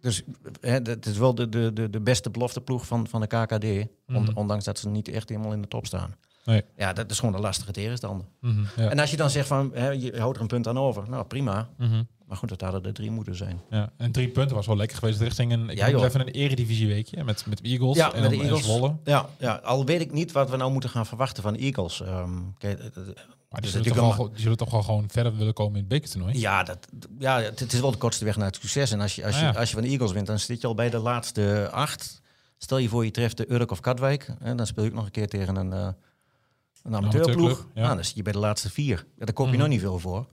dus 0.00 0.22
hè, 0.60 0.72
het 0.72 1.06
is 1.06 1.18
wel 1.18 1.34
de, 1.34 1.48
de, 1.48 1.72
de, 1.72 1.90
de 1.90 2.00
beste 2.00 2.30
belofteploeg 2.30 2.86
van, 2.86 3.06
van 3.06 3.20
de 3.20 3.26
KKD. 3.26 3.88
Mhm. 4.06 4.30
ondanks 4.34 4.64
dat 4.64 4.78
ze 4.78 4.88
niet 4.88 5.08
echt 5.08 5.28
helemaal 5.28 5.52
in 5.52 5.62
de 5.62 5.68
top 5.68 5.86
staan. 5.86 6.14
Nee. 6.44 6.64
Ja, 6.76 6.92
dat 6.92 7.10
is 7.10 7.18
gewoon 7.18 7.34
een 7.34 7.40
lastige 7.40 7.72
tegenstander. 7.72 8.26
Mhm, 8.40 8.64
ja. 8.76 8.90
En 8.90 8.98
als 8.98 9.10
je 9.10 9.16
dan 9.16 9.30
zegt 9.30 9.48
van, 9.48 9.70
hè, 9.74 9.90
je 9.90 10.18
houdt 10.18 10.36
er 10.36 10.42
een 10.42 10.48
punt 10.48 10.68
aan 10.68 10.78
over. 10.78 11.10
Nou, 11.10 11.24
prima. 11.24 11.68
Mhm, 11.78 12.02
Maar 12.28 12.36
goed, 12.36 12.48
dat 12.48 12.60
hadden 12.60 12.84
er 12.84 12.92
drie 12.92 13.10
moeten 13.10 13.34
zijn. 13.36 13.60
ja. 13.70 13.92
En 13.96 14.12
drie 14.12 14.28
punten 14.28 14.56
was 14.56 14.66
wel 14.66 14.76
lekker 14.76 14.98
geweest 14.98 15.20
richting 15.20 15.52
een, 15.52 15.68
ik 15.68 15.78
Ja, 15.78 15.90
joh. 15.90 16.04
even 16.04 16.20
een 16.20 16.28
eredivisieweekje 16.28 17.24
met, 17.24 17.46
met 17.46 17.60
Eagles 17.60 17.96
Ja, 17.96 18.12
en, 18.12 18.20
met 18.20 18.30
de 18.30 18.36
en 18.36 18.42
Eagles. 18.42 18.62
Zwolle. 18.64 18.96
Ja, 19.04 19.28
ja, 19.38 19.54
al 19.54 19.84
weet 19.84 20.00
ik 20.00 20.12
niet 20.12 20.32
wat 20.32 20.50
we 20.50 20.56
nou 20.56 20.72
moeten 20.72 20.90
gaan 20.90 21.06
verwachten 21.06 21.42
van 21.42 21.52
de 21.52 21.58
Eagles. 21.58 22.00
Ehm, 22.00 22.30
kijk, 22.58 22.82
het- 22.82 22.94
het- 22.94 23.26
Maar 23.50 23.60
die 23.62 23.70
zullen, 23.70 23.92
toch 23.92 24.16
wel, 24.16 24.30
die 24.30 24.40
zullen 24.40 24.56
toch 24.56 24.70
wel 24.70 24.82
gewoon 24.82 25.04
verder 25.10 25.36
willen 25.36 25.52
komen 25.54 25.72
in 25.74 25.78
het 25.80 25.88
bekertoernooi? 25.88 26.38
Ja, 26.38 26.62
dat, 26.62 26.78
ja 27.18 27.40
het, 27.40 27.72
is 27.72 27.80
wel 27.80 27.90
de 27.90 27.96
kortste 27.98 28.24
weg 28.24 28.36
naar 28.36 28.46
het 28.46 28.56
succes. 28.56 28.90
En 28.90 29.00
als 29.00 29.14
je, 29.14 29.24
als, 29.24 29.38
je, 29.40 29.46
Ah, 29.46 29.52
ja. 29.52 29.58
als 29.60 29.68
je 29.68 29.74
van 29.74 29.84
de 29.84 29.90
Eagles 29.90 30.12
wint, 30.12 30.26
dan 30.26 30.38
zit 30.38 30.60
je 30.60 30.66
al 30.66 30.74
bij 30.74 30.90
de 30.90 30.98
laatste 30.98 31.68
acht. 31.72 32.22
Stel 32.58 32.78
je 32.78 32.88
voor, 32.88 33.04
je 33.04 33.10
treft 33.10 33.36
de 33.36 33.52
Urk 33.52 33.70
of 33.70 33.80
Katwijk. 33.80 34.34
En 34.40 34.56
dan 34.56 34.66
speel 34.66 34.84
je 34.84 34.90
ook 34.90 34.96
nog 34.96 35.04
een 35.04 35.10
keer 35.10 35.28
tegen 35.28 35.56
een, 35.56 35.70
uh, 35.72 35.88
een 36.82 36.96
amateurploeg. 36.96 37.66
ja. 37.74 37.82
Nou, 37.82 37.94
dan 37.94 38.04
zit 38.04 38.14
je 38.16 38.22
bij 38.22 38.32
de 38.32 38.38
laatste 38.38 38.70
vier. 38.70 39.06
Ja, 39.18 39.24
daar 39.24 39.34
koop 39.34 39.46
je 39.46 39.52
Mhm. 39.52 39.60
nog 39.60 39.68
niet 39.70 39.80
veel 39.80 39.98
voor. 39.98 40.26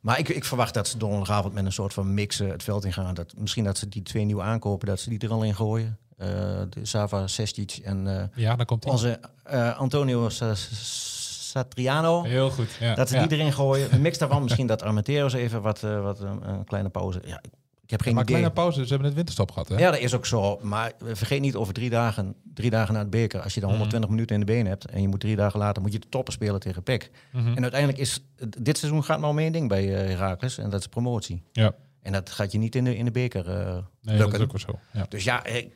Maar 0.00 0.18
ik, 0.18 0.28
ik 0.28 0.44
verwacht 0.44 0.74
dat 0.74 0.88
ze 0.88 0.98
donderdagavond 0.98 1.54
met 1.54 1.64
een 1.64 1.72
soort 1.72 1.92
van 1.92 2.14
mix 2.14 2.40
eh, 2.40 2.48
het 2.48 2.62
veld 2.62 2.84
ingaan. 2.84 3.14
Dat, 3.14 3.34
misschien 3.36 3.64
dat 3.64 3.78
ze 3.78 3.88
die 3.88 4.02
twee 4.02 4.24
nieuwe 4.24 4.42
aankopen, 4.42 4.88
dat 4.88 5.00
ze 5.00 5.08
die 5.08 5.18
er 5.18 5.30
al 5.30 5.42
in 5.42 5.54
gooien. 5.54 5.98
Eh, 6.16 6.28
de 6.70 6.80
Sava 6.82 7.26
Sestic 7.26 7.70
en 7.84 8.18
eh, 8.18 8.24
Ja, 8.44 8.56
dan 8.56 8.66
komt 8.66 8.84
onze 8.84 9.20
eh, 9.44 9.78
Antonio 9.78 10.28
Sa- 10.28 10.54
Satriano. 10.54 12.22
Heel 12.22 12.50
goed. 12.50 12.76
Ja. 12.80 12.94
Dat 12.94 13.08
ze 13.08 13.14
ja. 13.16 13.26
die 13.26 13.38
erin 13.38 13.52
gooien. 13.52 13.92
Een 13.94 14.00
mix 14.00 14.18
daarvan. 14.18 14.42
Misschien 14.42 14.66
dat 14.66 14.82
Armenteros 14.82 15.32
even 15.32 15.62
wat, 15.62 15.80
wat 15.80 16.20
een, 16.20 16.48
een 16.48 16.64
kleine 16.64 16.88
pauze. 16.88 17.20
Ja, 17.24 17.40
ik, 17.82 17.90
heb 17.90 18.00
geen 18.00 18.14
maar 18.14 18.22
idee. 18.22 18.36
kleine 18.36 18.54
pauze, 18.54 18.82
ze 18.82 18.88
hebben 18.88 19.06
het 19.06 19.14
winterstop 19.16 19.50
gehad, 19.50 19.68
hè? 19.68 19.78
Ja, 19.78 19.90
dat 19.90 20.00
is 20.00 20.14
ook 20.14 20.26
zo. 20.26 20.58
Maar 20.62 20.92
vergeet 20.98 21.40
niet 21.40 21.54
over 21.54 21.74
drie 21.74 21.90
dagen, 21.90 22.34
drie 22.54 22.70
dagen 22.70 22.94
na 22.94 23.00
het 23.00 23.10
beker. 23.10 23.40
Als 23.40 23.54
je 23.54 23.60
dan 23.60 23.70
120 23.70 24.10
minuten 24.10 24.34
in 24.34 24.40
de 24.40 24.52
been 24.52 24.66
hebt 24.66 24.84
en 24.84 25.02
je 25.02 25.08
moet 25.08 25.20
drie 25.20 25.36
dagen 25.36 25.58
later 25.58 25.82
moet 25.82 25.92
je 25.92 25.98
de 25.98 26.08
toppen 26.08 26.32
spelen 26.32 26.60
tegen 26.60 26.82
PEC. 26.82 27.10
Mhm. 27.32 27.56
En 27.56 27.62
uiteindelijk 27.62 28.00
is 28.00 28.24
dit 28.58 28.78
seizoen 28.78 29.04
gaat 29.04 29.20
maar 29.20 29.30
om 29.30 29.38
één 29.38 29.52
ding 29.52 29.68
bij 29.68 29.94
eh 29.94 30.08
Heracles 30.08 30.58
en 30.58 30.70
dat 30.70 30.80
is 30.80 30.86
promotie. 30.86 31.42
Ja. 31.52 31.74
En 32.02 32.12
dat 32.12 32.30
gaat 32.30 32.52
je 32.52 32.58
niet 32.58 32.74
in 32.74 32.84
de, 32.84 32.96
in 32.96 33.04
de 33.04 33.10
beker 33.10 33.48
eh 33.50 33.56
Nee, 34.00 34.18
dat 34.18 34.32
lukken. 34.32 34.32
is 34.32 34.40
ook 34.44 34.52
wel 34.52 34.60
zo. 34.60 34.98
Ja. 34.98 35.06
Dus 35.08 35.24
ja, 35.24 35.44
eh, 35.44 35.66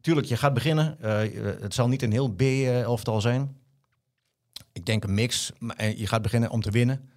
tuurlijk, 0.00 0.26
je 0.26 0.36
gaat 0.36 0.54
beginnen. 0.54 0.96
Het 1.60 1.74
zal 1.74 1.88
niet 1.88 2.02
een 2.02 2.12
heel 2.12 2.28
B-elftal 2.28 3.20
zijn. 3.20 3.56
Ik 4.72 4.86
denk 4.86 5.04
een 5.04 5.14
mix. 5.14 5.52
Maar 5.58 5.88
je 5.96 6.06
gaat 6.06 6.22
beginnen 6.22 6.50
om 6.50 6.60
te 6.62 6.70
winnen. 6.70 7.10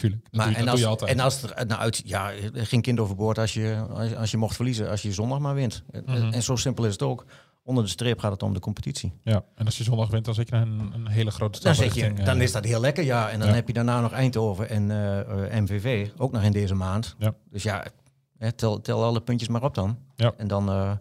Tuurlijk. 0.00 0.22
Dat, 0.24 0.32
Maar, 0.32 0.44
doe, 0.46 0.52
je, 0.54 0.58
en, 0.60 0.64
dat 0.64 0.72
als, 0.72 0.80
doe 0.80 0.88
je 0.90 0.96
altijd. 0.96 1.10
en 1.18 1.24
als 1.24 1.42
er 1.42 1.66
nou 1.66 1.80
uit... 1.80 2.02
Ja, 2.04 2.30
geen 2.52 2.80
kind 2.82 3.00
overboord 3.00 3.38
als 3.38 3.54
je, 3.54 3.84
als, 3.94 4.14
als 4.16 4.30
je 4.30 4.36
mocht 4.36 4.56
verliezen. 4.56 4.90
Als 4.90 5.02
je 5.02 5.12
zondag 5.12 5.38
maar 5.38 5.54
wint. 5.54 5.82
Mhm. 6.06 6.32
En 6.32 6.42
zo 6.42 6.56
simpel 6.56 6.84
is 6.84 6.92
het 6.92 7.02
ook. 7.02 7.24
Onder 7.62 7.84
de 7.84 7.90
streep 7.90 8.18
gaat 8.18 8.32
het 8.32 8.42
om 8.42 8.52
de 8.54 8.60
competitie. 8.60 9.12
ja. 9.24 9.44
En 9.54 9.64
als 9.66 9.78
je 9.78 9.84
zondag 9.84 10.10
wint, 10.10 10.24
dan 10.24 10.34
zet 10.34 10.48
je 10.48 10.54
een, 10.56 10.90
een 10.94 11.06
hele 11.08 11.30
grote 11.30 11.60
Dan, 11.60 11.74
stap 11.74 11.86
je, 11.92 11.92
richting, 12.00 12.22
dan 12.26 12.36
eh, 12.36 12.42
is 12.42 12.52
dat 12.52 12.64
heel 12.64 12.80
lekker, 12.80 13.04
ja. 13.04 13.30
En 13.30 13.38
dan 13.38 13.48
Ja. 13.48 13.54
heb 13.54 13.66
je 13.66 13.72
daarna 13.72 14.00
nog 14.00 14.12
Eindhoven 14.12 14.68
en 14.68 14.90
eh, 14.90 15.20
eh, 15.56 15.62
MVV. 15.62 16.08
Ook 16.16 16.32
nog 16.32 16.42
in 16.42 16.52
deze 16.52 16.74
maand. 16.74 17.14
Ja. 17.18 17.34
Dus 17.50 17.62
ja, 17.62 17.86
hè, 18.38 18.52
tel, 18.52 18.80
tel 18.80 19.04
alle 19.04 19.20
puntjes 19.20 19.48
maar 19.48 19.62
op 19.62 19.74
dan. 19.74 19.98
Ja. 20.16 20.32
En 20.36 20.48
dan 20.48 20.68
eh, 20.68 20.92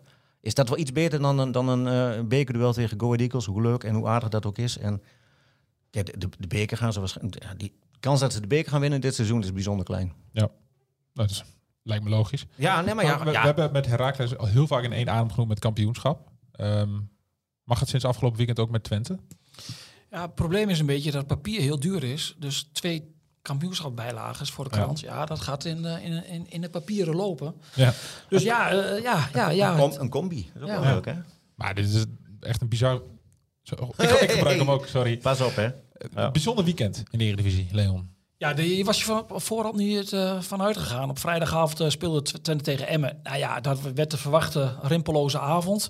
is 0.42 0.54
dat 0.54 0.70
wel 0.70 0.78
iets 0.78 0.92
beter 0.92 1.22
dan, 1.22 1.40
een- 1.40 1.52
dan 1.52 1.68
een 1.68 1.88
eh, 2.18 2.24
bekerduel 2.26 2.74
tegen 2.74 3.00
Go 3.00 3.06
Ahead 3.06 3.20
Eagles. 3.22 3.46
Hoe 3.46 3.62
leuk 3.62 3.84
en 3.84 3.96
hoe 3.96 4.08
aardig 4.08 4.30
dat 4.30 4.46
ook 4.46 4.58
is. 4.58 4.78
En 4.78 5.02
ja, 5.92 6.04
de, 6.04 6.18
de, 6.18 6.30
de 6.40 6.48
beker 6.48 6.78
gaan 6.78 6.94
ze 6.94 7.00
waarschijnlijk... 7.00 7.44
Ja, 7.44 7.54
die 7.58 7.74
kans 8.00 8.20
dat 8.20 8.34
ze 8.34 8.42
de 8.42 8.48
beker 8.48 8.72
gaan 8.72 8.82
winnen 8.82 9.02
dit 9.02 9.16
seizoen 9.16 9.44
is 9.44 9.54
bijzonder 9.54 9.86
klein. 9.86 10.14
Dat 11.14 11.30
is, 11.30 11.44
lijkt 11.84 12.04
me 12.04 12.10
logisch. 12.10 12.46
Ja, 12.56 12.82
nee, 12.82 12.94
maar 12.94 13.06
ja... 13.06 13.24
We, 13.24 13.32
ja. 13.32 13.40
we 13.40 13.46
hebben 13.46 13.72
met 13.72 13.86
Heracles 13.86 14.38
al 14.38 14.46
heel 14.46 14.68
vaak 14.68 14.84
in 14.84 14.94
één 14.94 15.10
adem 15.10 15.30
genoemd 15.32 15.50
met 15.50 15.60
kampioenschap. 15.60 16.30
Ehm, 16.52 17.00
mag 17.64 17.80
het 17.80 17.90
sinds 17.90 18.06
afgelopen 18.06 18.38
weekend 18.38 18.60
ook 18.60 18.70
met 18.70 18.84
Twente? 18.84 19.20
Ja, 20.12 20.22
het 20.22 20.36
probleem 20.36 20.70
is 20.70 20.80
een 20.80 20.86
beetje 20.86 21.12
dat 21.12 21.28
papier 21.28 21.62
heel 21.62 21.80
duur 21.80 22.04
is. 22.04 22.36
Dus 22.38 22.70
twee 22.72 23.16
kampioenschapbijlages 23.42 24.52
voor 24.52 24.70
de 24.70 24.76
Ja. 24.76 24.82
krant. 24.82 25.00
Ja, 25.00 25.26
dat 25.26 25.40
gaat 25.40 25.66
in, 25.66 25.86
eh, 25.86 26.06
in, 26.06 26.26
in, 26.26 26.50
in 26.50 26.62
de 26.62 26.70
papieren 26.70 27.16
lopen. 27.16 27.56
Ja. 27.76 27.94
Dus 28.30 28.44
ja, 28.44 28.70
eh, 28.72 29.02
ja, 29.02 29.30
ja, 29.34 29.50
ja. 29.50 29.72
Een, 29.72 29.80
com- 29.80 30.00
een 30.02 30.10
combi. 30.10 30.50
Dat 30.54 30.56
is 30.56 30.62
ook 30.62 30.68
Ja. 30.76 30.82
wel 30.82 30.94
leuk, 30.94 31.06
hè? 31.06 31.14
Maar 31.56 31.76
dit 31.76 31.90
is 31.90 32.06
echt 32.40 32.62
een 32.62 32.68
bizar... 32.70 33.02
Zo, 33.62 33.76
ik, 33.98 34.10
ik 34.10 34.32
gebruik 34.32 34.58
hem 34.58 34.72
ook, 34.72 34.86
sorry. 34.86 35.18
Pas 35.18 35.42
op, 35.42 35.56
hè? 35.56 35.70
Een 36.14 36.32
bijzonder 36.32 36.66
weekend 36.66 37.04
in 37.12 37.18
de 37.20 37.26
Eredivisie, 37.26 37.68
Leon. 37.72 38.10
Ja, 38.38 38.54
de, 38.54 38.62
hier 38.62 38.86
was 38.86 38.98
je 38.98 39.04
van, 39.04 39.26
voorhand 39.28 39.76
niet 39.76 40.12
uh, 40.12 40.42
van 40.42 40.62
uitgegaan. 40.62 41.10
Op 41.10 41.20
vrijdagavond 41.20 41.82
uh, 41.82 41.90
speelde 41.90 42.22
Twente 42.22 42.64
tegen 42.64 42.88
Emmen. 42.88 43.20
Nou 43.24 43.38
ja, 43.38 43.60
dat 43.60 43.82
werd 43.82 44.12
de 44.12 44.18
verwachte 44.18 44.76
rimpeloze 44.82 45.40
avond. 45.40 45.90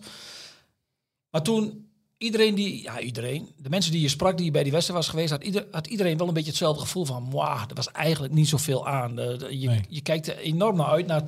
Maar 1.30 1.42
toen 1.42 1.90
iedereen 2.18 2.56
die, 2.56 2.82
ja 2.84 3.00
iedereen, 3.00 3.50
de 3.58 3.70
mensen 3.70 3.92
die 3.92 4.02
je 4.02 4.08
sprak 4.08 4.38
die 4.38 4.52
bij 4.52 4.64
die 4.64 4.72
wedstrijd 4.72 5.00
was 5.00 5.10
geweest, 5.10 5.32
had, 5.32 5.44
ieder, 5.44 5.68
had 5.72 5.88
iedereen 5.88 6.18
wel 6.18 6.28
een 6.28 6.34
beetje 6.34 6.50
hetzelfde 6.50 6.82
gevoel 6.82 7.06
van, 7.06 7.32
wauw, 7.32 7.68
er 7.68 7.76
was 7.76 7.92
eigenlijk 7.92 8.34
niet 8.34 8.48
zoveel 8.48 8.88
aan. 8.88 9.16
De, 9.16 9.36
de, 9.38 9.60
je, 9.60 9.68
Nee. 9.68 9.82
je 9.90 10.02
kijkt 10.02 10.28
er 10.28 10.38
enorm 10.38 10.76
naar 10.76 10.88
uit, 10.88 11.08
na 11.08 11.24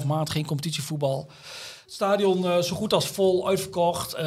2,5 0.00 0.06
maand 0.06 0.30
geen 0.30 0.46
competitievoetbal. 0.46 1.30
Stadion 1.92 2.44
uh, 2.44 2.58
zo 2.58 2.76
goed 2.76 2.92
als 2.92 3.06
vol, 3.06 3.48
uitverkocht. 3.48 4.14
Uh, 4.14 4.20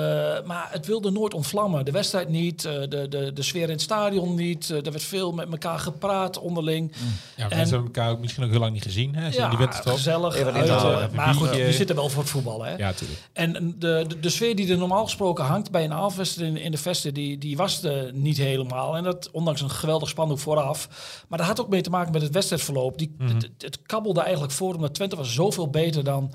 maar 0.46 0.67
het 0.72 0.86
wilde 0.86 1.12
nooit 1.12 1.34
ontvlammen. 1.34 1.86
De 1.86 1.91
wedstrijd 1.91 2.29
niet, 2.29 2.63
uh, 2.65 2.72
de, 2.89 3.08
de, 3.10 3.32
de 3.34 3.41
sfeer 3.41 3.63
in 3.63 3.70
het 3.70 3.82
stadion 3.82 4.36
niet. 4.36 4.70
er 4.70 4.82
werd 4.91 5.03
veel 5.03 5.32
met 5.32 5.51
elkaar 5.51 5.79
gepraat 5.79 6.39
onderling. 6.39 6.91
Ja, 7.36 7.48
mensen 7.48 7.60
hebben 7.60 7.86
elkaar 7.86 8.12
ook 8.12 8.20
misschien 8.20 8.43
ook 8.43 8.50
heel 8.50 8.60
lang 8.60 8.74
niet 8.74 8.84
gezien. 8.84 9.15
Hè? 9.15 9.27
Ja, 9.27 9.50
die 9.50 9.58
wedstrijd 9.58 9.96
gezellig. 9.98 10.36
Even 10.36 10.53
uit, 10.53 10.67
uh, 10.67 11.05
maar 11.12 11.34
goed, 11.34 11.41
biertje. 11.41 11.63
die 11.63 11.74
zitten 11.74 11.96
wel 11.96 12.10
voor 12.10 12.22
het 12.22 12.32
voetbal. 12.32 12.63
Hè? 12.63 12.72
Ja, 12.72 12.86
natuurlijk. 12.86 13.20
En 13.34 13.75
de, 13.79 14.05
de, 14.08 14.20
de 14.20 14.29
sfeer 14.29 14.55
die 14.55 14.72
er 14.72 14.77
normaal 14.77 15.03
gesproken 15.03 15.46
hangt 15.46 15.72
bij 15.72 15.84
een 15.84 15.93
avondwedstrijd 15.93 16.50
in, 16.50 16.58
in 16.58 16.72
de 16.72 16.77
vesten, 16.77 17.13
die, 17.13 17.38
die 17.38 17.58
was 17.58 17.84
er 17.84 18.13
niet 18.13 18.38
helemaal. 18.38 18.96
En 18.98 19.03
dat 19.03 19.29
ondanks 19.32 19.62
een 19.62 19.70
geweldig 19.70 20.10
spandoek 20.10 20.39
vooraf. 20.39 20.88
Maar 21.27 21.38
dat 21.38 21.48
had 21.48 21.62
ook 21.62 21.70
mee 21.70 21.82
te 21.82 21.89
maken 21.89 22.12
met 22.12 22.22
het 22.22 22.34
wedstrijdverloop. 22.34 22.98
Die, 22.98 23.15
Mhm. 23.17 23.36
het, 23.36 23.50
het 23.58 23.82
kabbelde 23.86 24.22
eigenlijk 24.22 24.53
voor, 24.53 24.74
omdat 24.75 24.93
Twente 24.93 25.15
was 25.15 25.34
zoveel 25.34 25.70
beter 25.70 26.03
dan, 26.03 26.34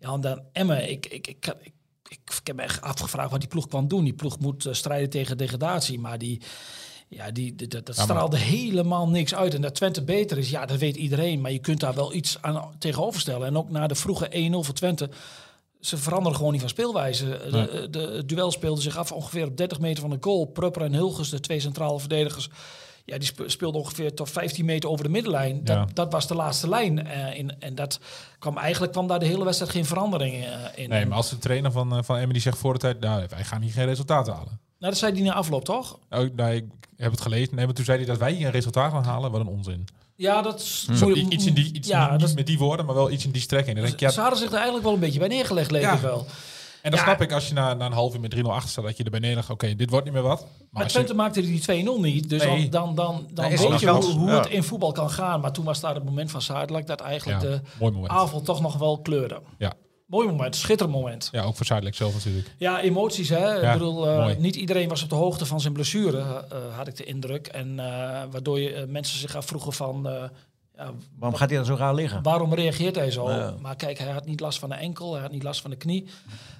ja, 0.00 0.18
dan 0.18 0.42
Emmen. 0.52 0.90
Ik, 0.90 1.06
ik, 1.06 1.26
ik, 1.26 1.46
ik, 1.46 1.72
ik, 2.08 2.20
ik 2.40 2.46
heb 2.46 2.56
me 2.56 2.62
echt 2.62 2.80
afgevraagd 2.80 3.30
wat 3.30 3.40
die 3.40 3.48
ploeg 3.48 3.68
kwam 3.68 3.88
doen. 3.88 4.04
Die 4.04 4.12
ploeg 4.14 4.38
moet 4.38 4.64
uh, 4.66 4.72
strijden 4.72 5.10
tegen 5.10 5.36
degradatie, 5.36 5.98
maar 5.98 6.18
die... 6.18 6.42
Ja, 7.10 7.30
die, 7.30 7.54
die- 7.54 7.68
dat, 7.68 7.86
dat 7.86 7.96
Ja, 7.96 8.02
maar- 8.04 8.14
straalde 8.14 8.36
helemaal 8.38 9.08
niks 9.08 9.34
uit. 9.34 9.54
En 9.54 9.60
dat 9.60 9.74
Twente 9.74 10.04
beter 10.04 10.38
is, 10.38 10.50
ja, 10.50 10.66
dat 10.66 10.78
weet 10.78 10.96
iedereen. 10.96 11.40
Maar 11.40 11.52
je 11.52 11.58
kunt 11.58 11.80
daar 11.80 11.94
wel 11.94 12.14
iets 12.14 12.42
aan 12.42 12.74
tegenover 12.78 13.20
stellen. 13.20 13.46
En 13.46 13.56
ook 13.56 13.70
na 13.70 13.86
de 13.86 13.94
vroege 13.94 14.48
1-0 14.50 14.54
voor 14.64 14.74
Twente... 14.74 15.10
Ze 15.80 15.96
veranderen 15.96 16.36
gewoon 16.36 16.52
niet 16.52 16.60
van 16.60 16.70
speelwijze. 16.70 17.24
De, 17.50 17.86
de, 17.90 17.98
het 17.98 18.28
duel 18.28 18.50
speelde 18.50 18.80
zich 18.80 18.96
af 18.96 19.12
ongeveer 19.12 19.46
op 19.46 19.56
30 19.56 19.80
meter 19.80 20.00
van 20.00 20.10
de 20.10 20.16
goal. 20.20 20.44
Prupper 20.44 20.82
en 20.82 20.92
Hulges, 20.94 21.28
de 21.28 21.40
twee 21.40 21.60
centrale 21.60 21.98
verdedigers... 22.00 22.48
Ja, 23.08 23.18
die 23.18 23.26
spe- 23.28 23.48
speelden 23.48 23.80
ongeveer 23.80 24.14
tot 24.14 24.30
15 24.30 24.64
meter 24.64 24.90
over 24.90 25.04
de 25.04 25.10
middenlijn. 25.10 25.64
Dat, 25.64 25.76
Ja. 25.76 25.86
dat 25.94 26.12
was 26.12 26.26
de 26.26 26.34
laatste 26.34 26.68
lijn. 26.68 27.06
eh, 27.06 27.38
in, 27.38 27.60
en 27.60 27.74
dat 27.74 28.00
kwam 28.38 28.56
eigenlijk 28.56 28.92
kwam 28.92 29.06
daar 29.06 29.18
de 29.18 29.26
hele 29.26 29.44
wedstrijd 29.44 29.72
geen 29.72 29.84
verandering 29.84 30.44
eh, 30.44 30.50
in. 30.74 30.88
Nee, 30.88 31.06
maar 31.06 31.16
als 31.16 31.30
de 31.30 31.38
trainer 31.38 31.72
van, 31.72 31.92
eh, 31.96 31.98
van 32.02 32.16
Emmen 32.16 32.32
die 32.32 32.42
zegt 32.42 32.58
voor 32.58 32.72
de 32.72 32.78
tijd... 32.78 33.00
Nou, 33.00 33.26
wij 33.28 33.44
gaan 33.44 33.62
hier 33.62 33.72
geen 33.72 33.84
resultaten 33.86 34.32
halen. 34.32 34.48
Nou, 34.78 34.92
dat 34.92 34.98
zei 34.98 35.12
hij 35.12 35.22
na 35.22 35.32
afloop, 35.34 35.64
toch? 35.64 35.98
Oh, 36.10 36.28
nee, 36.36 36.56
ik 36.56 36.64
heb 36.96 37.10
het 37.10 37.20
gelezen. 37.20 37.54
Nee, 37.54 37.64
maar 37.66 37.74
toen 37.74 37.84
zei 37.84 37.98
hij 37.98 38.06
dat 38.06 38.18
wij 38.18 38.32
hier 38.32 38.46
een 38.46 38.52
resultaat 38.52 38.92
gaan 38.92 39.04
halen. 39.04 39.30
Wat 39.30 39.40
een 39.40 39.46
onzin. 39.46 39.84
Ja, 40.14 40.42
dat 40.42 40.60
is... 40.60 40.86
Iets 41.28 41.46
in 41.46 41.54
die, 41.54 41.72
iets 41.72 41.88
ja, 41.88 42.10
niet, 42.10 42.20
dat 42.20 42.34
met 42.34 42.46
die 42.46 42.58
woorden, 42.58 42.86
maar 42.86 42.94
wel 42.94 43.10
iets 43.10 43.24
in 43.24 43.30
die 43.30 43.42
strekking. 43.42 43.74
Dan 43.76 43.84
denk 43.84 43.96
ik, 43.96 44.00
ja, 44.00 44.10
Ze 44.10 44.20
hadden 44.20 44.38
zich 44.38 44.48
er 44.48 44.54
eigenlijk 44.54 44.84
wel 44.84 44.94
een 44.94 45.00
beetje 45.00 45.18
bij 45.18 45.28
neergelegd, 45.28 45.70
leek 45.70 45.82
Ja. 45.82 46.00
wel. 46.00 46.26
En 46.82 46.90
dan 46.90 47.00
ja. 47.00 47.06
snap 47.06 47.20
ik 47.20 47.32
als 47.32 47.48
je 47.48 47.54
na, 47.54 47.74
na 47.74 47.86
een 47.86 47.92
half 47.92 48.14
uur 48.14 48.20
met 48.20 48.34
3-0 48.36 48.40
achter 48.42 48.70
staat... 48.70 48.84
dat 48.84 48.96
je 48.96 49.04
erbij 49.04 49.20
neerlegt, 49.20 49.50
oké, 49.50 49.74
dit 49.74 49.90
wordt 49.90 50.04
niet 50.04 50.14
meer 50.14 50.22
wat. 50.22 50.40
Maar 50.40 50.48
Maar 50.70 50.82
als 50.82 50.92
je- 50.92 50.98
Twente 50.98 51.14
maakte 51.14 51.40
die 51.40 51.60
2-0 51.60 52.00
niet. 52.00 52.28
Dus 52.28 52.44
Nee. 52.44 52.68
dan, 52.68 52.94
dan, 52.94 52.94
dan, 52.94 53.26
dan 53.32 53.44
Nee, 53.44 53.54
is 53.54 53.60
weet 53.68 53.80
je 53.80 53.88
hoe, 53.90 54.04
hoe 54.04 54.28
Ja. 54.30 54.36
het 54.36 54.46
in 54.48 54.62
voetbal 54.62 54.92
kan 54.92 55.10
gaan. 55.10 55.40
Maar 55.40 55.52
toen 55.52 55.64
was 55.64 55.80
daar 55.80 55.94
het 55.94 56.04
moment 56.04 56.30
van 56.30 56.42
Zuidelijk 56.42 56.86
dat 56.86 57.00
eigenlijk 57.00 57.42
ja, 57.42 57.48
de 57.80 58.08
avond 58.08 58.44
toch 58.44 58.60
nog 58.60 58.76
wel 58.76 58.98
kleurde. 59.00 59.40
Ja. 59.58 59.72
Mooi 60.06 60.28
moment, 60.28 60.56
schitterend 60.56 60.96
moment. 60.96 61.28
ja, 61.32 61.42
ook 61.42 61.56
voor 61.56 61.66
Zuidelijk 61.66 61.96
zelf 61.96 62.14
natuurlijk. 62.14 62.54
Ja, 62.58 62.80
emoties 62.80 63.28
hè. 63.28 63.52
Ja, 63.52 63.72
ik 63.72 63.78
bedoel, 63.78 64.08
eh, 64.08 64.36
niet 64.36 64.56
iedereen 64.56 64.88
was 64.88 65.02
op 65.02 65.08
de 65.08 65.14
hoogte 65.14 65.46
van 65.46 65.60
zijn 65.60 65.72
blessure, 65.72 66.18
eh, 66.18 66.58
had 66.76 66.86
ik 66.88 66.96
de 66.96 67.04
indruk. 67.04 67.46
En 67.46 67.78
eh, 67.78 67.86
waardoor 68.30 68.60
je, 68.60 68.72
eh, 68.72 68.86
mensen 68.86 69.18
zich 69.18 69.36
afvroegen 69.36 69.72
van... 69.72 70.08
ja, 70.78 70.92
Waarom 71.18 71.38
gaat 71.38 71.48
hij 71.48 71.58
dan 71.58 71.66
zo 71.66 71.74
raar 71.74 71.94
liggen? 71.94 72.22
Waarom 72.22 72.54
reageert 72.54 72.94
hij 72.94 73.10
zo? 73.10 73.30
Ja. 73.30 73.54
Maar 73.60 73.76
kijk, 73.76 73.98
hij 73.98 74.12
had 74.12 74.26
niet 74.26 74.40
last 74.40 74.58
van 74.58 74.68
de 74.68 74.74
enkel, 74.74 75.12
hij 75.12 75.22
had 75.22 75.30
niet 75.30 75.42
last 75.42 75.60
van 75.60 75.70
de 75.70 75.76
knie. 75.76 76.06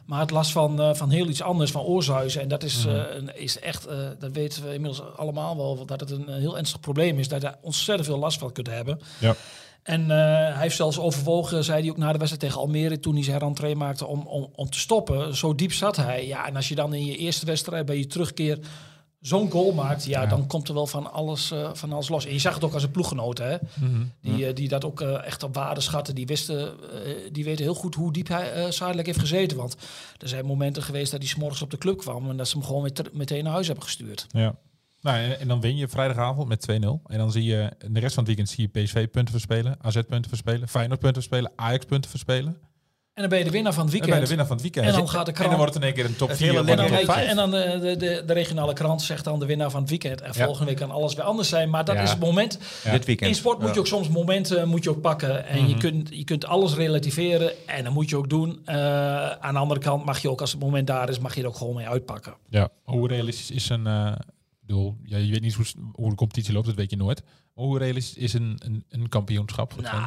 Maar 0.06 0.18
had 0.18 0.30
last 0.30 0.52
van, 0.52 0.80
eh, 0.80 0.94
van 0.94 1.10
heel 1.10 1.28
iets 1.28 1.42
anders, 1.42 1.70
van 1.70 1.82
oorzuizen. 1.82 2.40
En 2.40 2.48
dat 2.48 2.62
is, 2.62 2.86
eh, 2.86 3.02
een, 3.10 3.36
is 3.36 3.58
echt, 3.58 3.86
eh, 3.86 3.96
dat 4.18 4.32
weten 4.32 4.62
we 4.62 4.74
inmiddels 4.74 5.16
allemaal 5.16 5.56
wel, 5.56 5.86
dat 5.86 6.00
het 6.00 6.10
een, 6.10 6.28
heel 6.28 6.56
ernstig 6.56 6.80
probleem 6.80 7.18
is. 7.18 7.28
Dat 7.28 7.42
je 7.42 7.46
daar 7.46 7.58
ontzettend 7.60 8.08
veel 8.08 8.18
last 8.18 8.38
van 8.38 8.52
kunt 8.52 8.66
hebben. 8.66 9.00
Ja. 9.18 9.34
En 9.82 10.08
hij 10.10 10.60
heeft 10.62 10.76
zelfs 10.76 10.98
overwogen, 10.98 11.64
zei 11.64 11.80
hij 11.80 11.90
ook 11.90 11.96
na 11.96 12.12
de 12.12 12.18
wedstrijd 12.18 12.40
tegen 12.40 12.60
Almere, 12.60 13.00
toen 13.00 13.14
hij 13.14 13.24
zijn 13.24 13.38
rentree 13.38 13.76
maakte, 13.76 14.06
om, 14.06 14.26
om, 14.26 14.50
om 14.54 14.70
te 14.70 14.78
stoppen. 14.78 15.36
Zo 15.36 15.54
diep 15.54 15.72
zat 15.72 15.96
hij. 15.96 16.26
Ja, 16.26 16.46
en 16.46 16.56
als 16.56 16.68
je 16.68 16.74
dan 16.74 16.94
in 16.94 17.04
je 17.04 17.16
eerste 17.16 17.46
wedstrijd 17.46 17.86
bij 17.86 17.98
je 17.98 18.06
terugkeer 18.06 18.58
zo'n 19.20 19.50
goal 19.50 19.72
maakt, 19.72 20.04
ja, 20.04 20.22
Ja. 20.22 20.28
dan 20.28 20.46
komt 20.46 20.68
er 20.68 20.74
wel 20.74 20.86
van 20.86 21.12
alles, 21.12 21.50
eh, 21.50 21.70
van 21.72 21.92
alles 21.92 22.08
los. 22.08 22.26
En 22.26 22.32
je 22.32 22.38
zag 22.38 22.54
het 22.54 22.64
ook 22.64 22.74
als 22.74 22.82
een 22.82 22.90
ploeggenoten, 22.90 23.48
hè. 23.50 23.56
Mhm. 23.80 24.02
Die, 24.20 24.46
eh, 24.46 24.54
die 24.54 24.68
dat 24.68 24.84
ook 24.84 25.00
eh, 25.00 25.24
echt 25.26 25.42
op 25.42 25.54
waarde 25.54 25.80
schatten. 25.80 26.14
Die 26.14 26.26
wisten, 26.26 26.74
die 27.32 27.44
weten 27.44 27.64
heel 27.64 27.74
goed 27.74 27.94
hoe 27.94 28.12
diep 28.12 28.28
hij 28.28 28.72
Zadelijk 28.72 29.06
heeft 29.06 29.18
gezeten. 29.18 29.56
Want 29.56 29.76
er 30.18 30.28
zijn 30.28 30.44
momenten 30.46 30.82
geweest 30.82 31.10
dat 31.10 31.20
hij 31.20 31.28
's 31.28 31.34
morgens 31.34 31.62
op 31.62 31.70
de 31.70 31.78
club 31.78 31.98
kwam 31.98 32.30
en 32.30 32.36
dat 32.36 32.48
ze 32.48 32.56
hem 32.56 32.66
gewoon 32.66 32.92
ter- 32.92 33.10
meteen 33.12 33.44
naar 33.44 33.52
huis 33.52 33.66
hebben 33.66 33.84
gestuurd. 33.84 34.26
Ja. 34.28 34.54
Nou, 35.00 35.18
en, 35.18 35.40
en 35.40 35.48
dan 35.48 35.60
win 35.60 35.76
je 35.76 35.88
vrijdagavond 35.88 36.48
met 36.48 36.60
2-0. 36.70 37.00
En 37.06 37.18
dan 37.18 37.32
zie 37.32 37.44
je 37.44 37.72
in 37.78 37.92
de 37.94 38.00
rest 38.00 38.14
van 38.14 38.24
het 38.24 38.34
weekend 38.36 38.48
zie 38.56 38.70
je 38.72 38.82
PSV 38.82 39.08
punten 39.08 39.32
verspelen, 39.34 39.76
AZ 39.80 39.94
punten 40.08 40.28
verspelen, 40.28 40.68
Feyenoord 40.68 41.00
punten 41.00 41.22
verspelen, 41.22 41.52
Ajax 41.56 41.84
punten 41.84 42.10
verspelen. 42.10 42.56
En 43.18 43.24
dan 43.24 43.32
ben 43.32 43.38
je 43.38 43.50
de 43.50 43.56
winnaar 43.56 43.72
van 43.74 43.84
het 43.84 43.92
En 43.94 43.98
weekend. 44.00 44.10
bij 44.18 44.20
de 44.22 44.28
winnaar 44.28 44.46
van 44.46 44.56
het 44.56 44.64
weekend. 44.64 44.86
En 44.86 44.92
dan 44.92 45.08
gaat 45.08 45.26
de 45.26 45.32
krant- 45.32 45.44
En 45.50 45.56
dan 45.56 45.58
wordt 45.58 45.74
het 45.74 45.82
in 45.82 45.88
één 45.88 45.96
keer 45.96 46.04
een 46.06 46.16
top 46.16 46.28
Het 46.28 46.36
4 46.36 46.46
hele 46.46 46.60
of 46.60 46.66
en 47.16 47.26
en 47.28 47.36
dan 47.36 47.54
eh, 47.54 47.80
de, 47.80 47.96
de, 47.96 48.22
de 48.26 48.32
regionale 48.32 48.72
krant 48.72 49.02
zegt 49.02 49.24
dan 49.24 49.38
de 49.38 49.46
winnaar 49.46 49.70
van 49.70 49.80
het 49.80 49.90
weekend. 49.90 50.20
En 50.20 50.30
Ja. 50.34 50.44
volgende 50.44 50.66
week 50.68 50.76
kan 50.80 50.90
alles 50.90 51.14
weer 51.14 51.24
anders 51.24 51.48
zijn. 51.48 51.70
Maar 51.70 51.84
dat 51.84 51.94
Ja. 51.94 52.02
is 52.02 52.10
het 52.10 52.18
moment. 52.20 52.58
Ja. 52.84 52.90
Dit 52.92 53.04
weekend. 53.04 53.30
In 53.30 53.36
sport 53.36 53.58
moet 53.58 53.66
Ja. 53.68 53.74
je 53.74 53.80
ook 53.80 53.86
soms 53.86 54.08
momenten 54.08 54.68
moet 54.68 54.84
je 54.84 54.90
ook 54.90 55.00
pakken. 55.00 55.46
En 55.46 55.58
Mhm. 55.58 55.68
je, 55.68 55.76
kunt, 55.76 56.08
je 56.12 56.24
kunt 56.24 56.44
alles 56.46 56.74
relativeren. 56.74 57.52
En 57.66 57.84
dat 57.84 57.92
moet 57.92 58.08
je 58.08 58.16
ook 58.16 58.28
doen. 58.30 58.60
Eh, 58.64 58.76
aan 59.30 59.54
de 59.54 59.60
andere 59.60 59.80
kant 59.80 60.04
mag 60.04 60.18
je 60.18 60.30
ook, 60.30 60.40
als 60.40 60.52
het 60.52 60.60
moment 60.60 60.86
daar 60.86 61.08
is, 61.08 61.18
mag 61.18 61.34
je 61.34 61.40
er 61.40 61.46
ook 61.48 61.56
gewoon 61.56 61.74
mee 61.74 61.88
uitpakken. 61.88 62.34
Ja, 62.48 62.68
hoe 62.82 63.08
realistisch 63.08 63.50
is 63.50 63.68
een... 63.68 63.86
eh, 63.86 64.12
bedoel, 64.60 64.96
ja, 65.04 65.16
je 65.16 65.30
weet 65.30 65.40
niet 65.40 65.54
hoe, 65.54 65.66
hoe 65.92 66.10
de 66.10 66.16
competitie 66.16 66.52
loopt, 66.54 66.66
dat 66.66 66.74
weet 66.74 66.90
je 66.90 66.96
nooit. 66.96 67.22
Maar 67.54 67.64
hoe 67.64 67.78
realistisch 67.78 68.16
is 68.22 68.32
een, 68.32 68.60
een, 68.64 68.84
een 68.88 69.08
kampioenschap 69.08 69.72
voor 69.72 69.82
Nou? 69.82 70.02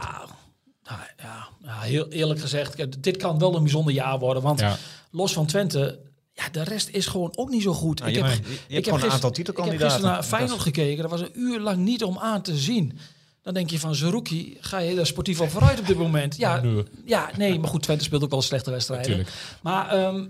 Nou 0.95 1.09
ja, 1.17 1.47
ja, 1.63 1.79
heel 1.79 2.07
eerlijk 2.07 2.39
gezegd, 2.39 3.03
dit 3.03 3.17
kan 3.17 3.39
wel 3.39 3.55
een 3.55 3.61
bijzonder 3.63 3.93
jaar 3.93 4.19
worden. 4.19 4.43
Want 4.43 4.59
Ja, 4.59 4.77
los 5.11 5.33
van 5.33 5.45
Twente, 5.45 5.99
ja, 6.33 6.49
de 6.49 6.63
rest 6.63 6.89
is 6.89 7.05
gewoon 7.07 7.31
ook 7.35 7.49
niet 7.49 7.61
zo 7.63 7.73
goed. 7.73 7.99
Nou, 7.99 8.11
ik 8.11 8.17
je 8.17 8.23
heb, 8.23 8.31
hebt, 8.33 8.45
je 8.47 8.51
hebt 8.53 8.67
ik 8.67 8.85
heb 8.85 8.93
een 8.95 9.01
aantal 9.11 9.15
Ik 9.15 9.21
heb 9.23 9.33
titelkandidaten. 9.45 9.85
gisteren 9.89 10.11
naar 10.11 10.23
Feyenoord 10.23 10.57
is- 10.57 10.63
gekeken. 10.63 11.01
Dat 11.01 11.11
was 11.11 11.21
een 11.21 11.39
uur 11.39 11.59
lang 11.59 11.77
niet 11.77 12.03
om 12.03 12.17
aan 12.17 12.41
te 12.41 12.57
zien. 12.57 12.99
Dan 13.41 13.53
denk 13.53 13.69
je 13.69 13.79
van 13.79 13.95
Zerouki, 13.95 14.57
ga 14.59 14.77
je 14.79 14.95
daar 14.95 15.05
sportief 15.05 15.37
wel 15.37 15.49
vooruit 15.49 15.79
op 15.79 15.87
dit 15.87 15.97
moment? 15.97 16.37
Ja, 16.37 16.61
ja, 17.05 17.29
nee, 17.37 17.59
maar 17.59 17.69
goed, 17.69 17.83
Twente 17.83 18.03
speelt 18.03 18.23
ook 18.23 18.29
wel 18.29 18.41
slechte 18.41 18.71
wedstrijden. 18.71 19.09
natuurlijk. 19.09 19.35
Maar 19.61 19.89
ehm, 19.89 20.25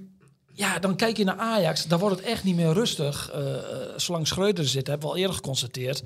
ja, 0.54 0.80
dan 0.80 0.96
kijk 0.96 1.18
je 1.18 1.24
naar 1.24 1.38
Ajax. 1.38 1.86
Daar 1.86 2.00
wordt 2.00 2.16
het 2.18 2.26
echt 2.26 2.44
niet 2.44 2.56
meer 2.56 2.74
rustig. 2.74 3.30
eh, 3.34 3.42
zolang 3.98 4.28
Schreuder 4.28 4.64
er 4.64 4.70
zit, 4.70 4.88
hebben 4.88 5.08
we 5.08 5.14
al 5.14 5.20
eerder 5.20 5.36
geconstateerd. 5.36 6.04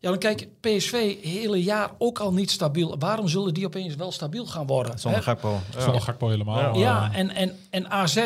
Ja, 0.00 0.08
dan 0.10 0.18
kijk 0.18 0.48
PSV 0.60 1.22
hele 1.22 1.62
jaar 1.62 1.90
ook 1.98 2.18
al 2.18 2.32
niet 2.32 2.50
stabiel. 2.50 2.98
Waarom 2.98 3.28
zullen 3.28 3.54
die 3.54 3.66
opeens 3.66 3.94
wel 3.94 4.12
stabiel 4.12 4.46
gaan 4.46 4.66
worden? 4.66 4.98
Zonder? 4.98 5.22
Gakpo. 5.22 5.60
Ja. 5.74 5.80
Zonder 5.80 6.00
Gakpo 6.00 6.28
helemaal. 6.28 6.78
Ja. 6.78 6.80
Ja, 6.80 7.12
en, 7.14 7.30
en, 7.30 7.56
en 7.70 7.90
AZ, 7.90 8.24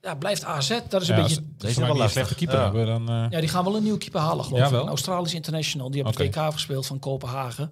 ja, 0.00 0.14
blijft 0.14 0.44
AZ. 0.44 0.68
Dat 0.88 1.02
is 1.02 1.08
een 1.08 1.16
Ja, 1.16 1.22
beetje... 1.22 1.42
Deze 1.58 1.80
maar 1.80 1.92
wel 1.92 2.02
een 2.02 2.10
slechte 2.10 2.34
keeper 2.34 2.56
Ja. 2.56 2.62
hebben, 2.62 2.86
dan... 2.86 3.08
eh, 3.08 3.26
Ja, 3.30 3.40
die 3.40 3.48
gaan 3.48 3.64
wel 3.64 3.76
een 3.76 3.82
nieuwe 3.82 3.98
keeper 3.98 4.20
halen, 4.20 4.44
geloof 4.44 4.60
Ja, 4.60 4.66
ik. 4.66 4.72
wel? 4.72 4.82
Een 4.82 4.88
Australisch 4.88 5.34
International. 5.34 5.90
Die 5.90 6.02
hebben 6.02 6.20
Oké. 6.20 6.26
het 6.38 6.46
WK 6.46 6.52
gespeeld 6.52 6.86
van 6.86 6.98
Kopenhagen. 6.98 7.70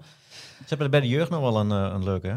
Ze 0.59 0.65
hebben 0.69 0.91
bij 0.91 1.01
de 1.01 1.09
jeugd 1.09 1.31
nog 1.31 1.41
wel 1.41 1.57
een, 1.57 1.71
eh, 1.73 1.93
een 1.95 2.05
leuke, 2.05 2.27
hè? 2.27 2.37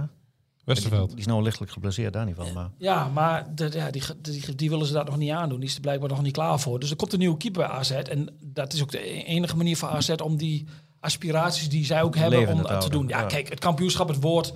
Westerveld. 0.64 1.10
Die 1.10 1.20
is 1.20 1.26
nou 1.26 1.44
lichtelijk 1.44 1.72
geblesseerd 1.72 2.14
daar 2.14 2.26
niet 2.26 2.36
van. 2.36 2.54
Maar 2.54 2.70
Ja, 2.78 3.08
maar 3.14 3.56
de, 3.56 3.70
ja, 3.74 3.92
die, 3.92 4.04
die, 4.22 4.56
die 4.56 4.70
willen 4.70 4.86
ze 4.86 4.94
daar 4.94 5.06
nog 5.06 5.18
niet 5.18 5.32
aandoen. 5.32 5.60
Die 5.60 5.70
is 5.70 5.76
er 5.76 5.82
blijkbaar 5.82 6.10
nog 6.10 6.22
niet 6.22 6.34
klaar 6.34 6.60
voor. 6.60 6.80
Dus 6.80 6.90
er 6.90 6.96
komt 6.96 7.14
een 7.14 7.20
nieuwe 7.20 7.38
keeper 7.38 7.62
bij 7.68 7.72
AZ. 7.78 7.92
En 7.92 8.30
dat 8.42 8.74
is 8.74 8.82
ook 8.82 8.92
de 8.92 9.24
enige 9.24 9.56
manier 9.58 9.78
voor 9.78 9.90
AZ 9.90 10.10
om 10.24 10.38
die 10.38 10.66
aspiraties 11.04 11.70
die 11.70 11.86
zij 11.86 12.02
ook 12.04 12.16
hebben 12.16 12.48
om 12.48 12.62
te 12.62 12.68
dat 12.68 12.82
te 12.82 12.90
doen. 12.90 13.08
Ja, 13.08 13.20
ja. 13.20 13.26
kijk, 13.26 13.50
het 13.50 13.60
kampioenschap, 13.60 14.08
het 14.08 14.22
woord. 14.22 14.54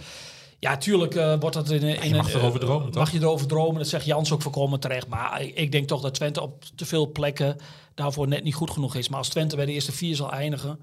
Ja, 0.60 0.78
tuurlijk 0.78 1.16
eh, 1.16 1.34
wordt 1.40 1.56
dat 1.56 1.70
in, 1.70 1.84
een- 1.84 2.02
in 2.02 2.10
je 2.10 2.16
mag 2.16 2.34
een, 2.34 2.40
erover 2.40 2.60
eh, 2.62 2.66
dromen, 2.66 2.86
toch? 2.92 2.96
Mag 3.04 3.12
je 3.12 3.20
erover 3.20 3.48
dromen, 3.48 3.78
dat 3.78 3.88
zegt 3.88 4.06
Jans 4.06 4.32
ook 4.32 4.42
voorkomen 4.42 4.80
terecht. 4.80 5.08
Maar 5.08 5.42
ik 5.42 5.72
denk 5.72 5.88
toch 5.88 6.02
dat 6.02 6.14
Twente 6.14 6.42
op 6.42 6.64
te 6.76 6.86
veel 6.86 7.12
plekken 7.12 7.58
daarvoor 7.96 8.28
net 8.28 8.44
niet 8.44 8.54
goed 8.56 8.72
genoeg 8.72 8.96
is. 8.96 9.10
Maar 9.10 9.18
als 9.20 9.30
Twente 9.30 9.56
bij 9.56 9.66
de 9.66 9.72
eerste 9.72 9.92
vier 9.92 10.16
zal 10.16 10.32
eindigen, 10.32 10.80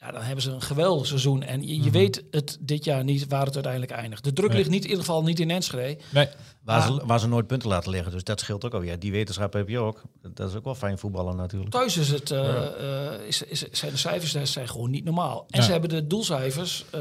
ja, 0.00 0.10
dan 0.10 0.22
hebben 0.22 0.42
ze 0.42 0.50
een 0.50 0.62
geweldig 0.62 1.06
seizoen. 1.06 1.42
En 1.42 1.66
je, 1.66 1.82
je 1.82 1.90
weet 1.90 2.24
het 2.30 2.56
dit 2.60 2.84
jaar 2.84 3.04
niet 3.04 3.26
waar 3.28 3.44
het 3.44 3.54
uiteindelijk 3.54 3.92
eindigt. 3.92 4.24
De 4.24 4.32
druk 4.32 4.48
Nee. 4.48 4.56
ligt 4.58 4.70
niet 4.70 4.82
in 4.82 4.88
ieder 4.88 5.04
geval 5.04 5.22
niet 5.22 5.40
in 5.40 5.50
Enschede. 5.50 6.00
Nee, 6.12 6.28
waar, 6.64 6.80
Ah. 6.80 6.86
ze, 6.96 7.06
waar 7.06 7.20
ze 7.20 7.28
nooit 7.28 7.46
punten 7.46 7.68
laten 7.68 7.90
liggen. 7.90 8.12
Dus 8.12 8.24
dat 8.24 8.40
scheelt 8.40 8.64
ook 8.64 8.74
alweer. 8.74 8.98
Die 8.98 9.12
wetenschap 9.12 9.52
heb 9.52 9.68
je 9.68 9.78
ook. 9.78 10.02
Dat 10.32 10.48
is 10.50 10.54
ook 10.56 10.64
wel 10.64 10.74
fijn 10.74 10.98
voetballen 10.98 11.36
natuurlijk. 11.36 11.70
Thuis 11.70 11.96
is 11.96 12.08
het, 12.10 12.30
eh, 12.30 13.14
eh, 13.14 13.20
is, 13.26 13.42
is, 13.42 13.62
zijn 13.70 13.90
de 13.92 13.98
cijfers 13.98 14.52
zijn 14.52 14.68
gewoon 14.68 14.90
niet 14.90 15.04
normaal. 15.04 15.44
En 15.50 15.58
Ja. 15.60 15.64
ze 15.66 15.72
hebben 15.72 15.88
de 15.90 16.06
doelcijfers, 16.06 16.84
eh, 16.90 17.00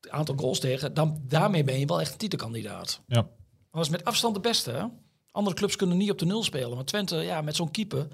het 0.00 0.10
aantal 0.10 0.34
goals 0.36 0.60
tegen, 0.60 0.94
dan, 0.94 1.20
daarmee 1.28 1.64
ben 1.64 1.78
je 1.78 1.86
wel 1.86 2.00
echt 2.00 2.12
een 2.12 2.18
titelkandidaat. 2.18 3.00
ja. 3.06 3.26
Dat 3.70 3.82
was 3.82 3.92
met 3.92 4.04
afstand 4.04 4.34
de 4.34 4.40
beste. 4.40 4.70
Hè? 4.70 4.84
Andere 5.30 5.56
clubs 5.56 5.76
kunnen 5.76 5.96
niet 5.96 6.10
op 6.10 6.18
de 6.18 6.24
nul 6.26 6.42
spelen. 6.42 6.74
Maar 6.74 6.84
Twente, 6.84 7.16
ja, 7.16 7.40
met 7.40 7.56
zo'n 7.56 7.70
keeper, 7.70 8.06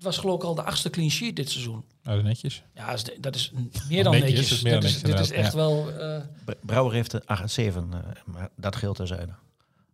het 0.00 0.08
was 0.08 0.18
geloof 0.18 0.36
ik 0.36 0.44
al 0.44 0.54
de 0.54 0.62
achtste 0.62 0.90
clean 0.90 1.10
sheet 1.10 1.36
dit 1.36 1.50
seizoen. 1.50 1.84
Nou, 2.02 2.22
netjes. 2.22 2.62
Ja, 2.74 2.86
dat 2.86 2.96
is, 2.96 3.20
dat 3.20 3.34
is 3.34 3.52
meer 3.88 4.04
dan 4.04 4.12
Netjes, 4.12 4.30
netjes. 4.30 4.48
dat 4.48 4.58
is 4.58 4.62
meer 4.62 4.72
dan 4.72 4.80
dit, 4.80 4.90
is, 4.90 5.02
netjes, 5.02 5.12
dit 5.16 5.20
is 5.20 5.30
echt 5.44 5.54
wel... 5.54 5.98
eh, 5.98 6.20
Br- 6.44 6.52
Brouwer 6.60 6.92
heeft 6.94 7.10
de 7.10 7.22
8 7.26 7.50
7, 7.50 7.88
eh, 7.92 7.98
maar 8.24 8.48
dat 8.56 8.76
geldt 8.76 8.96
terzijde. 8.96 9.32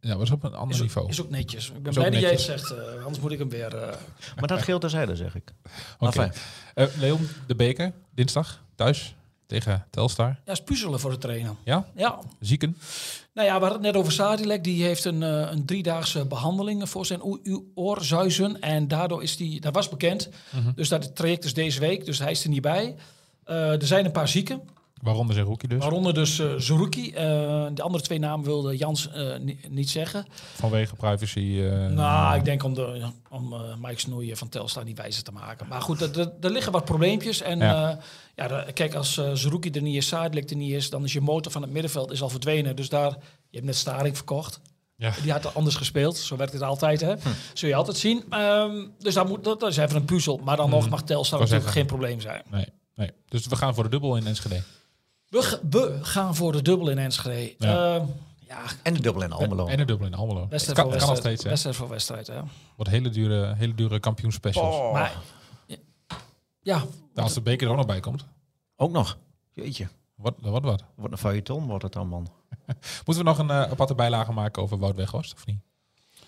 Ja, 0.00 0.14
maar 0.14 0.22
is 0.22 0.30
op 0.30 0.42
een 0.44 0.54
ander 0.54 0.74
is, 0.74 0.80
ook, 0.80 0.86
niveau. 0.86 1.08
is 1.08 1.20
ook 1.20 1.30
netjes. 1.30 1.66
Ik 1.70 1.82
ben 1.82 1.92
Is 1.92 1.98
blij 1.98 2.10
dat 2.10 2.20
jij 2.20 2.30
het 2.30 2.40
zegt, 2.40 2.70
eh, 2.70 2.78
anders 3.04 3.20
moet 3.20 3.32
ik 3.32 3.38
hem 3.38 3.48
weer... 3.48 3.74
eh, 3.76 3.96
Maar 4.36 4.48
dat 4.48 4.62
geldt 4.62 4.80
terzijde, 4.80 5.16
zeg 5.16 5.34
ik. 5.34 5.52
Oké. 5.98 6.30
Eh, 6.74 6.86
Leon, 6.98 7.28
de 7.46 7.54
beker, 7.54 7.92
dinsdag, 8.14 8.62
thuis, 8.74 9.14
tegen 9.46 9.86
Telstar. 9.90 10.38
ja, 10.44 10.52
is 10.52 10.62
puzzelen 10.62 11.00
voor 11.00 11.10
de 11.10 11.18
trainer. 11.18 11.54
Ja, 11.64 11.86
Ja, 11.94 12.18
zieken. 12.40 12.76
Nou 13.32 13.48
ja, 13.48 13.54
we 13.54 13.60
hadden 13.60 13.82
het 13.82 13.92
net 13.92 13.96
over 13.96 14.12
Sadilek. 14.12 14.64
Die 14.64 14.84
heeft 14.84 15.04
een, 15.04 15.22
eh, 15.22 15.50
een 15.50 15.64
driedaagse 15.64 16.24
behandeling 16.24 16.88
voor 16.88 17.06
zijn 17.06 17.20
oorzuizen. 17.74 18.60
En 18.60 18.88
daardoor 18.88 19.22
is 19.22 19.36
die, 19.36 19.60
dat 19.60 19.74
was 19.74 19.88
bekend. 19.88 20.28
Dus 20.74 20.88
dat 20.88 21.04
het 21.04 21.16
traject 21.16 21.44
is 21.44 21.54
deze 21.54 21.80
week, 21.80 22.04
dus 22.04 22.18
hij 22.18 22.30
is 22.30 22.44
er 22.44 22.50
niet 22.50 22.62
bij. 22.62 22.94
Eh, 23.44 23.72
er 23.72 23.86
zijn 23.86 24.04
een 24.04 24.12
paar 24.12 24.28
zieken, 24.28 24.60
Waaronder 25.02 25.34
zijn 25.34 25.46
rookie 25.46 25.68
dus. 25.68 25.78
waaronder 25.78 26.14
dus 26.14 26.42
Zerouki. 26.56 27.12
Eh, 27.12 27.66
de 27.74 27.82
andere 27.82 28.04
twee 28.04 28.18
namen 28.18 28.44
wilde 28.46 28.76
Jans 28.76 29.10
eh, 29.10 29.38
ni- 29.38 29.60
niet 29.68 29.90
zeggen. 29.90 30.26
Vanwege 30.54 30.94
privacy. 30.96 31.60
nou, 31.90 32.36
ik 32.36 32.44
denk 32.44 32.62
om, 32.62 32.74
de, 32.74 33.06
om 33.30 33.54
Mike 33.80 34.00
Snoeien 34.00 34.36
van 34.36 34.48
Telstar 34.48 34.84
niet 34.84 34.96
wijzer 34.98 35.22
te 35.22 35.32
maken. 35.32 35.66
Maar 35.68 35.80
goed, 35.82 36.16
er, 36.16 36.50
liggen 36.50 36.72
wat 36.72 36.84
probleempjes. 36.84 37.40
En 37.42 37.58
Ja. 37.58 37.98
ja, 38.34 38.64
kijk, 38.74 38.94
als 38.94 39.20
Zerouki 39.32 39.70
er 39.70 39.82
niet 39.82 39.96
is, 39.96 40.06
Sadilek 40.06 40.50
er 40.50 40.56
niet 40.56 40.72
is... 40.72 40.90
dan 40.90 41.04
is 41.04 41.12
je 41.12 41.20
motor 41.20 41.52
van 41.52 41.62
het 41.62 41.70
middenveld 41.70 42.10
is 42.12 42.22
al 42.22 42.28
verdwenen. 42.28 42.76
Dus 42.76 42.88
daar, 42.88 43.10
je 43.10 43.16
hebt 43.56 43.64
net 43.64 43.76
Staring 43.76 44.16
verkocht. 44.16 44.60
Ja. 44.96 45.12
Die 45.22 45.32
had 45.32 45.54
anders 45.54 45.76
gespeeld. 45.76 46.16
Zo 46.16 46.36
werkt 46.36 46.52
het 46.52 46.62
altijd, 46.62 47.00
hè. 47.00 47.14
Zul 47.54 47.68
je 47.68 47.74
altijd 47.74 47.96
zien. 47.96 48.24
Ehm, 48.30 48.86
dus 48.98 49.14
daar 49.14 49.26
moet, 49.26 49.44
dat, 49.44 49.60
dat 49.60 49.70
is 49.70 49.76
even 49.76 49.96
een 49.96 50.04
puzzel. 50.04 50.40
Maar 50.44 50.56
dan 50.56 50.70
nog 50.70 50.88
mag 50.88 51.02
Telstar 51.02 51.40
natuurlijk 51.40 51.70
geen 51.70 51.86
probleem 51.86 52.20
zijn. 52.20 52.42
Nee, 52.50 52.66
nee. 52.94 53.10
Dus 53.28 53.46
we 53.46 53.56
gaan 53.56 53.74
voor 53.74 53.84
de 53.84 53.90
dubbel 53.90 54.16
in 54.16 54.26
Enschede. 54.26 54.62
We, 55.70 55.98
gaan 56.02 56.34
voor 56.34 56.52
de 56.52 56.62
dubbel 56.62 56.88
in 56.88 56.98
Enschede. 56.98 57.54
Ja. 57.58 57.94
Ja, 57.94 58.06
ja 58.38 58.62
En 58.82 58.94
de 58.94 59.00
dubbel 59.00 59.22
in 59.22 59.32
Almelo. 59.32 59.66
En 59.66 59.76
de 59.76 59.84
dubbel 59.84 60.06
in 60.06 60.14
Almelo. 60.14 60.46
Wedstrijd 60.48 60.78
kan, 60.78 60.90
voor 60.90 60.98
kan 60.98 61.08
nog 61.08 61.18
steeds. 61.18 61.44
Wedstrijd 61.44 61.76
voor 61.76 61.88
wedstrijd, 61.88 62.26
hè. 62.26 62.40
Wordt 62.76 62.90
hele 62.90 63.08
dure, 63.08 63.54
hele 63.56 63.74
dure 63.74 64.00
kampioenspecials. 64.00 64.92
Maar, 64.92 65.16
ja, 66.66 66.84
Als 67.14 67.34
de 67.34 67.40
beker 67.40 67.66
er 67.66 67.72
ook 67.72 67.78
nog 67.78 67.86
bij 67.86 68.00
komt. 68.00 68.24
Ook 68.76 68.90
nog. 68.92 69.18
Jeetje. 69.52 69.88
Wat, 70.14 70.34
wat, 70.40 70.62
wat. 70.62 70.82
Wordt 70.94 71.12
een 71.12 71.18
feuilleton, 71.18 71.66
wordt 71.66 71.82
het 71.82 71.92
dan, 71.92 72.08
man. 72.08 72.28
Moeten 73.04 73.24
we 73.24 73.30
nog 73.30 73.38
een 73.38 73.50
eh, 73.50 73.60
aparte 73.60 73.94
bijlage 73.94 74.32
maken 74.32 74.62
over 74.62 74.78
Wout 74.78 74.96
Weghorst, 74.96 75.34
of 75.34 75.46
niet? 75.46 75.60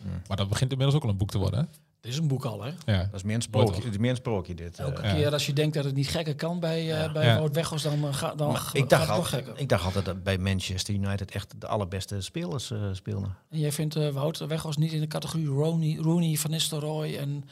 Hmm. 0.03 0.23
Maar 0.29 0.37
dat 0.37 0.49
begint 0.49 0.71
inmiddels 0.71 0.97
ook 0.97 1.05
al 1.05 1.11
een 1.11 1.17
boek 1.17 1.31
te 1.31 1.39
worden, 1.39 1.61
hè? 1.61 1.67
Dit 2.01 2.13
is 2.13 2.19
een 2.19 2.29
boek 2.29 2.45
al, 2.45 2.63
hè. 2.63 2.71
Ja. 2.87 2.99
Dat 3.05 3.15
is 3.15 3.23
meer 3.23 3.35
een 3.35 3.43
sprookje, 3.43 3.83
het 3.83 3.91
is 3.93 3.99
meer 3.99 4.11
een 4.11 4.17
sprookje 4.17 4.55
dit. 4.55 4.79
eh. 4.79 4.85
Elke 4.87 5.03
Ja. 5.07 5.15
keer 5.15 5.33
als 5.33 5.47
je 5.47 5.53
denkt 5.53 5.75
dat 5.75 5.85
het 5.85 5.95
niet 5.95 6.09
gekker 6.09 6.35
kan 6.35 6.61
bij, 6.61 7.03
eh 7.05 7.13
bij 7.13 7.27
Ja. 7.27 7.37
Wout 7.39 7.55
Weghorst, 7.55 7.85
dan, 7.85 8.05
eh, 8.07 8.15
ga, 8.15 8.35
dan 8.35 8.53
Maar 8.53 8.71
ik, 8.73 8.81
gaat 8.81 8.89
dacht 8.91 9.03
het 9.03 9.11
al, 9.11 9.17
nog 9.17 9.29
gekker. 9.29 9.59
ik 9.59 9.69
dacht 9.69 9.85
altijd 9.85 10.05
dat 10.05 10.23
bij 10.23 10.39
Manchester 10.39 10.95
United 10.95 11.31
echt 11.31 11.61
de 11.61 11.67
allerbeste 11.67 12.21
spelers 12.21 12.71
eh 12.71 12.83
speelden. 12.93 13.37
En 13.51 13.59
jij 13.59 13.73
vindt 13.73 13.97
eh 13.97 14.09
Wout 14.09 14.39
Weghorst 14.39 14.79
niet 14.79 14.93
in 14.93 15.01
de 15.01 15.07
categorie 15.07 15.47
Rooney, 15.47 15.97
Rooney 15.97 16.37
Van 16.37 16.51
Nistelrooy 16.51 17.17
en 17.17 17.45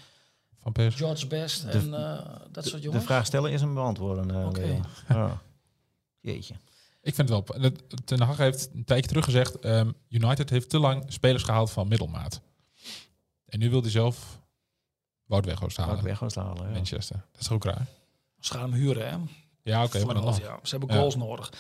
Van. 0.63 0.93
George 0.93 1.27
Best 1.27 1.65
en 1.65 1.95
eh, 1.95 2.27
dat 2.51 2.65
soort 2.65 2.77
De 2.77 2.81
jongens? 2.89 3.05
vraag 3.05 3.27
stellen 3.27 3.53
is 3.53 3.61
hem 3.61 3.75
beantwoorden. 3.75 4.31
eh, 4.31 4.47
Oké. 4.47 4.61
Leon. 4.61 4.85
Ja. 5.09 5.41
Jeetje. 6.21 6.55
Ik 7.03 7.15
vind 7.15 7.29
het 7.29 7.47
wel... 7.49 7.73
Ten 8.05 8.21
Hag 8.21 8.37
heeft 8.37 8.71
een 8.75 8.85
tijdje 8.85 9.09
terug 9.09 9.25
gezegd... 9.25 9.59
ehm, 9.59 9.91
United 10.09 10.51
heeft 10.51 10.69
te 10.71 10.79
lang 10.79 11.05
spelers 11.09 11.43
gehaald 11.43 11.71
van 11.71 11.89
middelmaat. 11.89 12.41
En 13.47 13.59
nu 13.59 13.71
wil 13.71 13.81
hij 13.81 13.91
zelf 13.91 14.36
Wout 15.27 15.45
Weghorst 15.45 15.77
halen. 15.77 15.93
Wout 15.95 16.07
Weghorst 16.07 16.37
halen. 16.37 16.67
Ja. 16.67 16.71
Manchester. 16.73 17.17
Dat 17.33 17.41
is 17.41 17.51
ook 17.51 17.65
raar. 17.65 17.87
Ze 18.41 18.53
gaan 18.53 18.63
hem 18.71 18.73
huren, 18.81 19.09
hè? 19.11 19.17
Ja, 19.63 19.85
oké, 19.85 19.99
Voor 20.01 20.15
maar 20.15 20.41
jaar. 20.41 20.59
Ze 20.63 20.71
hebben 20.77 20.89
Ja. 20.95 21.01
goals 21.01 21.17
nodig. 21.17 21.53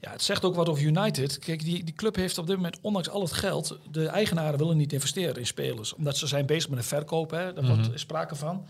Ja, 0.00 0.10
het 0.10 0.22
zegt 0.22 0.44
ook 0.44 0.54
wat 0.54 0.68
over 0.68 0.82
United. 0.82 1.38
Kijk, 1.38 1.64
die, 1.64 1.84
die 1.84 1.94
club 1.94 2.16
heeft 2.16 2.38
op 2.38 2.46
dit 2.46 2.56
moment, 2.56 2.78
ondanks 2.80 3.08
al 3.08 3.20
het 3.22 3.32
geld, 3.32 3.78
de 3.90 4.06
eigenaren 4.06 4.58
willen 4.58 4.76
niet 4.76 4.92
investeren 4.92 5.36
in 5.36 5.46
spelers. 5.46 5.94
Omdat 5.94 6.16
ze 6.16 6.26
zijn 6.26 6.46
bezig 6.46 6.68
met 6.70 6.78
een 6.78 6.84
verkoop, 6.84 7.30
hè. 7.30 7.52
Daar 7.52 7.64
Mhm. 7.64 7.74
wordt 7.74 7.92
er 7.92 7.98
sprake 7.98 8.34
van. 8.34 8.66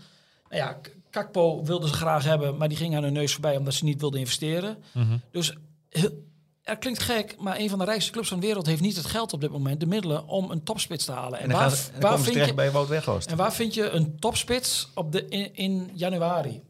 Nou 0.49 0.61
ja, 0.63 0.77
Kakpo 1.09 1.63
wilden 1.63 1.89
ze 1.89 1.93
graag 1.95 2.23
hebben, 2.23 2.57
maar 2.57 2.67
die 2.67 2.77
ging 2.77 2.95
aan 2.95 3.03
hun 3.03 3.13
neus 3.13 3.31
voorbij 3.31 3.57
omdat 3.57 3.73
ze 3.73 3.83
niet 3.83 3.99
wilden 4.01 4.19
investeren. 4.19 4.83
Mhm. 4.93 5.17
Dus 5.31 5.53
heel- 5.89 6.23
er 6.65 6.77
klinkt 6.77 6.99
gek, 6.99 7.35
maar 7.39 7.57
een 7.57 7.69
van 7.69 7.79
de 7.79 7.85
rijkste 7.85 8.11
clubs 8.11 8.27
van 8.27 8.39
de 8.39 8.45
wereld 8.45 8.65
heeft 8.65 8.81
niet 8.81 8.95
het 8.95 9.05
geld 9.05 9.33
op 9.33 9.41
dit 9.41 9.51
moment, 9.51 9.79
de 9.79 9.85
middelen 9.85 10.27
om 10.27 10.51
een 10.51 10.63
topspits 10.63 11.05
te 11.05 11.11
halen. 11.11 11.39
En 11.39 11.51
waar, 11.51 11.69
ze, 11.69 11.91
en 11.93 12.01
waar 12.01 12.19
vind 12.19 12.45
je, 12.45 12.53
bij 12.53 12.71
Wout 12.71 12.87
Weghorst. 12.87 13.29
en 13.31 13.37
waar 13.37 13.53
vind 13.53 13.73
je 13.73 13.89
een 13.89 14.19
topspits 14.19 14.89
op 14.93 15.11
de, 15.11 15.25
in, 15.27 15.55
in 15.55 15.91
januari? 15.93 16.63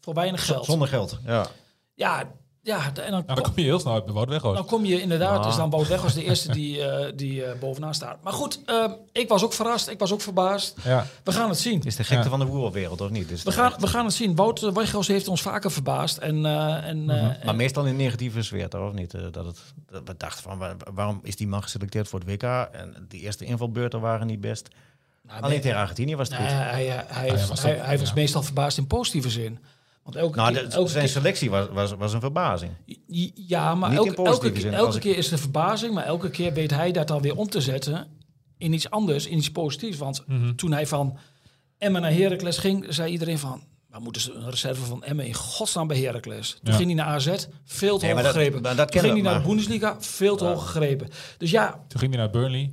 Voor 0.00 0.14
weinig 0.14 0.46
geld. 0.46 0.64
Zonder 0.64 0.88
geld. 0.88 1.18
Ja. 1.24 1.46
Ja, 1.94 2.32
ja, 2.64 2.86
en 2.86 2.92
dan, 2.94 3.10
Nou, 3.10 3.24
dan 3.26 3.42
kom 3.42 3.52
je 3.56 3.62
heel 3.62 3.78
snel 3.78 3.92
uit 3.94 4.04
bij 4.04 4.14
Wout 4.14 4.28
Weghorst. 4.28 4.56
dan 4.56 4.66
kom 4.66 4.84
je 4.84 5.00
inderdaad, 5.00 5.44
Ja. 5.44 5.50
is 5.50 5.56
dan 5.56 5.70
de 6.14 6.24
eerste 6.24 6.52
die, 6.52 6.82
eh, 6.86 7.12
die 7.16 7.44
eh, 7.44 7.58
bovenaan 7.58 7.94
staat. 7.94 8.22
Maar 8.22 8.32
goed, 8.32 8.60
eh, 8.66 8.84
ik 9.12 9.28
was 9.28 9.44
ook 9.44 9.52
verrast, 9.52 9.88
ik 9.88 9.98
was 9.98 10.12
ook 10.12 10.20
verbaasd. 10.20 10.76
Ja. 10.84 11.06
We 11.24 11.32
gaan 11.32 11.48
het 11.48 11.58
zien. 11.58 11.82
Is 11.82 11.96
de 11.96 12.04
gekte 12.04 12.24
Ja. 12.24 12.30
van 12.30 12.38
de 12.38 12.46
voetbalwereld, 12.46 13.00
of 13.00 13.10
niet? 13.10 13.30
Is 13.30 13.42
We 13.42 13.52
gaan, 13.52 13.70
echt- 13.70 13.80
we 13.80 13.86
gaan 13.86 14.04
het 14.04 14.14
zien. 14.14 14.34
Wout 14.34 14.62
eh, 14.62 15.06
heeft 15.06 15.28
ons 15.28 15.42
vaker 15.42 15.70
verbaasd. 15.70 16.16
En, 16.18 16.46
eh, 16.46 16.86
en, 16.88 17.10
eh, 17.10 17.44
Maar 17.44 17.54
meestal 17.56 17.84
in 17.84 17.96
negatieve 17.96 18.42
sfeer, 18.42 18.68
toch? 18.68 18.88
Of 18.88 18.92
niet? 18.92 19.10
Dat, 19.10 19.44
het, 19.44 19.58
dat 19.90 20.02
we 20.04 20.14
dachten 20.16 20.42
van, 20.42 20.58
waar- 20.58 20.76
waarom 20.94 21.20
is 21.22 21.36
die 21.36 21.48
man 21.48 21.62
geselecteerd 21.62 22.08
voor 22.08 22.20
het 22.20 22.28
WK? 22.28 22.42
En 22.72 23.06
die 23.08 23.20
eerste 23.20 23.44
invalbeurten 23.44 24.00
waren 24.00 24.26
niet 24.26 24.40
best. 24.40 24.68
nou, 25.22 25.38
Alleen 25.38 25.50
nee, 25.50 25.60
tegen 25.60 25.78
Argentinië 25.78 26.16
was 26.16 26.28
het 26.28 26.36
goed. 26.36 26.46
hij, 26.46 26.84
hij, 26.86 27.04
hij, 27.06 27.26
ja, 27.26 27.46
was 27.46 27.62
hij, 27.62 27.76
dat- 27.76 27.86
hij 27.86 27.98
was 27.98 28.12
meestal 28.12 28.42
verbaasd 28.42 28.78
in 28.78 28.86
positieve 28.86 29.30
zin. 29.30 29.58
Want 30.04 30.16
elke 30.16 30.36
Nou, 30.36 30.52
keer, 30.52 30.68
elke 30.68 30.90
zijn 30.90 31.08
selectie 31.08 31.50
was, 31.50 31.66
was, 31.72 31.92
was 31.94 32.12
een 32.12 32.20
verbazing. 32.20 32.72
Ja, 33.34 33.74
maar 33.74 33.92
elke, 33.92 34.14
elke, 34.24 34.60
zin, 34.60 34.72
elke 34.74 34.94
ik- 34.94 35.00
keer 35.00 35.16
is 35.16 35.28
de 35.28 35.38
verbazing, 35.38 35.94
maar 35.94 36.04
elke 36.04 36.30
keer 36.30 36.52
weet 36.52 36.70
hij 36.70 36.92
dat 36.92 37.08
dan 37.08 37.20
weer 37.22 37.36
om 37.36 37.48
te 37.48 37.60
zetten 37.60 38.06
in 38.58 38.72
iets 38.72 38.90
anders, 38.90 39.26
in 39.26 39.36
iets 39.38 39.50
positiefs. 39.50 39.98
Want 39.98 40.22
Mhm. 40.26 40.54
toen 40.54 40.72
hij 40.72 40.86
van 40.86 41.18
Emmen 41.78 42.00
naar 42.02 42.12
Heracles 42.12 42.58
ging, 42.58 42.86
zei 42.88 43.12
iedereen 43.12 43.38
van... 43.38 43.62
Maar 43.90 44.02
moeten 44.02 44.22
ze 44.22 44.32
een 44.32 44.50
reserve 44.50 44.84
van 44.84 45.04
Emmen 45.04 45.26
in 45.26 45.34
godsnaam 45.34 45.86
bij 45.86 45.98
Heracles? 45.98 46.50
Toen 46.50 46.72
Ja. 46.72 46.76
ging 46.78 46.86
hij 46.86 46.94
naar 47.04 47.06
AZ, 47.14 47.26
veel 47.64 47.98
te 47.98 48.04
Nee, 48.04 48.14
hoog 48.14 48.22
dat- 48.22 48.32
gegrepen. 48.32 48.62
dat 48.62 48.76
toen 48.76 49.00
ging 49.00 49.12
hij 49.12 49.22
we, 49.22 49.28
naar 49.28 49.40
de 49.42 49.46
Bundesliga, 49.48 49.96
veel 50.00 50.36
te 50.36 50.44
hoog 50.44 50.64
gegrepen. 50.66 51.08
Dus 51.38 51.50
ja, 51.50 51.70
Toen 51.88 52.00
ging 52.00 52.12
hij 52.14 52.20
naar 52.22 52.30
Burnley. 52.30 52.72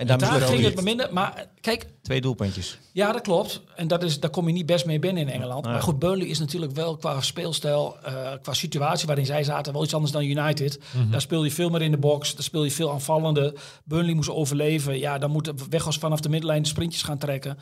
En 0.00 0.06
daar 0.18 0.40
ging 0.40 0.62
het 0.64 0.82
minder. 0.82 1.08
Maar 1.12 1.46
kijk, 1.60 1.86
Twee 2.02 2.20
doelpuntjes. 2.20 2.78
ja, 2.92 3.12
dat 3.12 3.20
klopt. 3.22 3.62
En 3.76 3.88
dat 3.88 4.02
is, 4.02 4.20
daar 4.20 4.30
kom 4.30 4.46
je 4.46 4.52
niet 4.52 4.66
best 4.66 4.86
mee 4.86 4.98
binnen 4.98 5.22
in 5.22 5.28
Engeland. 5.28 5.64
Nee. 5.64 5.72
Maar 5.72 5.82
goed, 5.82 5.98
Burnley 5.98 6.26
is 6.26 6.38
natuurlijk 6.38 6.72
wel 6.72 6.96
qua 6.96 7.20
speelstijl, 7.20 7.96
eh, 8.04 8.32
qua 8.42 8.52
situatie 8.52 9.06
waarin 9.06 9.26
zij 9.26 9.44
zaten, 9.44 9.72
wel 9.72 9.84
iets 9.84 9.94
anders 9.94 10.12
dan 10.12 10.22
United. 10.24 10.80
Daar 11.10 11.20
speel 11.20 11.44
je 11.44 11.50
veel 11.50 11.68
meer 11.70 11.82
in 11.82 11.90
de 11.90 11.96
box, 11.98 12.34
daar 12.34 12.42
speel 12.42 12.64
je 12.64 12.70
veel 12.70 12.90
aanvallende. 12.90 13.54
Burnley 13.84 14.14
moest 14.14 14.30
overleven. 14.30 14.98
Ja, 14.98 15.18
dan 15.18 15.30
moet 15.30 15.52
Weghorst 15.70 15.98
vanaf 16.00 16.20
de 16.20 16.28
middenlijn 16.28 16.62
de 16.62 16.68
sprintjes 16.68 17.02
gaan 17.02 17.18
trekken. 17.18 17.58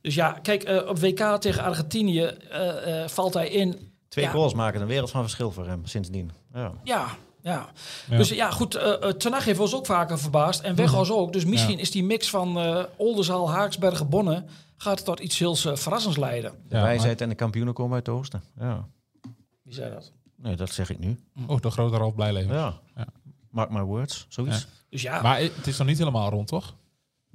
Dus 0.00 0.14
ja, 0.14 0.32
kijk, 0.42 0.62
eh, 0.62 0.88
op 0.88 0.98
WK 0.98 1.36
tegen 1.40 1.62
Argentinië 1.62 2.22
eh, 2.24 3.06
valt 3.06 3.34
hij 3.34 3.48
in. 3.48 3.92
Twee 4.08 4.24
Ja. 4.24 4.30
goals 4.30 4.54
maken 4.54 4.80
een 4.80 4.86
wereld 4.86 5.10
van 5.10 5.22
verschil 5.22 5.50
voor 5.50 5.66
hem 5.66 5.86
sindsdien. 5.86 6.30
Ja. 6.54 6.72
Ja, 6.84 7.06
Ja. 7.44 7.68
Ja. 8.10 8.16
Dus 8.16 8.28
ja, 8.28 8.50
goed. 8.50 8.74
eh 8.74 8.86
uh, 9.02 9.08
Ten 9.10 9.32
Hag 9.32 9.44
heeft 9.44 9.58
ons 9.58 9.74
ook 9.74 9.86
vaker 9.86 10.18
verbaasd. 10.18 10.60
En 10.60 10.74
Weghorst 10.74 11.10
ook. 11.12 11.32
Dus 11.32 11.44
misschien 11.44 11.74
Ja. 11.74 11.80
is 11.80 11.90
die 11.90 12.04
mix 12.04 12.30
van 12.30 12.58
eh 12.58 12.82
Oldenzaal, 12.96 13.50
Haaksbergen, 13.50 14.08
Bonnen... 14.08 14.48
gaat 14.76 15.04
tot 15.04 15.20
iets 15.20 15.38
heel 15.38 15.56
eh, 15.64 15.76
verrassends 15.76 16.16
leiden. 16.18 16.52
De 16.68 16.76
Ja, 16.76 16.82
wijsheid 16.82 17.20
en 17.20 17.28
de 17.28 17.34
kampioenen 17.34 17.74
komen 17.74 17.94
uit 17.94 18.06
het 18.06 18.14
oosten. 18.16 18.42
Ja. 18.58 18.86
Wie 19.62 19.74
zei 19.74 19.92
dat? 19.92 20.12
Nee, 20.36 20.56
dat 20.56 20.70
zeg 20.70 20.90
ik 20.90 20.98
nu. 20.98 21.18
maar- 21.32 21.48
Oh, 21.48 21.60
de 21.60 21.70
grote 21.70 21.96
Ralf 21.96 22.14
Blijleven. 22.14 22.54
Ja. 22.54 22.78
Ja. 22.96 23.06
Mark 23.50 23.70
my 23.70 23.82
words, 23.82 24.26
zoiets. 24.28 24.66
Dus 24.90 25.02
ja, 25.02 25.22
Maar 25.22 25.38
het 25.40 25.66
is 25.66 25.78
nog 25.78 25.86
niet 25.86 25.98
helemaal 25.98 26.30
rond, 26.30 26.48
toch? 26.48 26.74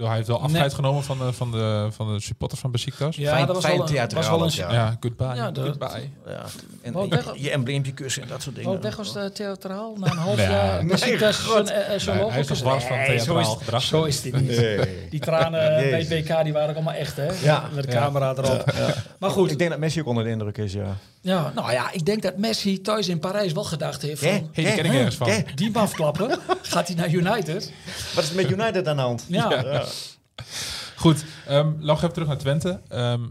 Hij 0.08 0.16
heeft 0.16 0.28
wel 0.28 0.42
afscheid 0.42 0.74
genomen 0.74 1.04
van 1.04 1.18
de, 1.18 1.34
van, 1.34 1.52
de, 1.52 1.88
van 1.92 2.14
de 2.14 2.22
supporters 2.22 2.62
van 2.62 2.72
Besiktas. 2.72 3.16
ja 3.16 3.32
fijn- 3.34 3.46
dat 3.46 3.56
was 3.56 3.66
fijn 3.66 3.78
wel, 3.78 3.90
een- 3.90 4.10
was 4.16 4.30
wel 4.30 4.44
een... 4.44 4.52
ja. 4.54 4.72
Ja, 4.72 4.98
goodbye. 5.00 5.36
Ja, 5.36 5.52
de- 5.52 5.62
goodbye. 5.62 6.10
Ja. 6.26 6.44
En, 6.82 6.94
en 6.96 7.10
Weg- 7.10 7.34
je, 7.36 7.42
je 7.42 7.50
embleempje 7.52 7.92
kussen 7.92 8.22
en 8.22 8.28
dat 8.28 8.42
soort 8.42 8.56
dingen. 8.56 8.82
Weg 8.82 8.96
was 8.96 9.14
de 9.14 9.32
theatraal 9.32 9.96
na 9.98 10.12
een 10.12 10.18
half 10.18 10.36
Nee, 10.36 10.50
jaar. 10.50 10.86
nee, 10.86 10.98
zo'n 10.98 11.70
eh, 11.70 11.94
eh, 11.94 12.00
zo'n 12.00 12.14
Nee, 12.14 12.24
logo 12.24 12.32
hij 12.34 12.40
is 12.42 12.48
van 12.48 12.58
theatraal 12.58 13.20
zo 13.20 13.38
is, 13.38 13.48
gedrag. 13.48 13.82
Zo 13.84 14.04
is 14.04 14.24
het 14.24 14.42
niet. 14.42 14.62
Die 15.10 15.20
tranen 15.20 15.52
bij 15.90 16.00
het 16.00 16.10
WK 16.10 16.44
die 16.44 16.54
waren 16.54 16.70
ook 16.70 16.76
allemaal 16.76 16.94
echt, 16.94 17.16
hè? 17.16 17.28
Ja. 17.42 17.70
Met 17.74 17.86
de 17.86 17.92
Ja. 17.92 18.00
camera 18.00 18.34
erop. 18.38 18.74
Maar 19.20 19.30
goed, 19.30 19.52
Ik 19.52 19.58
denk 19.58 19.70
dat 19.70 19.80
Messi 19.80 20.00
ook 20.02 20.08
onder 20.08 20.24
de 20.24 20.30
indruk 20.30 20.58
is, 20.58 20.74
ja. 20.74 20.96
ja, 21.22 21.52
nou 21.56 21.72
ja, 21.72 21.92
ik 21.92 22.06
denk 22.06 22.22
dat 22.22 22.38
Messi 22.38 22.82
thuis 22.82 23.08
in 23.08 23.20
Parijs 23.20 23.52
wel 23.52 23.64
gedacht 23.64 24.02
heeft 24.02 24.20
van... 24.20 24.30
Hey, 24.30 24.50
die 24.54 24.74
ken 24.74 24.86
ik 24.86 24.94
ergens 24.94 25.16
van. 25.16 25.30
Die 25.56 25.78
afklappen, 25.78 26.40
gaat 26.62 26.88
hij 26.88 26.96
naar 26.96 27.10
United? 27.10 27.72
Wat 28.16 28.24
is 28.24 28.32
met 28.32 28.50
United 28.52 28.88
aan 28.88 28.96
de 28.96 29.02
hand? 29.02 29.24
Ja, 29.28 29.50
Goed, 30.96 31.26
ehm 31.48 31.74
nog 31.80 31.98
even 31.98 32.14
terug 32.14 32.28
naar 32.28 32.38
Twente. 32.38 32.82
Ehm, 32.88 33.28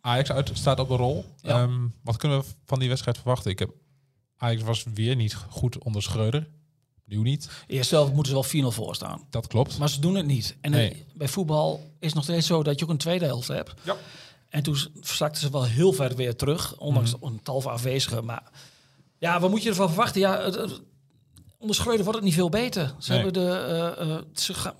Ajax 0.00 0.30
uit, 0.32 0.50
staat 0.54 0.78
op 0.80 0.88
de 0.88 0.96
rol. 0.96 1.24
Ja. 1.40 1.62
Ehm, 1.62 1.86
wat 2.02 2.16
kunnen 2.16 2.38
we 2.40 2.44
van 2.64 2.78
die 2.78 2.88
wedstrijd 2.88 3.16
verwachten? 3.16 3.50
Ik 3.50 3.58
heb, 3.58 3.70
Ajax 4.36 4.62
was 4.62 4.84
weer 4.94 5.16
niet 5.16 5.34
goed 5.34 5.78
onder 5.78 6.02
Schreuder. 6.02 6.48
Nu 7.04 7.16
niet. 7.18 7.48
eerst 7.66 7.88
zelf 7.88 8.12
moeten 8.12 8.26
ze 8.26 8.58
wel 8.60 8.72
4-0 8.72 8.74
voor 8.74 8.94
staan. 8.94 9.26
Dat 9.30 9.46
klopt. 9.46 9.78
Maar 9.78 9.88
ze 9.88 10.00
doen 10.00 10.14
het 10.14 10.26
niet. 10.26 10.56
En 10.60 10.70
Nee. 10.70 10.90
eh, 10.90 10.96
bij 11.14 11.28
voetbal 11.28 11.90
is 11.98 12.06
het 12.06 12.14
nog 12.14 12.24
steeds 12.24 12.46
zo 12.46 12.62
dat 12.62 12.78
je 12.78 12.84
ook 12.84 12.90
een 12.90 12.96
tweede 12.98 13.24
helft 13.24 13.48
hebt. 13.48 13.74
Ja. 13.84 13.96
En 14.48 14.62
toen 14.62 14.76
verzakten 15.00 15.40
ze 15.40 15.50
wel 15.50 15.64
heel 15.64 15.92
ver 15.92 16.14
weer 16.16 16.36
terug, 16.36 16.76
ondanks 16.78 17.14
Mhm. 17.16 17.24
een 17.24 17.42
tal 17.42 17.60
van 17.60 17.72
afwezigen. 17.72 18.24
Maar 18.24 18.50
ja, 19.18 19.40
wat 19.40 19.50
moet 19.50 19.62
je 19.62 19.68
ervan 19.68 19.88
verwachten? 19.88 20.20
Ja, 20.20 20.40
het, 20.42 20.54
het- 20.54 20.80
onder 21.58 21.76
Schreuder 21.76 22.02
wordt 22.04 22.18
het 22.18 22.26
niet 22.28 22.36
veel 22.36 22.48
beter. 22.48 22.94
Ze 22.98 23.12
Nee. 23.12 23.22
hebben 23.22 23.42
de... 23.42 23.50
eh, 23.50 24.10
eh, 24.14 24.22
ze 24.34 24.54
gaan, 24.54 24.74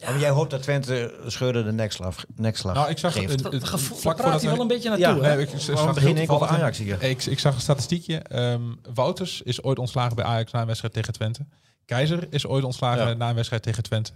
Ja, 0.00 0.10
maar 0.10 0.18
jij 0.20 0.30
hoopt 0.30 0.50
dat 0.50 0.62
Twente 0.62 1.18
Scheurde 1.26 1.62
de 1.64 1.72
nekslag, 1.72 2.24
nekslag 2.34 2.74
Nou, 2.74 2.90
ik 2.90 2.98
zag 2.98 3.12
geeft. 3.12 3.30
het, 3.52 3.68
vlak 3.68 3.78
voordat 3.80 4.16
praat 4.16 4.30
hij 4.40 4.40
we- 4.40 4.46
wel 4.50 4.60
een 4.60 4.66
beetje 4.68 4.90
Ja, 4.90 4.96
naartoe. 4.96 5.24
hè? 5.24 5.34
Nee, 5.36 5.46
ik, 5.46 5.60
zag 5.60 5.94
begin 5.94 6.16
ik 6.16 6.32
over 6.32 6.46
Ajax 6.46 6.78
hier? 6.78 7.02
Ik, 7.02 7.24
ik 7.24 7.38
zag 7.38 7.54
een 7.54 7.60
statistiekje. 7.60 8.18
Ehm, 8.18 8.62
Wouters 8.94 9.42
is 9.42 9.62
ooit 9.62 9.78
ontslagen 9.78 10.16
bij 10.16 10.24
Ajax 10.24 10.52
na 10.52 10.60
een 10.60 10.66
wedstrijd 10.66 10.94
tegen 10.94 11.12
Twente. 11.12 11.46
Keizer 11.84 12.26
is 12.30 12.46
ooit 12.46 12.64
ontslagen 12.64 13.08
Ja. 13.08 13.14
na 13.14 13.28
een 13.28 13.34
wedstrijd 13.34 13.62
tegen 13.62 13.82
Twente. 13.82 14.12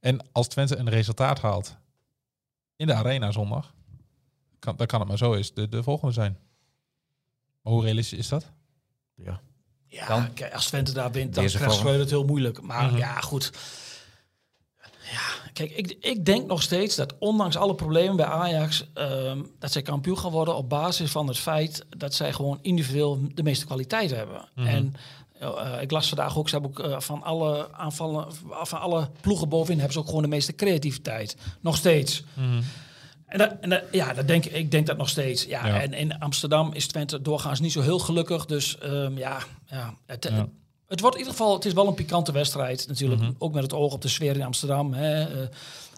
En 0.00 0.26
als 0.32 0.48
Twente 0.48 0.76
een 0.76 0.88
resultaat 0.88 1.40
haalt 1.40 1.76
in 2.76 2.86
de 2.86 2.94
arena 2.94 3.30
zondag, 3.32 3.72
kan, 4.58 4.76
dan 4.76 4.86
kan 4.86 5.00
het 5.00 5.08
maar 5.08 5.18
zo 5.18 5.34
eens 5.34 5.54
de, 5.54 5.68
de 5.68 5.82
volgende 5.82 6.14
zijn. 6.14 6.38
Maar 7.62 7.72
hoe 7.72 7.82
realistisch 7.82 8.18
is 8.18 8.28
dat? 8.28 8.46
Ja. 9.14 9.40
Ja, 9.86 10.06
Dan- 10.06 10.32
kijk, 10.32 10.54
als 10.54 10.66
Twente 10.66 10.92
daar 10.92 11.10
wint, 11.12 11.34
dan 11.34 11.46
krijgt. 11.46 11.74
Schreuder 11.74 12.00
het 12.00 12.10
heel 12.10 12.24
moeilijk. 12.24 12.60
Maar 12.62 12.84
Mhm. 12.86 12.96
ja, 12.96 13.20
goed. 13.20 13.50
Kijk, 15.56 15.70
ik, 15.70 15.96
ik 16.00 16.24
denk 16.24 16.46
nog 16.46 16.62
steeds 16.62 16.96
dat 16.96 17.14
ondanks 17.18 17.56
alle 17.56 17.74
problemen 17.74 18.16
bij 18.16 18.26
Ajax... 18.26 18.86
ehm, 18.94 19.42
dat 19.58 19.72
zij 19.72 19.82
kampioen 19.82 20.18
gaan 20.18 20.30
worden 20.30 20.56
op 20.56 20.68
basis 20.68 21.10
van 21.10 21.28
het 21.28 21.38
feit... 21.38 21.84
dat 21.96 22.14
zij 22.14 22.32
gewoon 22.32 22.58
individueel 22.62 23.18
de 23.34 23.42
meeste 23.42 23.66
kwaliteit 23.66 24.10
hebben. 24.10 24.48
Mhm. 24.54 24.66
En 24.66 24.94
eh, 25.40 25.72
ik 25.80 25.90
las 25.90 26.08
vandaag 26.08 26.38
ook, 26.38 26.48
ze 26.48 26.54
hebben 26.58 26.70
ook 26.84 26.90
eh, 26.90 27.00
van 27.00 27.22
alle 27.22 27.72
aanvallen... 27.72 28.26
van 28.62 28.80
alle 28.80 29.10
ploegen 29.20 29.48
bovenin 29.48 29.76
hebben 29.76 29.92
ze 29.94 29.98
ook 30.00 30.06
gewoon 30.06 30.22
de 30.22 30.28
meeste 30.28 30.54
creativiteit. 30.54 31.36
Nog 31.60 31.76
steeds. 31.76 32.24
En, 33.26 33.38
dat, 33.38 33.52
en 33.60 33.70
dat- 33.70 33.82
ja, 33.92 34.12
dat 34.14 34.26
denk, 34.28 34.44
ik- 34.44 34.52
ik 34.52 34.70
denk 34.70 34.86
dat 34.86 34.96
nog 34.96 35.08
steeds. 35.08 35.44
Ja, 35.44 35.66
Ja. 35.66 35.80
En 35.80 35.92
in 35.92 36.18
Amsterdam 36.18 36.72
is 36.72 36.86
Twente 36.86 37.22
doorgaans 37.22 37.60
niet 37.60 37.72
zo 37.72 37.80
heel 37.80 37.98
gelukkig. 37.98 38.46
Dus 38.46 38.78
ehm, 38.78 39.18
ja, 39.18 39.38
ja, 39.66 39.94
het, 40.06 40.24
Ja. 40.30 40.48
Het 40.88 41.00
wordt 41.00 41.16
in 41.16 41.22
ieder 41.22 41.36
geval, 41.38 41.54
het 41.54 41.64
is 41.64 41.72
wel 41.72 41.86
een 41.86 41.94
pikante 41.94 42.32
wedstrijd 42.32 42.84
natuurlijk. 42.88 43.20
Mhm. 43.20 43.30
Ook 43.38 43.52
met 43.52 43.62
het 43.62 43.72
oog 43.72 43.92
op 43.92 44.02
de 44.02 44.08
sfeer 44.08 44.34
in 44.34 44.42
Amsterdam. 44.42 44.92
Hè. 44.92 45.22
Eh, 45.22 45.48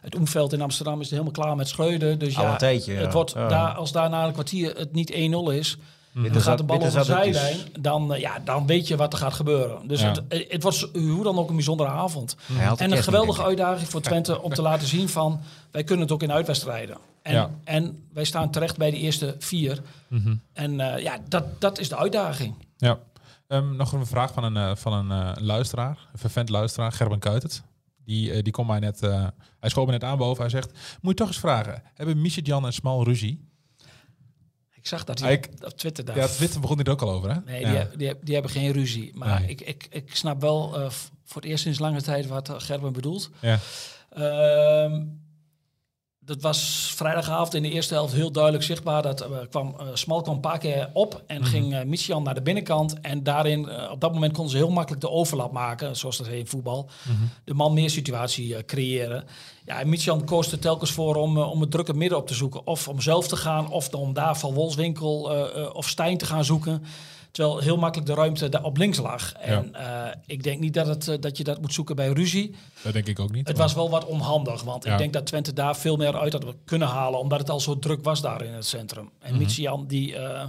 het 0.01 0.15
omveld 0.17 0.53
in 0.53 0.61
Amsterdam 0.63 1.01
is 1.01 1.11
helemaal 1.11 1.33
klaar 1.33 1.57
met 1.57 1.69
Schreuder. 1.69 2.19
Dus 2.19 2.37
Al 2.37 2.45
ja, 2.45 2.53
een 2.53 2.59
tijdje, 2.59 2.93
ja. 2.93 3.01
het 3.01 3.13
wordt 3.13 3.33
Ja. 3.33 3.49
daar, 3.49 3.75
als 3.75 3.93
daar 3.93 4.11
na 4.11 4.27
een 4.27 4.33
kwartier 4.33 4.77
het 4.77 4.93
niet 4.93 5.11
1-0 5.13 5.51
is, 5.51 5.77
Witte 6.13 6.33
dan 6.33 6.43
gaat 6.43 6.59
de 6.59 6.65
bal 6.65 6.81
over 6.81 6.99
de 6.99 7.05
zijlijn. 7.05 7.57
Dan, 7.81 8.15
eh, 8.15 8.21
ja, 8.21 8.39
dan 8.45 8.67
weet 8.67 8.89
je 8.89 8.97
wat 8.97 9.13
er 9.13 9.19
gaat 9.19 9.33
gebeuren. 9.35 9.89
Dus 9.89 10.01
Ja. 10.01 10.09
het, 10.09 10.23
eh, 10.29 10.51
het 10.51 10.63
wordt 10.63 10.89
hoe 10.93 11.23
dan 11.23 11.39
ook 11.39 11.49
een 11.49 11.55
bijzondere 11.55 11.89
avond. 11.89 12.37
En 12.77 12.93
een 12.93 13.03
geweldige 13.03 13.43
uitdaging 13.43 13.89
voor 13.89 14.01
Twente 14.01 14.43
om 14.43 14.55
te 14.55 14.63
laten 14.63 14.87
zien 14.89 15.09
van 15.09 15.41
wij 15.71 15.85
kunnen 15.85 16.05
het 16.05 16.15
ook 16.15 16.23
in 16.23 16.33
uitwedstrijden. 16.33 16.97
En, 17.23 17.35
Ja. 17.35 17.51
en 17.65 18.03
wij 18.13 18.25
staan 18.25 18.51
terecht 18.51 18.77
bij 18.77 18.91
de 18.91 18.97
eerste 18.97 19.37
vier. 19.39 19.81
Mhm. 20.09 20.35
En 20.53 20.73
ja, 20.79 21.19
dat, 21.29 21.45
dat 21.61 21.79
is 21.79 21.89
de 21.89 21.97
uitdaging. 21.97 22.55
Ja. 22.77 22.99
Ehm, 23.49 23.77
nog 23.77 23.93
een 23.93 24.07
vraag 24.07 24.33
van 24.33 24.45
een, 24.45 24.57
eh, 24.57 24.77
van 24.77 24.93
een 24.93 25.37
eh, 25.37 25.43
luisteraar, 25.43 26.09
een 26.13 26.19
vervent 26.19 26.49
luisteraar, 26.49 26.93
Gerben 26.93 27.19
Kuitert. 27.19 27.63
Die, 28.05 28.33
eh, 28.33 28.43
die 28.43 28.53
komt 28.53 28.67
mij 28.69 28.79
net, 28.79 29.01
hij 29.61 29.71
schoot 29.71 29.87
me 29.87 29.93
net 29.93 30.05
aan 30.05 30.19
boven. 30.19 30.41
Hij 30.43 30.51
zegt, 30.51 30.71
moet 31.01 31.11
je 31.13 31.19
toch 31.19 31.29
eens 31.29 31.39
vragen, 31.39 31.83
hebben 31.95 32.23
Jan 32.47 32.67
en 32.67 32.73
Smal 32.73 33.05
ruzie? 33.05 33.47
Ik 34.75 34.87
zag 34.87 35.05
dat 35.05 35.19
hij 35.21 35.33
Ik- 35.33 35.49
op 35.65 35.71
Twitter 35.79 36.05
daar. 36.05 36.17
Ja, 36.17 36.27
Twitter 36.27 36.61
begon 36.61 36.77
dit 36.77 36.89
ook 36.89 37.03
al 37.03 37.11
over, 37.11 37.31
hè? 37.35 37.41
Nee, 37.45 37.61
Ja. 37.61 37.85
die, 37.85 37.97
die, 37.97 38.15
die 38.23 38.35
hebben 38.35 38.53
geen 38.53 38.73
ruzie. 38.73 39.11
Maar 39.17 39.41
Nee. 39.41 39.49
ik, 39.49 39.61
ik, 39.61 39.87
ik 39.91 40.17
snap 40.17 40.41
wel 40.41 40.71
voor 41.25 41.41
het 41.43 41.45
eerst 41.51 41.63
sinds 41.63 41.79
lange 41.79 42.03
tijd 42.03 42.27
wat 42.27 42.53
Gerben 42.57 42.93
bedoelt. 42.93 43.31
Ja. 43.41 43.59
Ehm, 44.11 45.05
dat 46.29 46.43
was 46.43 46.93
vrijdagavond 46.97 47.55
in 47.55 47.63
de 47.63 47.71
eerste 47.71 47.95
helft 47.95 48.13
heel 48.13 48.33
duidelijk 48.33 48.65
zichtbaar. 48.65 49.03
Dat 49.03 49.21
eh, 49.21 49.29
kwam, 49.51 49.75
eh, 49.79 49.87
Smal 49.95 50.21
kwam 50.21 50.35
een 50.35 50.41
paar 50.41 50.59
keer 50.59 50.91
op 50.93 51.23
en 51.27 51.41
Mhm. 51.41 51.51
ging 51.51 51.73
uh, 51.73 51.83
Michian 51.83 52.23
naar 52.23 52.35
de 52.35 52.43
binnenkant. 52.43 53.01
En 53.01 53.23
daarin, 53.23 53.91
op 53.91 54.01
dat 54.01 54.13
moment 54.13 54.33
konden 54.33 54.51
ze 54.53 54.57
heel 54.57 54.71
makkelijk 54.71 55.03
de 55.03 55.11
overlap 55.11 55.53
maken, 55.53 55.97
zoals 55.97 56.17
dat 56.17 56.27
heet 56.27 56.39
in 56.39 56.47
voetbal. 56.47 56.91
Mhm. 57.03 57.17
De 57.45 57.55
man-meer 57.55 57.91
situatie 57.91 58.65
creëren. 58.65 59.25
Ja, 59.67 59.81
en 59.81 59.89
Michian 59.89 60.25
koos 60.25 60.53
er 60.53 60.59
telkens 60.59 60.91
voor 60.91 61.15
om, 61.15 61.39
om 61.39 61.61
het 61.61 61.71
drukke 61.71 61.95
midden 61.95 62.19
op 62.19 62.27
te 62.27 62.35
zoeken. 62.35 62.67
Of 62.67 62.89
om 62.89 63.01
zelf 63.01 63.29
te 63.29 63.37
gaan, 63.37 63.71
of 63.71 63.95
om 63.95 64.13
daar 64.13 64.39
Van 64.39 64.55
Wolfswinkel 64.55 65.31
of 65.73 65.89
Stijn 65.89 66.19
te 66.19 66.27
gaan 66.27 66.45
zoeken. 66.45 66.83
Terwijl 67.31 67.59
heel 67.59 67.77
makkelijk 67.77 68.09
de 68.09 68.15
ruimte 68.15 68.49
daar 68.49 68.63
op 68.65 68.77
links 68.77 68.99
lag. 68.99 69.33
En 69.33 69.75
eh, 69.75 70.13
ik 70.27 70.43
denk 70.43 70.61
niet 70.61 70.75
dat, 70.75 70.87
het, 70.87 71.09
eh, 71.09 71.17
dat 71.21 71.37
je 71.37 71.45
dat 71.45 71.61
moet 71.61 71.73
zoeken 71.75 71.97
bij 71.97 72.09
ruzie. 72.09 72.55
Dat 72.83 72.93
denk 72.93 73.07
ik 73.07 73.19
ook 73.21 73.33
niet. 73.33 73.47
Het 73.49 73.57
maar- 73.57 73.67
was 73.67 73.75
wel 73.75 73.91
wat 73.91 74.05
onhandig, 74.05 74.63
want 74.63 74.85
Ja. 74.85 74.93
ik 74.93 74.99
denk 74.99 75.13
dat 75.13 75.27
Twente 75.27 75.53
daar 75.53 75.77
veel 75.77 75.97
meer 75.97 76.19
uit 76.19 76.33
had 76.33 76.45
kunnen 76.65 76.89
halen, 76.89 77.21
omdat 77.21 77.39
het 77.39 77.51
al 77.51 77.61
zo 77.61 77.79
druk 77.79 78.05
was 78.05 78.21
daar 78.21 78.43
in 78.43 78.53
het 78.53 78.67
centrum. 78.67 79.11
En 79.19 79.31
Mhm. 79.35 79.43
Michian, 79.43 79.87
die, 79.87 80.17
eh, 80.17 80.47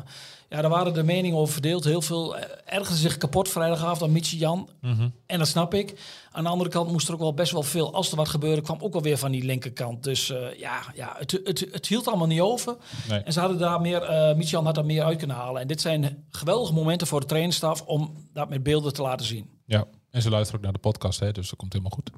ja, 0.50 0.62
daar 0.62 0.70
waren 0.70 0.94
de 0.94 1.04
meningen 1.04 1.38
over 1.38 1.54
verdeeld. 1.54 1.84
Heel 1.84 2.02
veel 2.02 2.38
uh, 2.38 2.44
ergerde 2.66 2.96
zich 2.96 3.18
kapot 3.18 3.50
vrijdagavond 3.50 4.02
aan 4.02 4.12
Michian. 4.12 4.70
Mhm. 4.82 5.10
En 5.26 5.40
dat 5.40 5.48
snap 5.48 5.74
ik. 5.74 6.00
Aan 6.32 6.44
de 6.44 6.50
andere 6.50 6.70
kant 6.70 6.92
moest 6.92 7.08
er 7.08 7.14
ook 7.14 7.20
wel 7.20 7.34
best 7.34 7.52
wel 7.52 7.64
veel, 7.64 7.94
als 7.94 8.12
er 8.12 8.18
wat 8.18 8.30
gebeurde, 8.30 8.62
kwam 8.62 8.78
ook 8.82 8.94
wel 8.94 9.02
weer 9.02 9.18
van 9.18 9.32
die 9.32 9.44
linkerkant. 9.44 10.04
Dus 10.04 10.30
eh, 10.30 10.60
ja, 10.60 10.82
ja 10.96 11.16
het, 11.18 11.32
het, 11.44 11.68
het 11.72 11.88
hield 11.88 12.08
allemaal 12.08 12.28
niet 12.28 12.40
over. 12.42 12.76
Nee. 13.10 13.20
En 13.20 13.34
ze 13.34 13.40
hadden 13.40 13.58
daar 13.58 13.82
meer, 13.82 14.02
eh 14.04 14.36
Michian 14.36 14.66
had 14.66 14.76
daar 14.76 14.86
meer 14.86 15.04
uit 15.04 15.18
kunnen 15.18 15.36
halen. 15.36 15.62
En 15.62 15.68
dit 15.68 15.82
zijn 15.82 16.26
geweldige 16.30 16.74
momenten 16.74 17.08
voor 17.08 17.20
de 17.20 17.26
trainerstaf 17.26 17.82
om 17.82 18.28
dat 18.34 18.50
met 18.50 18.64
beelden 18.64 18.94
te 18.94 19.02
laten 19.02 19.26
zien. 19.26 19.50
Ja, 19.66 19.86
en 20.10 20.22
ze 20.22 20.30
luisteren 20.30 20.58
ook 20.60 20.64
naar 20.66 20.74
de 20.74 20.80
podcast, 20.80 21.20
hè, 21.20 21.32
dus 21.32 21.50
dat 21.50 21.60
komt 21.60 21.74
helemaal 21.74 21.94
goed. 21.96 22.10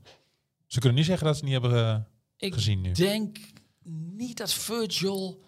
Ze 0.68 0.80
kunnen 0.80 0.98
niet 0.98 1.08
zeggen 1.08 1.28
dat 1.28 1.38
ze 1.38 1.44
niet 1.44 1.54
hebben 1.54 1.88
eh, 1.88 1.96
Ik 2.38 2.54
gezien 2.54 2.82
nu. 2.82 2.92
denk 2.92 3.38
niet 4.16 4.38
dat 4.38 4.54
Virgil 4.54 5.40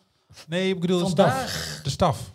Nee, 0.48 0.70
ik 0.74 0.80
bedoel 0.80 1.00
de 1.00 1.06
vandaag 1.06 1.50
staf. 1.50 1.82
De 1.84 1.90
staf. 1.90 2.33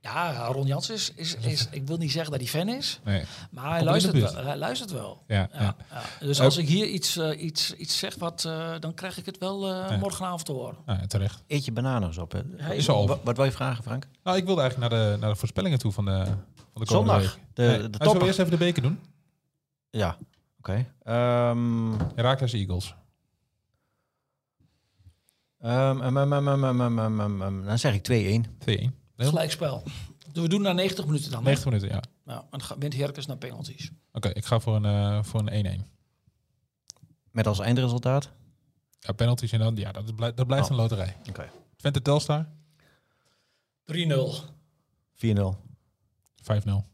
Ja, 0.00 0.46
Ron 0.46 0.66
Jans 0.66 0.90
is, 0.90 1.12
is, 1.14 1.68
ik 1.70 1.86
wil 1.86 1.96
niet 1.96 2.12
zeggen 2.12 2.30
dat 2.30 2.40
hij 2.40 2.48
fan 2.48 2.68
is, 2.68 3.00
nee. 3.04 3.24
maar 3.50 3.70
hij 3.70 3.84
luistert, 3.84 4.20
wel, 4.20 4.44
hij 4.44 4.56
luistert 4.56 4.90
wel. 4.90 5.22
Ja. 5.26 5.76
Dus 6.20 6.40
als 6.40 6.56
ik 6.56 6.68
hier 6.68 6.86
iets, 6.86 7.16
iets, 7.18 7.74
iets 7.74 7.98
zeg, 7.98 8.14
wat, 8.14 8.44
uh, 8.46 8.74
dan 8.80 8.94
krijg 8.94 9.18
ik 9.18 9.26
het 9.26 9.38
wel 9.38 9.68
uh, 9.68 10.00
morgenavond 10.00 10.44
te 10.44 10.52
horen. 10.52 10.76
terecht. 11.08 11.42
Eet 11.46 11.64
je 11.64 11.72
bananen 11.72 12.20
op. 12.20 12.32
Hè? 12.32 12.74
Is 12.74 12.88
al. 12.88 13.06
Wat, 13.06 13.20
wat 13.24 13.36
wil 13.36 13.44
je 13.44 13.52
vragen, 13.52 13.84
Frank? 13.84 14.06
Nou, 14.22 14.36
ik 14.36 14.44
wilde 14.44 14.60
eigenlijk 14.60 14.92
naar 14.92 15.00
de, 15.00 15.16
naar 15.18 15.30
de 15.30 15.36
voorspellingen 15.36 15.78
toe 15.78 15.92
van 15.92 16.04
de, 16.04 16.24
van 16.24 16.36
de 16.72 16.84
komende 16.84 17.12
Zondag, 17.12 17.34
week. 17.34 17.44
De, 17.54 17.90
de 17.90 17.98
Zullen 18.04 18.20
we 18.20 18.26
eerst 18.26 18.38
even 18.38 18.50
de 18.50 18.56
beker 18.56 18.82
doen? 18.82 19.00
Ja, 19.90 20.16
oké. 20.58 20.86
Okay. 21.04 21.50
Um, 21.50 21.96
Eagles. 22.16 22.94
Um, 25.64 26.16
um, 26.16 27.64
dan 27.64 27.78
zeg 27.78 27.94
ik 27.94 28.44
2-1. 28.44 28.48
2-1. 28.70 29.07
Heel? 29.18 29.28
Gelijkspel. 29.28 29.82
We 30.32 30.48
doen 30.48 30.62
na 30.62 30.72
90 30.72 31.06
minuten 31.06 31.30
dan. 31.30 31.38
hè? 31.38 31.44
90 31.44 31.64
minuten, 31.72 31.88
ja. 31.88 32.02
Ja, 32.34 32.38
en 32.40 32.46
dan 32.50 32.62
ga- 32.62 32.78
wint 32.78 32.94
Herkens 32.94 33.26
naar 33.26 33.36
penalties. 33.36 33.90
Oké, 34.12 34.28
ik 34.28 34.44
ga 34.44 34.60
voor 34.60 34.76
een 34.76 34.84
eh, 34.84 35.22
voor 35.22 35.40
een 35.46 35.80
1-1. 35.80 35.84
Met 37.30 37.46
als 37.46 37.58
eindresultaat? 37.58 38.30
Ja, 39.00 39.12
penalties 39.12 39.52
en 39.52 39.58
dan, 39.58 39.76
ja, 39.76 39.92
dat, 39.92 40.16
blijft 40.16 40.36
dat 40.36 40.46
blijft 40.46 40.64
Oh. 40.64 40.70
een 40.70 40.76
loterij. 40.76 41.16
Oké. 41.28 41.50
Twente 41.76 42.02
Telstar, 42.02 42.46
3-0. 43.84 43.94
4-0. 45.14 45.56
5-0. 46.42 46.84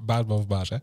baas 0.00 0.26
boven 0.26 0.46
baas, 0.46 0.68
hè. 0.68 0.76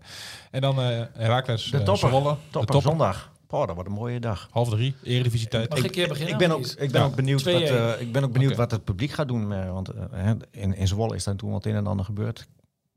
En 0.51 0.61
dan 0.61 0.81
eh 0.81 1.05
Herakles 1.13 1.71
De 1.71 1.77
eh. 1.83 1.93
Zwolle. 1.95 2.33
De 2.33 2.39
Topper 2.49 2.73
topper. 2.73 2.81
zondag. 2.81 3.31
Oh, 3.49 3.65
dat 3.65 3.75
wordt 3.75 3.89
een 3.89 3.95
mooie 3.95 4.19
dag. 4.19 4.47
Half 4.51 4.69
drie, 4.69 4.95
Eredivisie 5.03 5.47
tijd. 5.47 5.69
Mag 5.69 5.77
ik 5.77 5.83
een 5.83 5.91
keer 5.91 6.07
beginnen? 6.07 6.33
Ik 6.33 6.39
ben 6.39 6.51
ook, 6.51 6.57
niet? 6.59 6.75
ik 6.79 6.91
ben 6.91 7.01
Ja. 7.01 7.07
ook 7.07 7.15
benieuwd, 7.15 7.43
wat, 7.43 7.53
2-1. 7.53 7.55
eh, 7.65 8.01
ik 8.01 8.11
ben 8.11 8.23
ook 8.23 8.31
benieuwd 8.31 8.55
wat 8.55 8.71
het 8.71 8.83
publiek 8.83 9.11
gaat 9.11 9.27
doen. 9.27 9.53
eh, 9.53 9.71
want 9.71 9.89
eh, 9.89 10.03
hè, 10.11 10.33
in, 10.51 10.75
in 10.75 10.87
Zwolle 10.87 11.15
is 11.15 11.23
daar 11.23 11.35
toen 11.35 11.51
wat 11.51 11.65
een 11.65 11.75
en 11.75 11.87
ander 11.87 12.05
gebeurd. 12.05 12.39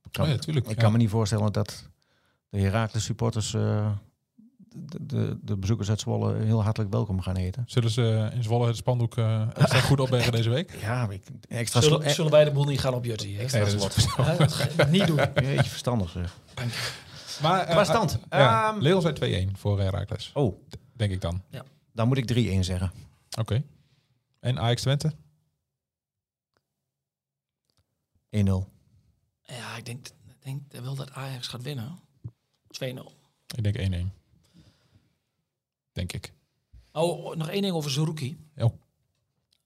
Ik 0.05 0.13
kan, 0.13 0.25
Oh 0.25 0.31
ja, 0.31 0.39
tuurlijk, 0.39 0.67
ik 0.69 0.75
ja. 0.77 0.83
kan 0.83 0.93
me 0.93 0.99
niet 0.99 1.11
voorstellen 1.11 1.53
dat 1.53 1.89
de 2.49 2.59
Herakles 2.61 3.05
supporters 3.05 3.55
eh, 3.55 3.91
de, 4.75 4.99
de, 5.07 5.39
de 5.43 5.57
bezoekers 5.57 5.89
uit 5.89 6.01
Zwolle 6.01 6.35
heel 6.37 6.63
hartelijk 6.63 6.93
welkom 6.93 7.21
gaan 7.21 7.37
heten. 7.37 7.63
Zullen 7.67 7.91
ze 7.91 8.31
in 8.35 8.43
Zwolle 8.43 8.67
het 8.67 8.77
spandoek 8.77 9.17
eh, 9.17 9.43
extra 9.57 9.81
goed 9.81 10.01
opbergen 10.01 10.33
deze 10.33 10.51
week? 10.51 10.77
Ja, 10.83 11.09
ik, 11.11 11.23
extra 11.49 11.81
Zullen, 11.81 12.11
zullen 12.11 12.31
wij 12.31 12.45
de 12.45 12.51
boel 12.51 12.65
niet 12.65 12.81
gaan 12.81 12.95
opjutten 12.95 13.29
hier? 13.29 13.41
Extra 13.41 13.65
Nee, 13.65 13.77
dat 13.77 13.97
is 13.97 14.87
niet 14.99 15.07
doen. 15.07 15.21
Jeetje, 15.35 15.71
verstandig 15.71 16.11
zeg. 16.11 16.37
Maar, 17.43 17.61
eh, 17.65 17.71
Qua 17.71 17.85
stand. 17.85 18.19
ja, 18.31 18.71
Ehm, 18.73 18.81
Leeuw 18.81 19.01
zei 19.01 19.15
2-1 19.15 19.57
voor 19.57 19.81
Herakles, 19.81 20.31
Oh, 20.35 20.57
denk 20.93 21.13
ik 21.13 21.21
dan. 21.21 21.43
dan 21.93 22.09
moet 22.09 22.17
ik 22.17 22.25
3-1 22.27 22.65
zeggen. 22.65 22.93
Oké. 23.39 23.63
En 24.41 24.59
Ajax 24.59 24.83
Twente? 24.83 25.13
1-0. 28.31 28.69
Ja, 29.43 29.77
ik 29.77 29.85
denk, 29.85 30.07
ik 30.09 30.43
denk 30.71 30.85
wel 30.85 30.95
dat 30.95 31.11
Ajax 31.11 31.47
gaat 31.49 31.63
winnen. 31.63 31.99
2-0. 32.69 33.13
Ik 33.57 33.63
denk 33.63 33.77
1-1. 33.77 34.13
Denk 35.93 36.13
ik. 36.13 36.33
Oh, 36.93 37.35
nog 37.37 37.49
één 37.49 37.63
ding 37.63 37.75
over 37.75 37.91
Zerouki. 37.91 38.39
Oh. 38.57 38.73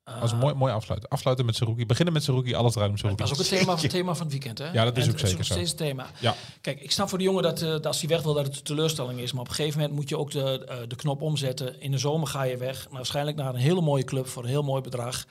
Dat 0.04 0.18
was 0.20 0.32
een 0.32 0.38
mooi, 0.38 0.54
mooi 0.54 0.72
afsluiten. 0.72 1.08
Afsluiten 1.08 1.46
met 1.46 1.56
Saruki. 1.56 1.86
Beginnen 1.86 2.14
met 2.14 2.22
Saruki, 2.22 2.54
alles 2.54 2.72
draait 2.72 2.90
om 2.90 2.96
Saruki. 2.96 3.16
Dat 3.16 3.26
is 3.26 3.32
ook 3.32 3.38
het 3.38 3.58
thema, 3.58 3.76
het 3.76 3.90
thema 3.90 4.14
van 4.14 4.22
het 4.22 4.30
weekend, 4.30 4.58
hè? 4.58 4.72
Ja, 4.72 4.84
dat 4.84 4.96
is 4.96 5.02
En 5.04 5.10
ook 5.10 5.16
het 5.16 5.24
is 5.24 5.30
zeker 5.30 5.44
zo. 5.44 5.52
steeds 5.52 5.68
het 5.68 5.78
thema. 5.78 6.06
Ja. 6.20 6.34
Kijk, 6.60 6.80
ik 6.80 6.90
snap 6.90 7.08
voor 7.08 7.18
de 7.18 7.24
jongen 7.24 7.42
dat, 7.42 7.62
eh, 7.62 7.68
dat 7.68 7.86
als 7.86 8.00
hij 8.00 8.08
weg 8.08 8.22
wil, 8.22 8.34
dat 8.34 8.46
het 8.46 8.56
een 8.56 8.62
teleurstelling 8.62 9.20
is. 9.20 9.32
Maar 9.32 9.40
op 9.40 9.48
een 9.48 9.54
gegeven 9.54 9.80
moment 9.80 9.96
moet 9.98 10.08
je 10.08 10.18
ook 10.18 10.30
de, 10.30 10.64
eh, 10.64 10.76
de 10.88 10.96
knop 10.96 11.22
omzetten. 11.22 11.80
In 11.80 11.90
de 11.90 11.98
zomer 11.98 12.28
ga 12.28 12.42
je 12.42 12.56
weg. 12.56 12.86
Waarschijnlijk 12.90 13.36
naar 13.36 13.48
een 13.54 13.60
hele 13.60 13.80
mooie 13.80 14.04
club 14.04 14.28
voor 14.28 14.42
een 14.42 14.48
heel 14.48 14.62
mooi 14.62 14.82
bedrag. 14.82 15.24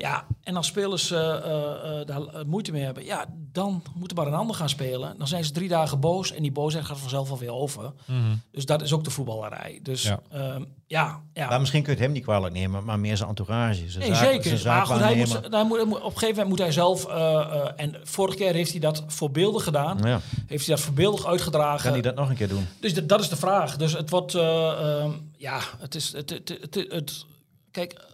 Ja, 0.00 0.26
en 0.42 0.56
als 0.56 0.66
spelers 0.66 1.10
eh, 1.10 1.36
eh, 1.36 2.00
eh, 2.00 2.06
daar 2.06 2.46
moeite 2.46 2.72
mee 2.72 2.82
hebben, 2.82 3.04
ja, 3.04 3.26
dan 3.52 3.82
moeten 3.94 4.16
maar 4.16 4.26
een 4.26 4.34
ander 4.34 4.56
gaan 4.56 4.68
spelen. 4.68 5.18
Dan 5.18 5.28
zijn 5.28 5.44
ze 5.44 5.52
drie 5.52 5.68
dagen 5.68 6.00
boos 6.00 6.32
en 6.32 6.42
die 6.42 6.52
boosheid 6.52 6.84
gaat 6.84 6.98
vanzelf 6.98 7.30
alweer 7.30 7.52
over. 7.52 7.92
Mhm. 8.04 8.18
Dus 8.52 8.64
dat 8.66 8.82
is 8.82 8.92
ook 8.92 9.04
de 9.04 9.10
voetballerij. 9.10 9.78
Dus 9.82 10.02
Ja. 10.02 10.20
ja, 10.30 10.58
ja, 10.86 11.22
ja. 11.32 11.48
Maar 11.48 11.60
misschien 11.60 11.82
kun 11.82 11.92
je 11.92 11.96
het 11.98 12.06
hem 12.06 12.14
niet 12.16 12.24
kwalijk 12.24 12.54
nemen, 12.54 12.84
maar 12.84 12.98
meer 12.98 13.16
zijn 13.16 13.28
entourage. 13.28 13.88
Nee, 14.10 14.42
zeker. 14.42 14.66
Maar 14.66 14.86
goed, 14.86 14.98
hij 14.98 15.14
moet, 15.16 15.38
hij 15.50 15.64
moet, 15.64 15.80
op 15.80 15.90
een 15.90 16.00
gegeven 16.02 16.28
moment 16.28 16.48
moet 16.48 16.58
hij 16.58 16.72
zelf... 16.72 17.06
eh, 17.06 17.40
eh, 17.40 17.68
en 17.76 17.94
vorige 18.04 18.36
keer 18.36 18.54
heeft 18.54 18.70
hij 18.70 18.80
dat 18.80 19.02
voorbeeldig 19.06 19.64
gedaan. 19.64 19.98
Ja, 20.04 20.20
Heeft 20.46 20.66
hij 20.66 20.74
dat 20.74 20.84
voorbeeldig 20.84 21.26
uitgedragen. 21.26 21.82
kan 21.82 21.92
hij 21.92 22.00
dat 22.02 22.14
nog 22.14 22.28
een 22.28 22.36
keer 22.36 22.48
doen? 22.48 22.66
Dus 22.80 22.94
dat- 22.94 23.08
dat 23.08 23.20
is 23.20 23.28
de 23.28 23.36
vraag. 23.36 23.76
Dus 23.76 23.92
het 23.92 24.10
wordt... 24.10 24.34
eh, 24.34 24.68
ehm, 25.00 25.10
ja, 25.36 25.60
het 25.78 25.94
is... 25.94 26.12
Het, 26.12 26.30
het, 26.30 26.48
het, 26.48 26.74
het, 26.74 26.92
het- 26.92 27.24
kijk, 27.70 28.08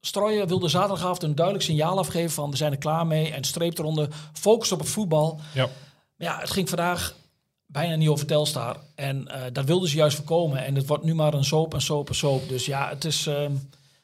Strooien 0.00 0.46
wilde 0.48 0.68
zaterdagavond 0.68 1.22
een 1.22 1.34
duidelijk 1.34 1.64
signaal 1.66 1.98
afgeven 1.98 2.30
van... 2.30 2.50
we 2.50 2.56
zijn 2.56 2.72
er 2.72 2.78
klaar 2.78 3.06
mee 3.06 3.32
en 3.32 3.44
streep 3.44 3.78
eronder. 3.78 4.08
Focus 4.32 4.72
op 4.72 4.78
het 4.78 4.88
voetbal. 4.88 5.40
Ja. 5.54 5.68
Maar 6.16 6.28
ja, 6.28 6.38
het 6.40 6.50
ging 6.50 6.68
vandaag 6.68 7.14
bijna 7.66 7.94
niet 7.94 8.08
over 8.08 8.26
Telstar. 8.26 8.76
En 8.94 9.28
eh, 9.28 9.42
dat 9.52 9.64
wilden 9.64 9.88
ze 9.88 9.96
juist 9.96 10.16
voorkomen. 10.16 10.64
En 10.64 10.74
het 10.74 10.86
wordt 10.86 11.04
nu 11.04 11.14
maar 11.14 11.34
een 11.34 11.44
soap 11.44 11.74
en 11.74 11.80
soap 11.80 12.08
en 12.08 12.14
soap. 12.14 12.48
Dus 12.48 12.66
ja, 12.66 12.88
het 12.88 13.04
is, 13.04 13.26
ehm, 13.26 13.52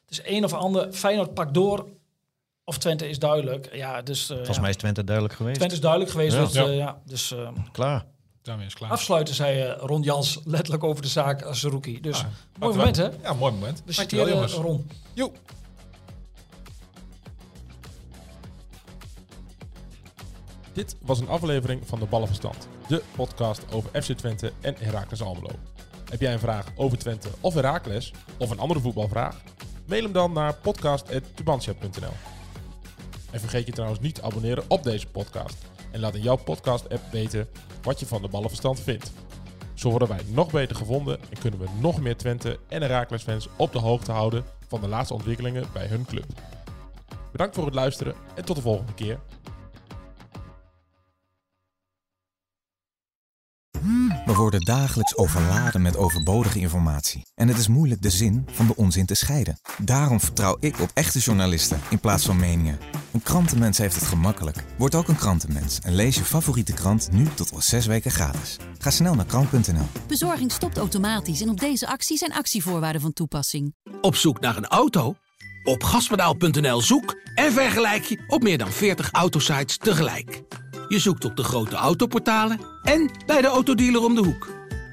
is 0.08 0.20
een 0.24 0.44
of 0.44 0.52
ander. 0.52 0.92
Feyenoord 0.92 1.34
pakt 1.34 1.54
door. 1.54 1.86
Of 2.64 2.78
Twente 2.78 3.08
is 3.08 3.18
duidelijk. 3.18 3.74
Ja, 3.74 4.02
dus 4.02 4.22
eh, 4.22 4.36
Volgens 4.36 4.56
ja. 4.56 4.60
mij 4.62 4.70
is 4.70 4.76
Twente 4.76 5.04
duidelijk 5.04 5.34
geweest. 5.34 5.56
Twente 5.56 5.74
is 5.74 5.80
duidelijk 5.80 6.10
geweest. 6.10 6.34
Ja. 6.36 6.44
Dus, 6.44 6.54
eh, 6.54 6.76
ja, 6.76 7.00
dus 7.04 7.32
ehm, 7.32 7.54
Klaar. 7.72 8.04
Daarmee 8.42 8.66
is 8.66 8.74
klaar. 8.74 8.90
afsluiten 8.90 9.34
zei 9.34 9.60
eh, 9.60 9.76
Ron 9.78 10.02
Jans 10.02 10.40
letterlijk 10.44 10.84
over 10.84 11.02
de 11.02 11.08
zaak 11.08 11.42
als 11.42 11.62
rookie. 11.62 12.00
Dus 12.00 12.18
Ah, 12.18 12.26
mooi 12.58 12.76
moment, 12.76 12.96
hè? 12.96 13.08
Ja, 13.22 13.32
mooi 13.32 13.52
moment. 13.52 13.82
We 13.84 13.92
citeren 13.92 14.28
jongens. 14.28 14.52
Ron. 14.52 14.90
Jo. 15.14 15.32
Dit 20.72 20.96
was 21.02 21.20
een 21.20 21.28
aflevering 21.28 21.82
van 21.84 21.98
de 21.98 22.06
Ballenverstand. 22.06 22.68
De 22.88 23.02
podcast 23.16 23.62
over 23.72 24.02
FC 24.02 24.12
Twente 24.12 24.52
en 24.60 24.74
Heracles 24.78 25.22
Almelo. 25.22 25.50
Heb 26.10 26.20
jij 26.20 26.32
een 26.32 26.38
vraag 26.38 26.66
over 26.76 26.98
Twente 26.98 27.28
of 27.40 27.54
Heracles? 27.54 28.12
Of 28.38 28.50
een 28.50 28.58
andere 28.58 28.80
voetbalvraag? 28.80 29.36
Mail 29.86 30.02
hem 30.02 30.12
dan 30.12 30.32
naar 30.32 30.54
podcast.tubantia.nl 30.54 32.12
En 33.30 33.40
vergeet 33.40 33.66
je 33.66 33.72
trouwens 33.72 34.00
niet 34.00 34.14
te 34.14 34.22
abonneren 34.22 34.64
op 34.68 34.82
deze 34.82 35.06
podcast. 35.06 35.56
En 35.90 36.00
laat 36.00 36.14
in 36.14 36.22
jouw 36.22 36.36
podcast-app 36.36 37.12
weten 37.12 37.48
wat 37.82 38.00
je 38.00 38.06
van 38.06 38.22
de 38.22 38.28
Ballenverstand 38.28 38.80
vindt. 38.80 39.12
Zo 39.74 39.90
worden 39.90 40.08
wij 40.08 40.20
nog 40.28 40.50
beter 40.50 40.76
gevonden 40.76 41.18
en 41.20 41.38
kunnen 41.38 41.60
we 41.60 41.66
nog 41.80 42.00
meer 42.00 42.16
Twente 42.16 42.58
en 42.68 42.82
Heracles 42.82 43.22
fans 43.22 43.48
op 43.56 43.72
de 43.72 43.78
hoogte 43.78 44.12
houden 44.12 44.44
van 44.68 44.80
de 44.80 44.88
laatste 44.88 45.14
ontwikkelingen 45.14 45.66
bij 45.72 45.86
hun 45.86 46.04
club. 46.04 46.26
Bedankt 47.32 47.54
voor 47.54 47.64
het 47.64 47.74
luisteren 47.74 48.14
en 48.34 48.44
tot 48.44 48.56
de 48.56 48.62
volgende 48.62 48.94
keer. 48.94 49.18
Worden 54.36 54.60
dagelijks 54.60 55.16
overladen 55.16 55.82
met 55.82 55.96
overbodige 55.96 56.58
informatie. 56.58 57.26
En 57.34 57.48
het 57.48 57.58
is 57.58 57.68
moeilijk 57.68 58.02
de 58.02 58.10
zin 58.10 58.46
van 58.52 58.66
de 58.66 58.76
onzin 58.76 59.06
te 59.06 59.14
scheiden. 59.14 59.58
Daarom 59.78 60.20
vertrouw 60.20 60.56
ik 60.60 60.80
op 60.80 60.90
echte 60.94 61.18
journalisten 61.18 61.80
in 61.90 61.98
plaats 61.98 62.24
van 62.24 62.36
meningen. 62.36 62.78
Een 63.12 63.22
krantenmens 63.22 63.78
heeft 63.78 63.94
het 63.94 64.04
gemakkelijk. 64.04 64.64
Word 64.78 64.94
ook 64.94 65.08
een 65.08 65.16
krantenmens 65.16 65.78
en 65.80 65.94
lees 65.94 66.16
je 66.16 66.24
favoriete 66.24 66.72
krant 66.72 67.08
nu 67.12 67.26
tot 67.34 67.52
al 67.52 67.60
zes 67.60 67.86
weken 67.86 68.10
gratis. 68.10 68.56
Ga 68.78 68.90
snel 68.90 69.14
naar 69.14 69.26
krant.nl. 69.26 69.86
Bezorging 70.06 70.52
stopt 70.52 70.78
automatisch 70.78 71.40
en 71.40 71.48
op 71.48 71.60
deze 71.60 71.86
actie 71.86 72.16
zijn 72.16 72.32
actievoorwaarden 72.32 73.00
van 73.00 73.12
toepassing. 73.12 73.74
Op 74.00 74.16
zoek 74.16 74.40
naar 74.40 74.56
een 74.56 74.66
auto? 74.66 75.14
Op 75.64 75.82
gaspedaal.nl 75.82 76.80
zoek 76.80 77.16
en 77.34 77.52
vergelijk 77.52 78.04
je 78.04 78.24
op 78.26 78.42
meer 78.42 78.58
dan 78.58 78.72
40 78.72 79.10
autosites 79.10 79.76
tegelijk. 79.76 80.42
Je 80.88 80.98
zoekt 80.98 81.24
op 81.24 81.36
de 81.36 81.44
grote 81.44 81.76
autoportalen 81.76 82.60
en 82.82 83.10
bij 83.26 83.40
de 83.40 83.46
autodealer 83.46 84.02
om 84.02 84.14
de 84.14 84.24
hoek. 84.24 84.48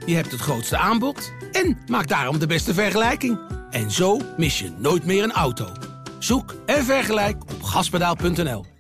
Je 0.06 0.16
hebt 0.16 0.32
het 0.32 0.42
grootste 0.42 0.78
aanbod 0.78 1.34
en 1.52 1.78
maakt 1.88 2.10
daarom 2.10 2.40
de 2.40 2.48
beste 2.48 2.74
vergelijking. 2.74 3.40
En 3.70 3.92
zo 3.92 4.20
mis 4.38 4.60
je 4.60 4.72
nooit 4.78 5.06
meer 5.06 5.24
een 5.24 5.32
auto. 5.32 5.72
Zoek 6.20 6.56
en 6.66 6.84
vergelijk 6.86 7.42
op 7.42 7.64
gaspedaal.nl. 7.64 8.73